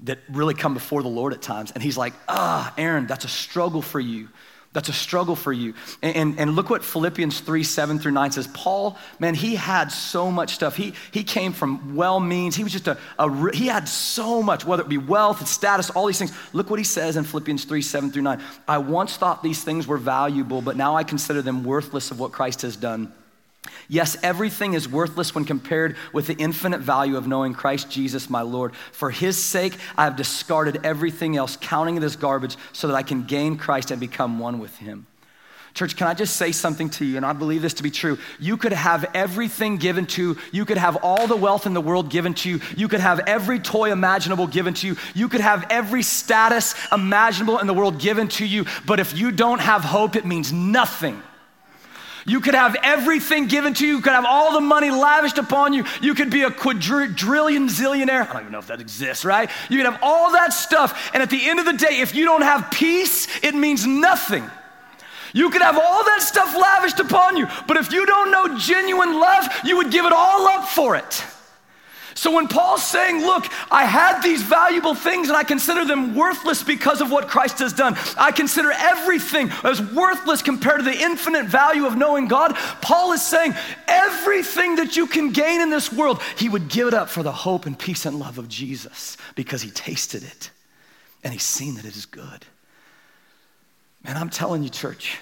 that 0.00 0.18
really 0.28 0.54
come 0.54 0.74
before 0.74 1.02
the 1.02 1.08
Lord 1.08 1.32
at 1.32 1.42
times. 1.42 1.72
And 1.72 1.82
He's 1.82 1.96
like, 1.96 2.12
ah, 2.28 2.72
Aaron, 2.78 3.06
that's 3.06 3.24
a 3.24 3.28
struggle 3.28 3.82
for 3.82 3.98
you. 3.98 4.28
That's 4.74 4.88
a 4.88 4.92
struggle 4.92 5.36
for 5.36 5.52
you. 5.52 5.72
And, 6.02 6.16
and, 6.16 6.40
and, 6.40 6.56
look 6.56 6.68
what 6.68 6.84
Philippians 6.84 7.40
3 7.40 7.62
7 7.62 8.00
through 8.00 8.10
9 8.10 8.32
says. 8.32 8.48
Paul, 8.48 8.98
man, 9.20 9.34
he 9.34 9.54
had 9.54 9.92
so 9.92 10.32
much 10.32 10.54
stuff. 10.54 10.74
He, 10.74 10.94
he 11.12 11.22
came 11.22 11.52
from 11.52 11.94
well 11.94 12.18
means. 12.18 12.56
He 12.56 12.64
was 12.64 12.72
just 12.72 12.88
a, 12.88 12.98
a, 13.16 13.52
he 13.52 13.68
had 13.68 13.88
so 13.88 14.42
much, 14.42 14.64
whether 14.66 14.82
it 14.82 14.88
be 14.88 14.98
wealth 14.98 15.38
and 15.38 15.48
status, 15.48 15.90
all 15.90 16.06
these 16.06 16.18
things. 16.18 16.32
Look 16.52 16.70
what 16.70 16.80
he 16.80 16.84
says 16.84 17.16
in 17.16 17.22
Philippians 17.22 17.64
3 17.64 17.80
7 17.80 18.10
through 18.10 18.22
9. 18.22 18.42
I 18.66 18.78
once 18.78 19.16
thought 19.16 19.44
these 19.44 19.62
things 19.62 19.86
were 19.86 19.96
valuable, 19.96 20.60
but 20.60 20.76
now 20.76 20.96
I 20.96 21.04
consider 21.04 21.40
them 21.40 21.62
worthless 21.62 22.10
of 22.10 22.18
what 22.18 22.32
Christ 22.32 22.62
has 22.62 22.74
done. 22.74 23.12
Yes, 23.88 24.16
everything 24.22 24.74
is 24.74 24.88
worthless 24.88 25.34
when 25.34 25.44
compared 25.44 25.96
with 26.12 26.26
the 26.26 26.34
infinite 26.34 26.80
value 26.80 27.16
of 27.16 27.26
knowing 27.26 27.54
Christ 27.54 27.90
Jesus, 27.90 28.30
my 28.30 28.42
Lord. 28.42 28.74
For 28.92 29.10
his 29.10 29.42
sake, 29.42 29.76
I 29.96 30.04
have 30.04 30.16
discarded 30.16 30.80
everything 30.84 31.36
else, 31.36 31.56
counting 31.56 31.96
it 31.96 32.02
as 32.02 32.16
garbage, 32.16 32.56
so 32.72 32.88
that 32.88 32.94
I 32.94 33.02
can 33.02 33.24
gain 33.24 33.56
Christ 33.56 33.90
and 33.90 34.00
become 34.00 34.38
one 34.38 34.58
with 34.58 34.76
him. 34.78 35.06
Church, 35.74 35.96
can 35.96 36.06
I 36.06 36.14
just 36.14 36.36
say 36.36 36.52
something 36.52 36.88
to 36.90 37.04
you? 37.04 37.16
And 37.16 37.26
I 37.26 37.32
believe 37.32 37.60
this 37.60 37.74
to 37.74 37.82
be 37.82 37.90
true. 37.90 38.16
You 38.38 38.56
could 38.56 38.72
have 38.72 39.10
everything 39.12 39.76
given 39.76 40.06
to 40.06 40.22
you. 40.22 40.38
You 40.52 40.64
could 40.64 40.78
have 40.78 40.98
all 41.02 41.26
the 41.26 41.34
wealth 41.34 41.66
in 41.66 41.74
the 41.74 41.80
world 41.80 42.10
given 42.10 42.32
to 42.34 42.48
you. 42.48 42.60
You 42.76 42.86
could 42.86 43.00
have 43.00 43.18
every 43.26 43.58
toy 43.58 43.90
imaginable 43.90 44.46
given 44.46 44.74
to 44.74 44.86
you. 44.86 44.96
You 45.16 45.28
could 45.28 45.40
have 45.40 45.66
every 45.70 46.04
status 46.04 46.76
imaginable 46.92 47.58
in 47.58 47.66
the 47.66 47.74
world 47.74 47.98
given 47.98 48.28
to 48.28 48.46
you. 48.46 48.66
But 48.86 49.00
if 49.00 49.18
you 49.18 49.32
don't 49.32 49.60
have 49.60 49.82
hope, 49.82 50.14
it 50.14 50.24
means 50.24 50.52
nothing. 50.52 51.20
You 52.26 52.40
could 52.40 52.54
have 52.54 52.76
everything 52.82 53.46
given 53.46 53.74
to 53.74 53.86
you. 53.86 53.96
You 53.96 54.00
could 54.00 54.12
have 54.12 54.24
all 54.24 54.52
the 54.52 54.60
money 54.60 54.90
lavished 54.90 55.38
upon 55.38 55.72
you. 55.72 55.84
You 56.00 56.14
could 56.14 56.30
be 56.30 56.42
a 56.42 56.50
quadrillion 56.50 57.68
zillionaire. 57.68 58.28
I 58.28 58.32
don't 58.32 58.40
even 58.42 58.52
know 58.52 58.58
if 58.58 58.68
that 58.68 58.80
exists, 58.80 59.24
right? 59.24 59.50
You 59.68 59.76
could 59.76 59.90
have 59.90 60.00
all 60.02 60.32
that 60.32 60.52
stuff. 60.52 61.10
And 61.12 61.22
at 61.22 61.30
the 61.30 61.48
end 61.48 61.60
of 61.60 61.66
the 61.66 61.74
day, 61.74 62.00
if 62.00 62.14
you 62.14 62.24
don't 62.24 62.42
have 62.42 62.70
peace, 62.70 63.28
it 63.42 63.54
means 63.54 63.86
nothing. 63.86 64.48
You 65.34 65.50
could 65.50 65.62
have 65.62 65.76
all 65.76 66.04
that 66.04 66.22
stuff 66.22 66.56
lavished 66.56 67.00
upon 67.00 67.36
you, 67.36 67.48
but 67.66 67.76
if 67.76 67.92
you 67.92 68.06
don't 68.06 68.30
know 68.30 68.56
genuine 68.56 69.18
love, 69.18 69.48
you 69.64 69.76
would 69.76 69.90
give 69.90 70.06
it 70.06 70.12
all 70.12 70.46
up 70.46 70.68
for 70.68 70.94
it. 70.94 71.24
So 72.14 72.34
when 72.34 72.48
Paul's 72.48 72.82
saying, 72.82 73.20
Look, 73.20 73.46
I 73.70 73.84
had 73.84 74.22
these 74.22 74.42
valuable 74.42 74.94
things 74.94 75.28
and 75.28 75.36
I 75.36 75.44
consider 75.44 75.84
them 75.84 76.14
worthless 76.14 76.62
because 76.62 77.00
of 77.00 77.10
what 77.10 77.28
Christ 77.28 77.58
has 77.58 77.72
done, 77.72 77.96
I 78.16 78.32
consider 78.32 78.72
everything 78.72 79.50
as 79.62 79.80
worthless 79.80 80.42
compared 80.42 80.78
to 80.78 80.84
the 80.84 80.96
infinite 80.96 81.46
value 81.46 81.86
of 81.86 81.96
knowing 81.96 82.28
God. 82.28 82.54
Paul 82.80 83.12
is 83.12 83.22
saying, 83.22 83.54
Everything 83.88 84.76
that 84.76 84.96
you 84.96 85.06
can 85.06 85.32
gain 85.32 85.60
in 85.60 85.70
this 85.70 85.92
world, 85.92 86.22
he 86.36 86.48
would 86.48 86.68
give 86.68 86.88
it 86.88 86.94
up 86.94 87.08
for 87.08 87.22
the 87.22 87.32
hope 87.32 87.66
and 87.66 87.78
peace 87.78 88.06
and 88.06 88.18
love 88.18 88.38
of 88.38 88.48
Jesus 88.48 89.16
because 89.34 89.62
he 89.62 89.70
tasted 89.70 90.22
it 90.22 90.50
and 91.22 91.32
he's 91.32 91.42
seen 91.42 91.74
that 91.74 91.84
it 91.84 91.96
is 91.96 92.06
good. 92.06 92.44
Man, 94.04 94.16
I'm 94.16 94.30
telling 94.30 94.62
you, 94.62 94.68
church, 94.68 95.18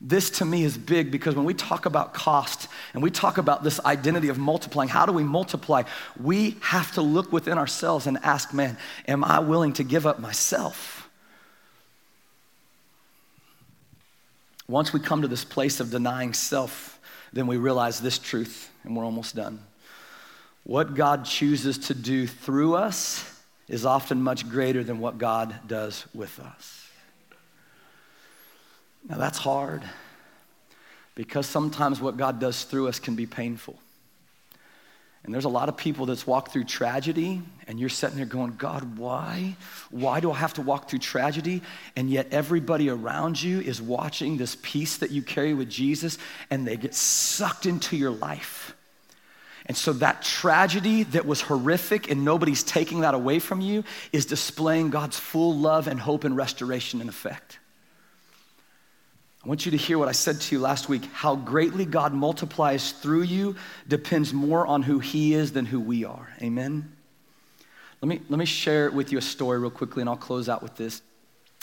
this 0.00 0.30
to 0.30 0.44
me 0.44 0.64
is 0.64 0.78
big 0.78 1.10
because 1.10 1.34
when 1.34 1.44
we 1.44 1.52
talk 1.52 1.84
about 1.84 2.14
cost 2.14 2.68
and 2.94 3.02
we 3.02 3.10
talk 3.10 3.36
about 3.36 3.62
this 3.62 3.78
identity 3.84 4.28
of 4.28 4.38
multiplying, 4.38 4.88
how 4.88 5.04
do 5.04 5.12
we 5.12 5.22
multiply? 5.22 5.82
We 6.18 6.56
have 6.60 6.92
to 6.92 7.02
look 7.02 7.30
within 7.32 7.58
ourselves 7.58 8.06
and 8.06 8.18
ask, 8.22 8.54
man, 8.54 8.78
am 9.06 9.22
I 9.24 9.40
willing 9.40 9.74
to 9.74 9.84
give 9.84 10.06
up 10.06 10.18
myself? 10.18 11.08
Once 14.66 14.92
we 14.92 15.00
come 15.00 15.20
to 15.22 15.28
this 15.28 15.44
place 15.44 15.80
of 15.80 15.90
denying 15.90 16.32
self, 16.32 16.98
then 17.32 17.46
we 17.46 17.56
realize 17.56 18.00
this 18.00 18.18
truth, 18.18 18.70
and 18.84 18.96
we're 18.96 19.04
almost 19.04 19.34
done. 19.34 19.60
What 20.62 20.94
God 20.94 21.24
chooses 21.24 21.76
to 21.88 21.94
do 21.94 22.26
through 22.26 22.74
us 22.76 23.38
is 23.68 23.84
often 23.84 24.22
much 24.22 24.48
greater 24.48 24.82
than 24.82 24.98
what 25.00 25.18
God 25.18 25.54
does 25.66 26.06
with 26.14 26.38
us. 26.40 26.79
Now, 29.08 29.16
that's 29.16 29.38
hard 29.38 29.82
because 31.14 31.46
sometimes 31.46 32.00
what 32.00 32.16
God 32.16 32.38
does 32.38 32.64
through 32.64 32.88
us 32.88 32.98
can 32.98 33.14
be 33.14 33.26
painful. 33.26 33.78
And 35.22 35.34
there's 35.34 35.44
a 35.44 35.50
lot 35.50 35.68
of 35.68 35.76
people 35.76 36.06
that's 36.06 36.26
walked 36.26 36.50
through 36.50 36.64
tragedy, 36.64 37.42
and 37.68 37.78
you're 37.78 37.90
sitting 37.90 38.16
there 38.16 38.24
going, 38.24 38.56
God, 38.56 38.96
why? 38.96 39.54
Why 39.90 40.20
do 40.20 40.32
I 40.32 40.36
have 40.36 40.54
to 40.54 40.62
walk 40.62 40.88
through 40.88 41.00
tragedy? 41.00 41.60
And 41.94 42.08
yet 42.08 42.28
everybody 42.30 42.88
around 42.88 43.42
you 43.42 43.60
is 43.60 43.82
watching 43.82 44.38
this 44.38 44.56
peace 44.62 44.96
that 44.96 45.10
you 45.10 45.20
carry 45.20 45.52
with 45.52 45.68
Jesus, 45.68 46.16
and 46.50 46.66
they 46.66 46.76
get 46.76 46.94
sucked 46.94 47.66
into 47.66 47.98
your 47.98 48.10
life. 48.10 48.74
And 49.66 49.76
so 49.76 49.92
that 49.94 50.22
tragedy 50.22 51.02
that 51.04 51.26
was 51.26 51.42
horrific 51.42 52.10
and 52.10 52.24
nobody's 52.24 52.64
taking 52.64 53.02
that 53.02 53.14
away 53.14 53.38
from 53.38 53.60
you 53.60 53.84
is 54.12 54.26
displaying 54.26 54.90
God's 54.90 55.18
full 55.18 55.54
love 55.54 55.86
and 55.86 56.00
hope 56.00 56.24
and 56.24 56.34
restoration 56.36 57.00
in 57.00 57.08
effect. 57.08 57.59
I 59.42 59.48
want 59.48 59.64
you 59.64 59.70
to 59.70 59.78
hear 59.78 59.98
what 59.98 60.08
I 60.08 60.12
said 60.12 60.38
to 60.38 60.54
you 60.54 60.60
last 60.60 60.90
week. 60.90 61.06
How 61.14 61.34
greatly 61.34 61.86
God 61.86 62.12
multiplies 62.12 62.92
through 62.92 63.22
you 63.22 63.56
depends 63.88 64.34
more 64.34 64.66
on 64.66 64.82
who 64.82 64.98
He 64.98 65.32
is 65.32 65.52
than 65.52 65.64
who 65.64 65.80
we 65.80 66.04
are. 66.04 66.28
Amen? 66.42 66.94
Let 68.02 68.08
me, 68.08 68.20
let 68.28 68.38
me 68.38 68.44
share 68.44 68.90
with 68.90 69.12
you 69.12 69.18
a 69.18 69.22
story 69.22 69.58
real 69.58 69.70
quickly, 69.70 70.02
and 70.02 70.10
I'll 70.10 70.16
close 70.16 70.50
out 70.50 70.62
with 70.62 70.76
this. 70.76 71.00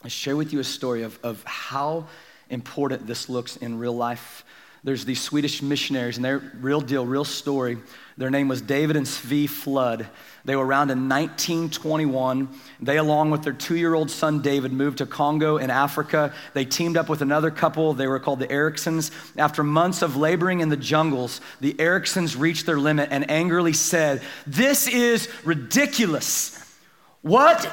I 0.03 0.07
share 0.07 0.35
with 0.35 0.53
you 0.53 0.59
a 0.59 0.63
story 0.63 1.03
of, 1.03 1.19
of 1.21 1.43
how 1.43 2.07
important 2.49 3.05
this 3.05 3.29
looks 3.29 3.57
in 3.57 3.77
real 3.77 3.95
life. 3.95 4.43
There's 4.83 5.05
these 5.05 5.21
Swedish 5.21 5.61
missionaries, 5.61 6.17
and 6.17 6.25
they're 6.25 6.41
real 6.59 6.81
deal, 6.81 7.05
real 7.05 7.25
story. 7.25 7.77
Their 8.17 8.29
name 8.29 8.47
was 8.47 8.61
David 8.61 8.95
and 8.95 9.05
Svea 9.05 9.49
Flood. 9.49 10.07
They 10.45 10.55
were 10.55 10.65
around 10.65 10.91
in 10.91 11.09
1921. 11.09 12.47
They, 12.79 12.97
along 12.97 13.31
with 13.31 13.43
their 13.43 13.53
two 13.53 13.75
year 13.75 13.93
old 13.93 14.09
son 14.09 14.41
David, 14.41 14.71
moved 14.71 14.99
to 14.99 15.05
Congo 15.05 15.57
in 15.57 15.69
Africa. 15.69 16.33
They 16.53 16.65
teamed 16.65 16.97
up 16.97 17.09
with 17.09 17.21
another 17.21 17.51
couple. 17.51 17.93
They 17.93 18.07
were 18.07 18.19
called 18.19 18.39
the 18.39 18.51
Ericsons. 18.51 19.11
After 19.37 19.63
months 19.63 20.01
of 20.01 20.15
laboring 20.15 20.61
in 20.61 20.69
the 20.69 20.77
jungles, 20.77 21.41
the 21.59 21.73
Ericsons 21.79 22.37
reached 22.37 22.65
their 22.65 22.79
limit 22.79 23.09
and 23.11 23.29
angrily 23.29 23.73
said, 23.73 24.21
This 24.47 24.87
is 24.87 25.29
ridiculous. 25.43 26.63
What 27.21 27.71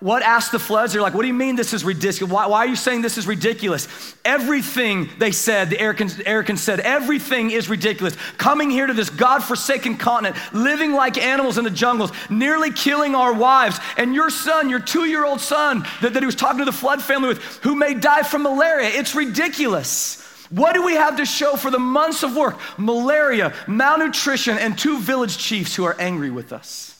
what 0.00 0.22
asked 0.22 0.52
the 0.52 0.58
floods? 0.58 0.92
They're 0.92 1.00
like, 1.00 1.14
what 1.14 1.22
do 1.22 1.28
you 1.28 1.34
mean 1.34 1.56
this 1.56 1.72
is 1.72 1.82
ridiculous? 1.82 2.32
Why, 2.32 2.46
why, 2.46 2.58
are 2.58 2.66
you 2.66 2.76
saying 2.76 3.00
this 3.00 3.16
is 3.16 3.26
ridiculous? 3.26 3.88
Everything 4.24 5.08
they 5.18 5.32
said, 5.32 5.70
the 5.70 5.76
Ericsons 5.76 6.58
said, 6.58 6.80
everything 6.80 7.50
is 7.50 7.70
ridiculous. 7.70 8.14
Coming 8.36 8.70
here 8.70 8.86
to 8.86 8.92
this 8.92 9.08
God-forsaken 9.08 9.96
continent, 9.96 10.36
living 10.52 10.92
like 10.92 11.16
animals 11.16 11.56
in 11.56 11.64
the 11.64 11.70
jungles, 11.70 12.12
nearly 12.28 12.70
killing 12.70 13.14
our 13.14 13.32
wives, 13.32 13.78
and 13.96 14.14
your 14.14 14.28
son, 14.28 14.68
your 14.68 14.80
two-year-old 14.80 15.40
son 15.40 15.86
that, 16.02 16.12
that 16.12 16.22
he 16.22 16.26
was 16.26 16.34
talking 16.34 16.58
to 16.58 16.66
the 16.66 16.72
flood 16.72 17.02
family 17.02 17.28
with, 17.28 17.42
who 17.62 17.74
may 17.74 17.94
die 17.94 18.22
from 18.22 18.42
malaria. 18.42 18.90
It's 18.90 19.14
ridiculous. 19.14 20.22
What 20.50 20.74
do 20.74 20.84
we 20.84 20.94
have 20.94 21.16
to 21.16 21.24
show 21.24 21.56
for 21.56 21.70
the 21.70 21.78
months 21.78 22.22
of 22.22 22.36
work? 22.36 22.58
Malaria, 22.78 23.54
malnutrition, 23.66 24.58
and 24.58 24.78
two 24.78 25.00
village 25.00 25.38
chiefs 25.38 25.74
who 25.74 25.84
are 25.84 25.96
angry 25.98 26.30
with 26.30 26.52
us. 26.52 26.95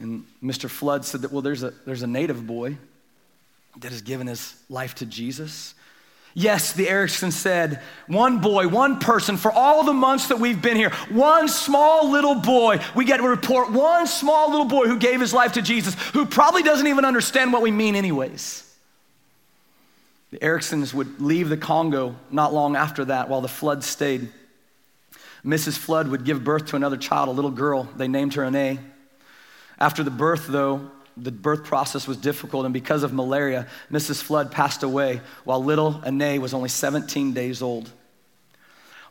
And 0.00 0.24
Mr. 0.42 0.68
Flood 0.70 1.04
said 1.04 1.22
that, 1.22 1.32
well, 1.32 1.42
there's 1.42 1.62
a, 1.62 1.72
there's 1.84 2.02
a 2.02 2.06
native 2.06 2.46
boy 2.46 2.76
that 3.80 3.90
has 3.90 4.02
given 4.02 4.26
his 4.26 4.54
life 4.68 4.94
to 4.96 5.06
Jesus. 5.06 5.74
Yes, 6.34 6.72
the 6.72 6.88
Erickson 6.88 7.32
said, 7.32 7.82
one 8.06 8.38
boy, 8.40 8.68
one 8.68 9.00
person 9.00 9.36
for 9.36 9.50
all 9.50 9.82
the 9.82 9.92
months 9.92 10.28
that 10.28 10.38
we've 10.38 10.60
been 10.60 10.76
here, 10.76 10.90
one 11.10 11.48
small 11.48 12.10
little 12.10 12.36
boy. 12.36 12.80
We 12.94 13.04
get 13.04 13.20
a 13.20 13.24
report, 13.24 13.72
one 13.72 14.06
small 14.06 14.50
little 14.50 14.66
boy 14.66 14.86
who 14.86 14.98
gave 14.98 15.20
his 15.20 15.34
life 15.34 15.54
to 15.54 15.62
Jesus, 15.62 15.94
who 16.12 16.26
probably 16.26 16.62
doesn't 16.62 16.86
even 16.86 17.04
understand 17.04 17.52
what 17.52 17.62
we 17.62 17.70
mean, 17.70 17.96
anyways. 17.96 18.64
The 20.30 20.42
Ericksons 20.42 20.92
would 20.92 21.20
leave 21.20 21.48
the 21.48 21.56
Congo 21.56 22.14
not 22.30 22.52
long 22.52 22.76
after 22.76 23.06
that 23.06 23.28
while 23.28 23.40
the 23.40 23.48
flood 23.48 23.82
stayed. 23.82 24.28
Mrs. 25.44 25.78
Flood 25.78 26.08
would 26.08 26.24
give 26.24 26.44
birth 26.44 26.66
to 26.66 26.76
another 26.76 26.98
child, 26.98 27.28
a 27.28 27.32
little 27.32 27.50
girl. 27.50 27.84
They 27.96 28.08
named 28.08 28.34
her 28.34 28.44
Ane. 28.44 28.78
After 29.80 30.02
the 30.02 30.10
birth, 30.10 30.46
though, 30.48 30.90
the 31.16 31.32
birth 31.32 31.64
process 31.64 32.06
was 32.06 32.16
difficult, 32.16 32.64
and 32.64 32.72
because 32.72 33.02
of 33.02 33.12
malaria, 33.12 33.66
Mrs. 33.90 34.22
Flood 34.22 34.50
passed 34.50 34.82
away 34.82 35.20
while 35.44 35.62
little 35.62 36.00
Ane 36.04 36.40
was 36.40 36.54
only 36.54 36.68
17 36.68 37.32
days 37.32 37.62
old. 37.62 37.90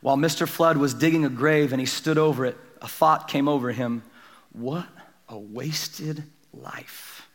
While 0.00 0.16
Mr. 0.16 0.46
Flood 0.48 0.76
was 0.76 0.94
digging 0.94 1.24
a 1.24 1.28
grave 1.28 1.72
and 1.72 1.80
he 1.80 1.86
stood 1.86 2.18
over 2.18 2.46
it, 2.46 2.56
a 2.80 2.88
thought 2.88 3.28
came 3.28 3.48
over 3.48 3.72
him 3.72 4.02
what 4.52 4.86
a 5.28 5.38
wasted 5.38 6.24
life. 6.52 7.27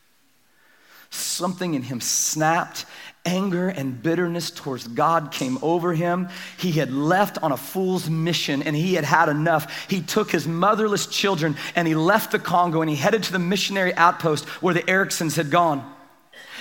Something 1.13 1.75
in 1.75 1.83
him 1.83 2.01
snapped 2.01 2.85
anger 3.25 3.69
and 3.69 4.01
bitterness 4.01 4.51
towards 4.51 4.87
God 4.87 5.31
came 5.31 5.57
over 5.61 5.93
him. 5.93 6.27
He 6.57 6.73
had 6.73 6.91
left 6.91 7.41
on 7.41 7.51
a 7.51 7.57
fool's 7.57 8.09
mission 8.09 8.63
and 8.63 8.75
he 8.75 8.95
had 8.95 9.05
had 9.05 9.29
enough. 9.29 9.87
He 9.89 10.01
took 10.01 10.31
his 10.31 10.47
motherless 10.47 11.07
children 11.07 11.55
and 11.75 11.87
he 11.87 11.95
left 11.95 12.31
the 12.31 12.39
Congo 12.39 12.81
and 12.81 12.89
he 12.89 12.95
headed 12.95 13.23
to 13.23 13.31
the 13.31 13.39
missionary 13.39 13.93
outpost 13.93 14.45
where 14.61 14.73
the 14.73 14.89
Ericsons 14.89 15.35
had 15.35 15.51
gone. 15.51 15.89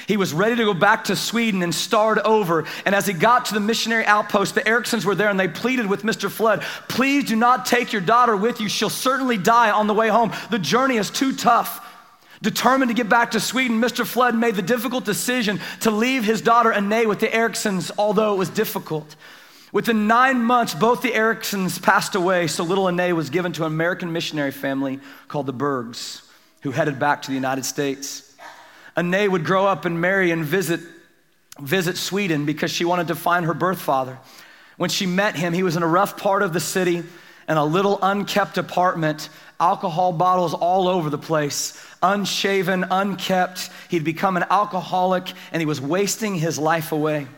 He 0.06 0.16
was 0.16 0.34
ready 0.34 0.56
to 0.56 0.64
go 0.64 0.74
back 0.74 1.04
to 1.04 1.16
Sweden 1.16 1.62
and 1.62 1.74
start 1.74 2.18
over. 2.18 2.64
And 2.84 2.94
as 2.94 3.06
he 3.06 3.12
got 3.12 3.46
to 3.46 3.54
the 3.54 3.60
missionary 3.60 4.04
outpost, 4.04 4.54
the 4.54 4.66
Ericsons 4.68 5.04
were 5.04 5.14
there 5.14 5.30
and 5.30 5.38
they 5.38 5.48
pleaded 5.48 5.86
with 5.86 6.02
Mr. 6.02 6.30
Flood, 6.30 6.62
please 6.88 7.24
do 7.24 7.36
not 7.36 7.66
take 7.66 7.92
your 7.92 8.02
daughter 8.02 8.36
with 8.36 8.60
you. 8.60 8.68
She'll 8.68 8.90
certainly 8.90 9.38
die 9.38 9.70
on 9.70 9.86
the 9.86 9.94
way 9.94 10.08
home. 10.08 10.32
The 10.50 10.58
journey 10.58 10.96
is 10.96 11.10
too 11.10 11.34
tough. 11.34 11.88
Determined 12.42 12.90
to 12.90 12.94
get 12.94 13.08
back 13.08 13.30
to 13.30 13.40
Sweden, 13.40 13.80
Mr. 13.80 14.04
Flood 14.04 14.34
made 14.34 14.56
the 14.56 14.62
difficult 14.62 15.04
decision 15.04 15.60
to 15.80 15.92
leave 15.92 16.24
his 16.24 16.42
daughter 16.42 16.72
Ane 16.72 17.08
with 17.08 17.20
the 17.20 17.32
Ericsons, 17.32 17.92
although 17.96 18.34
it 18.34 18.36
was 18.36 18.48
difficult. 18.48 19.14
Within 19.70 20.08
nine 20.08 20.42
months, 20.42 20.74
both 20.74 21.02
the 21.02 21.14
Ericsons 21.14 21.80
passed 21.80 22.16
away, 22.16 22.48
so 22.48 22.64
little 22.64 22.88
Ane 22.88 23.14
was 23.14 23.30
given 23.30 23.52
to 23.52 23.64
an 23.64 23.72
American 23.72 24.12
missionary 24.12 24.50
family 24.50 24.98
called 25.28 25.46
the 25.46 25.52
Bergs, 25.52 26.22
who 26.62 26.72
headed 26.72 26.98
back 26.98 27.22
to 27.22 27.28
the 27.28 27.34
United 27.34 27.64
States. 27.64 28.34
Ane 28.96 29.30
would 29.30 29.44
grow 29.44 29.64
up 29.64 29.84
and 29.84 30.00
marry 30.00 30.32
and 30.32 30.44
visit, 30.44 30.80
visit 31.60 31.96
Sweden 31.96 32.44
because 32.44 32.72
she 32.72 32.84
wanted 32.84 33.06
to 33.06 33.14
find 33.14 33.46
her 33.46 33.54
birth 33.54 33.80
father. 33.80 34.18
When 34.78 34.90
she 34.90 35.06
met 35.06 35.36
him, 35.36 35.52
he 35.52 35.62
was 35.62 35.76
in 35.76 35.84
a 35.84 35.88
rough 35.88 36.16
part 36.16 36.42
of 36.42 36.52
the 36.52 36.60
city 36.60 37.04
in 37.48 37.56
a 37.56 37.64
little 37.64 37.98
unkept 38.02 38.58
apartment, 38.58 39.28
alcohol 39.58 40.12
bottles 40.12 40.54
all 40.54 40.88
over 40.88 41.10
the 41.10 41.18
place 41.18 41.78
unshaven, 42.02 42.84
unkept. 42.90 43.70
He'd 43.88 44.04
become 44.04 44.36
an 44.36 44.44
alcoholic 44.50 45.32
and 45.52 45.60
he 45.60 45.66
was 45.66 45.80
wasting 45.80 46.34
his 46.34 46.58
life 46.58 46.92
away. 46.92 47.28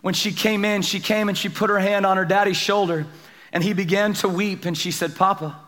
When 0.00 0.14
she 0.14 0.32
came 0.32 0.64
in, 0.64 0.82
she 0.82 1.00
came 1.00 1.28
and 1.28 1.36
she 1.36 1.48
put 1.48 1.68
her 1.68 1.78
hand 1.78 2.06
on 2.06 2.16
her 2.16 2.24
daddy's 2.24 2.56
shoulder 2.56 3.06
and 3.52 3.62
he 3.62 3.72
began 3.72 4.14
to 4.14 4.28
weep 4.28 4.64
and 4.64 4.76
she 4.76 4.90
said, 4.90 5.14
Papa. 5.14 5.60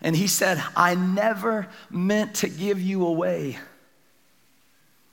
And 0.00 0.14
he 0.14 0.26
said, 0.26 0.62
I 0.76 0.94
never 0.94 1.68
meant 1.88 2.34
to 2.36 2.48
give 2.48 2.80
you 2.80 3.06
away. 3.06 3.58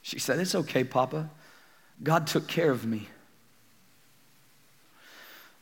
She 0.02 0.20
said, 0.20 0.40
It's 0.40 0.56
okay, 0.56 0.84
Papa. 0.84 1.30
God 2.02 2.28
took 2.28 2.48
care 2.48 2.72
of 2.72 2.86
me. 2.86 3.08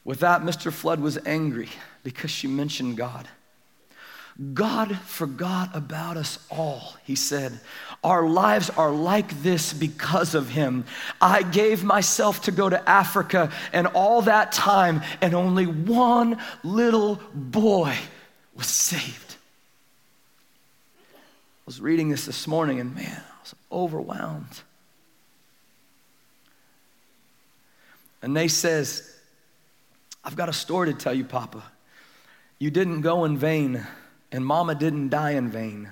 With 0.03 0.21
that, 0.21 0.41
Mr. 0.41 0.73
Flood 0.73 0.99
was 0.99 1.19
angry 1.25 1.69
because 2.03 2.31
she 2.31 2.47
mentioned 2.47 2.97
God. 2.97 3.27
God 4.53 4.97
forgot 4.99 5.75
about 5.75 6.17
us 6.17 6.39
all, 6.49 6.95
he 7.03 7.15
said. 7.15 7.59
Our 8.03 8.27
lives 8.27 8.69
are 8.71 8.89
like 8.91 9.43
this 9.43 9.73
because 9.73 10.33
of 10.33 10.49
him. 10.49 10.85
I 11.19 11.43
gave 11.43 11.83
myself 11.83 12.43
to 12.43 12.51
go 12.51 12.69
to 12.69 12.89
Africa, 12.89 13.51
and 13.71 13.87
all 13.87 14.23
that 14.23 14.51
time, 14.51 15.01
and 15.21 15.35
only 15.35 15.65
one 15.65 16.39
little 16.63 17.19
boy 17.33 17.95
was 18.55 18.67
saved. 18.67 19.35
I 21.03 21.65
was 21.65 21.79
reading 21.79 22.09
this 22.09 22.25
this 22.25 22.47
morning, 22.47 22.79
and 22.79 22.95
man, 22.95 23.21
I 23.21 23.41
was 23.41 23.55
overwhelmed. 23.71 24.61
And 28.23 28.35
they 28.35 28.47
says, 28.47 29.15
I've 30.23 30.35
got 30.35 30.49
a 30.49 30.53
story 30.53 30.91
to 30.91 30.97
tell 30.97 31.13
you, 31.13 31.25
Papa. 31.25 31.63
You 32.61 32.69
didn't 32.69 33.01
go 33.01 33.25
in 33.25 33.39
vain 33.39 33.87
and 34.31 34.45
mama 34.45 34.75
didn't 34.75 35.09
die 35.09 35.31
in 35.31 35.49
vain. 35.49 35.91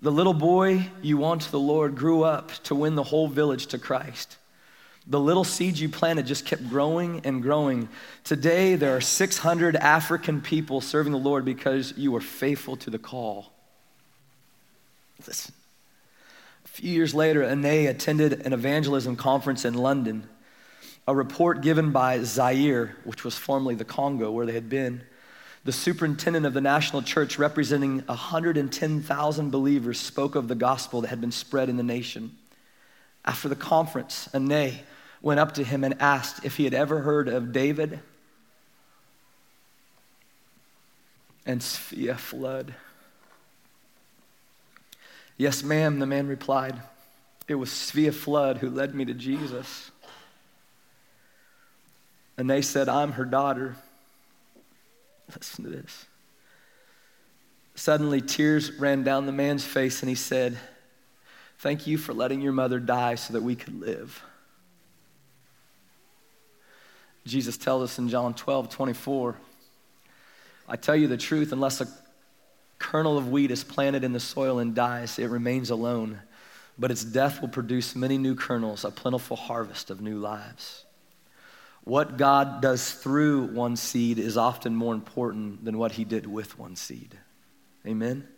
The 0.00 0.10
little 0.10 0.32
boy 0.32 0.88
you 1.02 1.18
won 1.18 1.38
to 1.38 1.50
the 1.50 1.60
Lord 1.60 1.96
grew 1.96 2.22
up 2.22 2.50
to 2.62 2.74
win 2.74 2.94
the 2.94 3.02
whole 3.02 3.28
village 3.28 3.66
to 3.66 3.78
Christ. 3.78 4.38
The 5.06 5.20
little 5.20 5.44
seed 5.44 5.76
you 5.76 5.90
planted 5.90 6.24
just 6.24 6.46
kept 6.46 6.66
growing 6.70 7.20
and 7.26 7.42
growing. 7.42 7.90
Today, 8.24 8.74
there 8.74 8.96
are 8.96 9.02
600 9.02 9.76
African 9.76 10.40
people 10.40 10.80
serving 10.80 11.12
the 11.12 11.18
Lord 11.18 11.44
because 11.44 11.92
you 11.94 12.10
were 12.10 12.22
faithful 12.22 12.78
to 12.78 12.88
the 12.88 12.98
call. 12.98 13.52
Listen. 15.26 15.52
A 16.64 16.68
few 16.68 16.90
years 16.90 17.14
later, 17.14 17.42
Ane 17.42 17.86
attended 17.86 18.46
an 18.46 18.54
evangelism 18.54 19.14
conference 19.14 19.66
in 19.66 19.74
London. 19.74 20.26
A 21.06 21.14
report 21.14 21.60
given 21.60 21.90
by 21.90 22.22
Zaire, 22.22 22.96
which 23.04 23.24
was 23.24 23.36
formerly 23.36 23.74
the 23.74 23.84
Congo 23.84 24.30
where 24.30 24.46
they 24.46 24.54
had 24.54 24.70
been, 24.70 25.02
the 25.64 25.72
superintendent 25.72 26.46
of 26.46 26.54
the 26.54 26.60
national 26.60 27.02
church, 27.02 27.38
representing 27.38 28.00
110,000 28.00 29.50
believers, 29.50 30.00
spoke 30.00 30.34
of 30.34 30.48
the 30.48 30.54
gospel 30.54 31.02
that 31.02 31.08
had 31.08 31.20
been 31.20 31.32
spread 31.32 31.68
in 31.68 31.76
the 31.76 31.82
nation. 31.82 32.36
After 33.24 33.48
the 33.48 33.56
conference, 33.56 34.28
Ane 34.34 34.80
went 35.20 35.40
up 35.40 35.52
to 35.54 35.64
him 35.64 35.84
and 35.84 36.00
asked 36.00 36.44
if 36.44 36.56
he 36.56 36.64
had 36.64 36.74
ever 36.74 37.00
heard 37.00 37.28
of 37.28 37.52
David 37.52 38.00
and 41.44 41.60
Svea 41.60 42.16
flood. 42.16 42.74
Yes, 45.36 45.62
ma'am, 45.62 45.98
the 45.98 46.06
man 46.06 46.26
replied. 46.26 46.80
It 47.48 47.54
was 47.54 47.70
Svea 47.70 48.12
Flood 48.12 48.58
who 48.58 48.68
led 48.68 48.94
me 48.94 49.06
to 49.06 49.14
Jesus. 49.14 49.90
And 52.36 52.48
they 52.48 52.60
said, 52.62 52.88
I'm 52.90 53.12
her 53.12 53.24
daughter. 53.24 53.74
Listen 55.36 55.64
to 55.64 55.70
this. 55.70 56.06
Suddenly, 57.74 58.20
tears 58.20 58.72
ran 58.72 59.02
down 59.04 59.26
the 59.26 59.32
man's 59.32 59.64
face, 59.64 60.02
and 60.02 60.08
he 60.08 60.14
said, 60.14 60.58
Thank 61.58 61.86
you 61.86 61.98
for 61.98 62.14
letting 62.14 62.40
your 62.40 62.52
mother 62.52 62.80
die 62.80 63.16
so 63.16 63.34
that 63.34 63.42
we 63.42 63.54
could 63.54 63.78
live. 63.80 64.22
Jesus 67.26 67.56
tells 67.56 67.82
us 67.82 67.98
in 67.98 68.08
John 68.08 68.34
12, 68.34 68.70
24, 68.70 69.36
I 70.68 70.76
tell 70.76 70.96
you 70.96 71.06
the 71.06 71.16
truth, 71.16 71.52
unless 71.52 71.80
a 71.80 71.88
kernel 72.78 73.18
of 73.18 73.28
wheat 73.28 73.50
is 73.50 73.62
planted 73.62 74.04
in 74.04 74.12
the 74.12 74.20
soil 74.20 74.58
and 74.58 74.74
dies, 74.74 75.18
it 75.18 75.26
remains 75.26 75.70
alone. 75.70 76.20
But 76.78 76.90
its 76.90 77.04
death 77.04 77.42
will 77.42 77.48
produce 77.48 77.94
many 77.94 78.16
new 78.16 78.34
kernels, 78.34 78.84
a 78.84 78.90
plentiful 78.90 79.36
harvest 79.36 79.90
of 79.90 80.00
new 80.00 80.18
lives. 80.18 80.84
What 81.84 82.16
God 82.16 82.60
does 82.60 82.92
through 82.92 83.46
one 83.46 83.76
seed 83.76 84.18
is 84.18 84.36
often 84.36 84.74
more 84.74 84.94
important 84.94 85.64
than 85.64 85.78
what 85.78 85.92
he 85.92 86.04
did 86.04 86.26
with 86.26 86.58
one 86.58 86.76
seed. 86.76 87.16
Amen? 87.86 88.28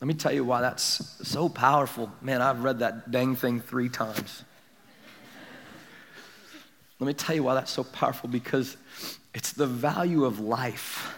Let 0.00 0.06
me 0.06 0.14
tell 0.14 0.32
you 0.32 0.44
why 0.44 0.60
that's 0.60 1.28
so 1.28 1.48
powerful. 1.48 2.10
Man, 2.22 2.40
I've 2.40 2.62
read 2.62 2.78
that 2.80 3.10
dang 3.10 3.36
thing 3.36 3.60
three 3.60 3.88
times. 3.88 4.44
Let 7.00 7.06
me 7.06 7.14
tell 7.14 7.34
you 7.34 7.42
why 7.42 7.54
that's 7.54 7.70
so 7.70 7.84
powerful 7.84 8.28
because 8.28 8.76
it's 9.34 9.52
the 9.52 9.66
value 9.66 10.24
of 10.24 10.40
life. 10.40 11.14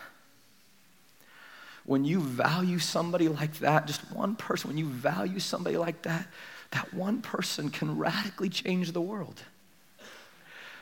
When 1.85 2.05
you 2.05 2.21
value 2.21 2.79
somebody 2.79 3.29
like 3.29 3.59
that, 3.61 3.87
just 3.87 4.13
one 4.13 4.37
person, 4.37 4.69
when 4.69 4.79
you 4.79 4.87
value 4.87 5.41
somebody 5.41 5.77
like 5.77 6.03
that, 6.03 6.27
that 6.73 6.93
one 6.95 7.23
person 7.23 7.71
can 7.71 7.99
radically 7.99 8.49
change 8.49 8.93
the 8.93 9.01
world. 9.01 9.43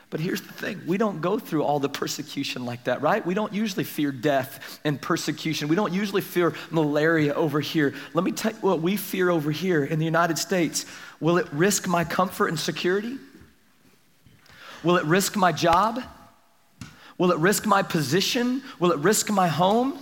But 0.09 0.19
here's 0.19 0.41
the 0.41 0.53
thing 0.53 0.81
we 0.87 0.97
don't 0.97 1.21
go 1.21 1.37
through 1.37 1.63
all 1.63 1.79
the 1.79 1.89
persecution 1.89 2.65
like 2.65 2.85
that, 2.85 3.01
right? 3.01 3.23
We 3.23 3.35
don't 3.35 3.53
usually 3.53 3.83
fear 3.83 4.11
death 4.11 4.79
and 4.83 4.99
persecution. 4.99 5.67
We 5.67 5.75
don't 5.75 5.93
usually 5.93 6.21
fear 6.21 6.55
malaria 6.71 7.33
over 7.33 7.59
here. 7.59 7.93
Let 8.13 8.23
me 8.23 8.31
tell 8.31 8.51
you 8.51 8.57
what 8.61 8.81
we 8.81 8.97
fear 8.97 9.29
over 9.29 9.51
here 9.51 9.83
in 9.83 9.99
the 9.99 10.05
United 10.05 10.39
States. 10.39 10.85
Will 11.19 11.37
it 11.37 11.47
risk 11.51 11.87
my 11.87 12.03
comfort 12.03 12.47
and 12.47 12.59
security? 12.59 13.17
Will 14.83 14.97
it 14.97 15.05
risk 15.05 15.35
my 15.35 15.51
job? 15.51 16.01
Will 17.19 17.31
it 17.31 17.37
risk 17.37 17.65
my 17.65 17.83
position? 17.83 18.63
Will 18.79 18.91
it 18.91 18.99
risk 18.99 19.29
my 19.29 19.47
home? 19.47 19.99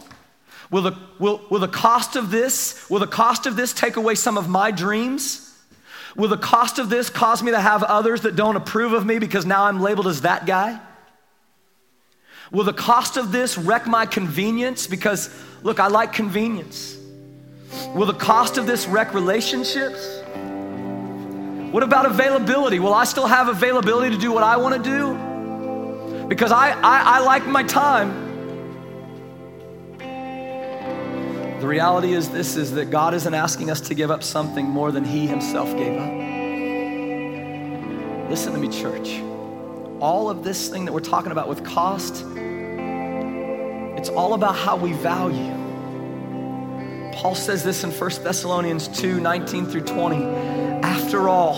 Will 0.69 0.83
the, 0.83 0.97
will, 1.19 1.41
will 1.49 1.59
the 1.59 1.67
cost 1.67 2.15
of 2.15 2.29
this, 2.29 2.89
will 2.89 2.99
the 2.99 3.07
cost 3.07 3.45
of 3.45 3.55
this 3.55 3.73
take 3.73 3.95
away 3.95 4.15
some 4.15 4.37
of 4.37 4.47
my 4.47 4.71
dreams? 4.71 5.46
Will 6.17 6.27
the 6.27 6.37
cost 6.37 6.79
of 6.79 6.89
this 6.89 7.11
cause 7.11 7.43
me 7.43 7.51
to 7.51 7.61
have 7.61 7.83
others 7.83 8.21
that 8.21 8.35
don't 8.35 8.55
approve 8.55 8.91
of 8.91 9.05
me 9.05 9.19
because 9.19 9.45
now 9.45 9.65
I'm 9.65 9.79
labeled 9.79 10.07
as 10.07 10.21
that 10.21 10.47
guy? 10.47 10.79
Will 12.51 12.63
the 12.63 12.73
cost 12.73 13.17
of 13.17 13.31
this 13.31 13.55
wreck 13.57 13.85
my 13.85 14.07
convenience 14.07 14.87
because, 14.87 15.29
look, 15.61 15.79
I 15.79 15.87
like 15.87 16.13
convenience? 16.13 16.97
Will 17.93 18.07
the 18.07 18.13
cost 18.13 18.57
of 18.57 18.65
this 18.65 18.87
wreck 18.87 19.13
relationships? 19.13 20.23
What 21.71 21.83
about 21.83 22.07
availability? 22.07 22.79
Will 22.79 22.95
I 22.95 23.03
still 23.03 23.27
have 23.27 23.47
availability 23.47 24.15
to 24.15 24.19
do 24.19 24.31
what 24.31 24.43
I 24.43 24.57
want 24.57 24.83
to 24.83 24.89
do? 24.89 26.25
Because 26.27 26.51
I, 26.51 26.71
I, 26.71 27.17
I 27.17 27.19
like 27.19 27.45
my 27.45 27.61
time. 27.61 28.26
The 31.59 31.67
reality 31.67 32.13
is 32.13 32.29
this 32.29 32.55
is 32.55 32.73
that 32.73 32.91
God 32.91 33.15
isn't 33.15 33.33
asking 33.33 33.71
us 33.71 33.81
to 33.81 33.95
give 33.95 34.11
up 34.11 34.21
something 34.21 34.63
more 34.63 34.91
than 34.91 35.03
he 35.03 35.25
himself 35.25 35.75
gave 35.75 35.99
up. 35.99 36.11
Listen 38.29 38.53
to 38.53 38.59
me, 38.59 38.67
church. 38.67 39.19
All 39.99 40.29
of 40.29 40.43
this 40.43 40.69
thing 40.69 40.85
that 40.85 40.93
we're 40.93 40.99
talking 40.99 41.31
about 41.31 41.47
with 41.47 41.65
cost, 41.65 42.23
it's 43.97 44.09
all 44.09 44.35
about 44.35 44.55
how 44.55 44.75
we 44.75 44.93
value. 44.93 45.55
Paul 47.13 47.33
says 47.33 47.63
this 47.63 47.83
in 47.83 47.89
1 47.89 48.23
Thessalonians 48.23 48.87
2 48.89 49.19
19 49.19 49.65
through 49.65 49.81
20. 49.81 50.25
After 50.83 51.27
all, 51.27 51.55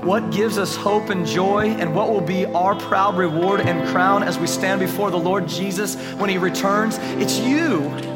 what 0.00 0.30
gives 0.30 0.56
us 0.56 0.74
hope 0.76 1.10
and 1.10 1.26
joy, 1.26 1.66
and 1.66 1.94
what 1.94 2.08
will 2.08 2.22
be 2.22 2.46
our 2.46 2.74
proud 2.74 3.18
reward 3.18 3.60
and 3.60 3.86
crown 3.90 4.22
as 4.22 4.38
we 4.38 4.46
stand 4.46 4.80
before 4.80 5.10
the 5.10 5.18
Lord 5.18 5.46
Jesus 5.46 5.96
when 6.14 6.30
he 6.30 6.38
returns? 6.38 6.96
It's 7.20 7.38
you. 7.38 8.11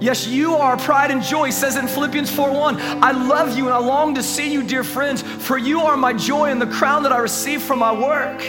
Yes, 0.00 0.26
you 0.26 0.54
are 0.54 0.78
pride 0.78 1.10
and 1.10 1.22
joy. 1.22 1.50
Says 1.50 1.76
in 1.76 1.86
Philippians 1.86 2.30
4:1, 2.30 3.02
I 3.02 3.12
love 3.12 3.56
you 3.56 3.66
and 3.66 3.74
I 3.74 3.78
long 3.78 4.14
to 4.14 4.22
see 4.22 4.50
you, 4.50 4.62
dear 4.62 4.82
friends, 4.82 5.20
for 5.20 5.58
you 5.58 5.82
are 5.82 5.96
my 5.96 6.14
joy 6.14 6.50
and 6.50 6.60
the 6.60 6.66
crown 6.66 7.02
that 7.02 7.12
I 7.12 7.18
receive 7.18 7.62
from 7.62 7.80
my 7.80 7.92
work. 7.92 8.40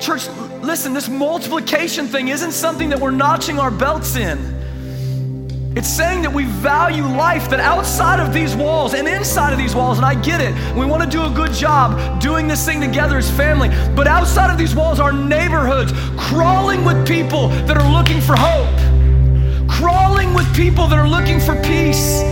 Church, 0.00 0.28
listen, 0.62 0.94
this 0.94 1.08
multiplication 1.08 2.08
thing 2.08 2.28
isn't 2.28 2.52
something 2.52 2.88
that 2.88 2.98
we're 2.98 3.10
notching 3.10 3.58
our 3.58 3.70
belts 3.70 4.16
in. 4.16 4.56
It's 5.76 5.88
saying 5.88 6.22
that 6.22 6.32
we 6.32 6.44
value 6.44 7.04
life, 7.04 7.50
that 7.50 7.60
outside 7.60 8.18
of 8.18 8.32
these 8.32 8.56
walls 8.56 8.94
and 8.94 9.06
inside 9.06 9.52
of 9.52 9.58
these 9.58 9.74
walls, 9.74 9.98
and 9.98 10.06
I 10.06 10.14
get 10.14 10.40
it, 10.40 10.54
we 10.74 10.86
want 10.86 11.02
to 11.02 11.08
do 11.08 11.22
a 11.22 11.28
good 11.28 11.52
job 11.52 12.18
doing 12.18 12.48
this 12.48 12.64
thing 12.64 12.80
together 12.80 13.18
as 13.18 13.30
family, 13.30 13.68
but 13.94 14.06
outside 14.06 14.50
of 14.50 14.56
these 14.56 14.74
walls 14.74 14.98
are 14.98 15.12
neighborhoods 15.12 15.92
crawling 16.16 16.82
with 16.86 17.06
people 17.06 17.48
that 17.66 17.76
are 17.76 17.92
looking 17.92 18.22
for 18.22 18.34
hope, 18.36 18.85
crawling 19.68 20.34
with 20.34 20.46
people 20.54 20.86
that 20.88 20.98
are 20.98 21.08
looking 21.08 21.40
for 21.40 21.54
peace, 21.62 22.22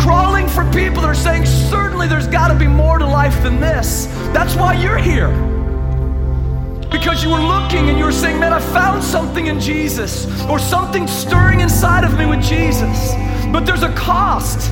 crawling 0.00 0.48
for 0.48 0.64
people 0.72 1.02
that 1.02 1.08
are 1.08 1.14
saying, 1.14 1.46
certainly 1.46 2.06
there's 2.06 2.26
got 2.26 2.48
to 2.48 2.54
be 2.54 2.66
more 2.66 2.98
to 2.98 3.06
life 3.06 3.42
than 3.42 3.60
this. 3.60 4.06
That's 4.32 4.54
why 4.54 4.74
you're 4.74 4.98
here 4.98 5.32
because 6.94 7.24
you 7.24 7.30
were 7.30 7.40
looking 7.40 7.88
and 7.88 7.98
you 7.98 8.04
were 8.04 8.12
saying, 8.12 8.38
Man, 8.38 8.52
I 8.52 8.60
found 8.60 9.02
something 9.02 9.46
in 9.46 9.58
Jesus, 9.58 10.26
or 10.44 10.60
something 10.60 11.08
stirring 11.08 11.60
inside 11.60 12.04
of 12.04 12.16
me 12.16 12.24
with 12.24 12.40
Jesus. 12.40 13.14
But 13.52 13.66
there's 13.66 13.82
a 13.82 13.92
cost. 13.94 14.70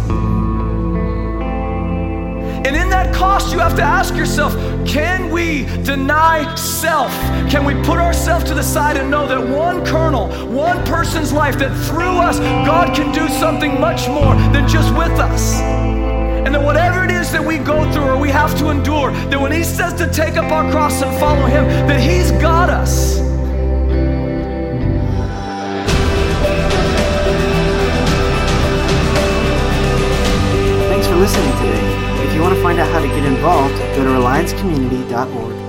And 2.64 2.76
in 2.76 2.88
that 2.90 3.12
cost, 3.12 3.52
you 3.52 3.58
have 3.58 3.74
to 3.76 3.82
ask 3.82 4.14
yourself 4.14 4.54
can 4.86 5.30
we 5.30 5.64
deny 5.84 6.54
self? 6.54 7.12
Can 7.50 7.64
we 7.64 7.74
put 7.84 7.98
ourselves 7.98 8.44
to 8.44 8.54
the 8.54 8.62
side 8.62 8.96
and 8.96 9.10
know 9.10 9.26
that 9.26 9.40
one 9.40 9.84
kernel, 9.84 10.28
one 10.48 10.84
person's 10.84 11.32
life, 11.32 11.58
that 11.58 11.74
through 11.86 12.16
us, 12.18 12.38
God 12.38 12.94
can 12.94 13.12
do 13.12 13.28
something 13.28 13.80
much 13.80 14.08
more 14.08 14.34
than 14.52 14.68
just 14.68 14.92
with 14.94 15.18
us? 15.18 15.60
And 15.60 16.54
that 16.54 16.62
whatever 16.62 17.04
it 17.04 17.10
is 17.10 17.30
that 17.32 17.44
we 17.44 17.58
go 17.58 17.90
through 17.92 18.04
or 18.04 18.18
we 18.18 18.30
have 18.30 18.58
to 18.58 18.70
endure, 18.70 19.12
that 19.12 19.40
when 19.40 19.52
He 19.52 19.62
says 19.62 19.94
to 19.94 20.10
take 20.12 20.36
up 20.36 20.50
our 20.50 20.70
cross 20.70 21.00
and 21.00 21.18
follow 21.18 21.46
Him, 21.46 21.64
that 21.86 22.00
He's 22.00 22.32
got 22.32 22.68
us. 22.68 23.21
Out 32.82 32.92
how 32.92 33.00
to 33.00 33.06
get 33.06 33.24
involved, 33.24 33.76
go 33.94 34.02
to 34.02 34.10
reliancecommunity.org. 34.10 35.61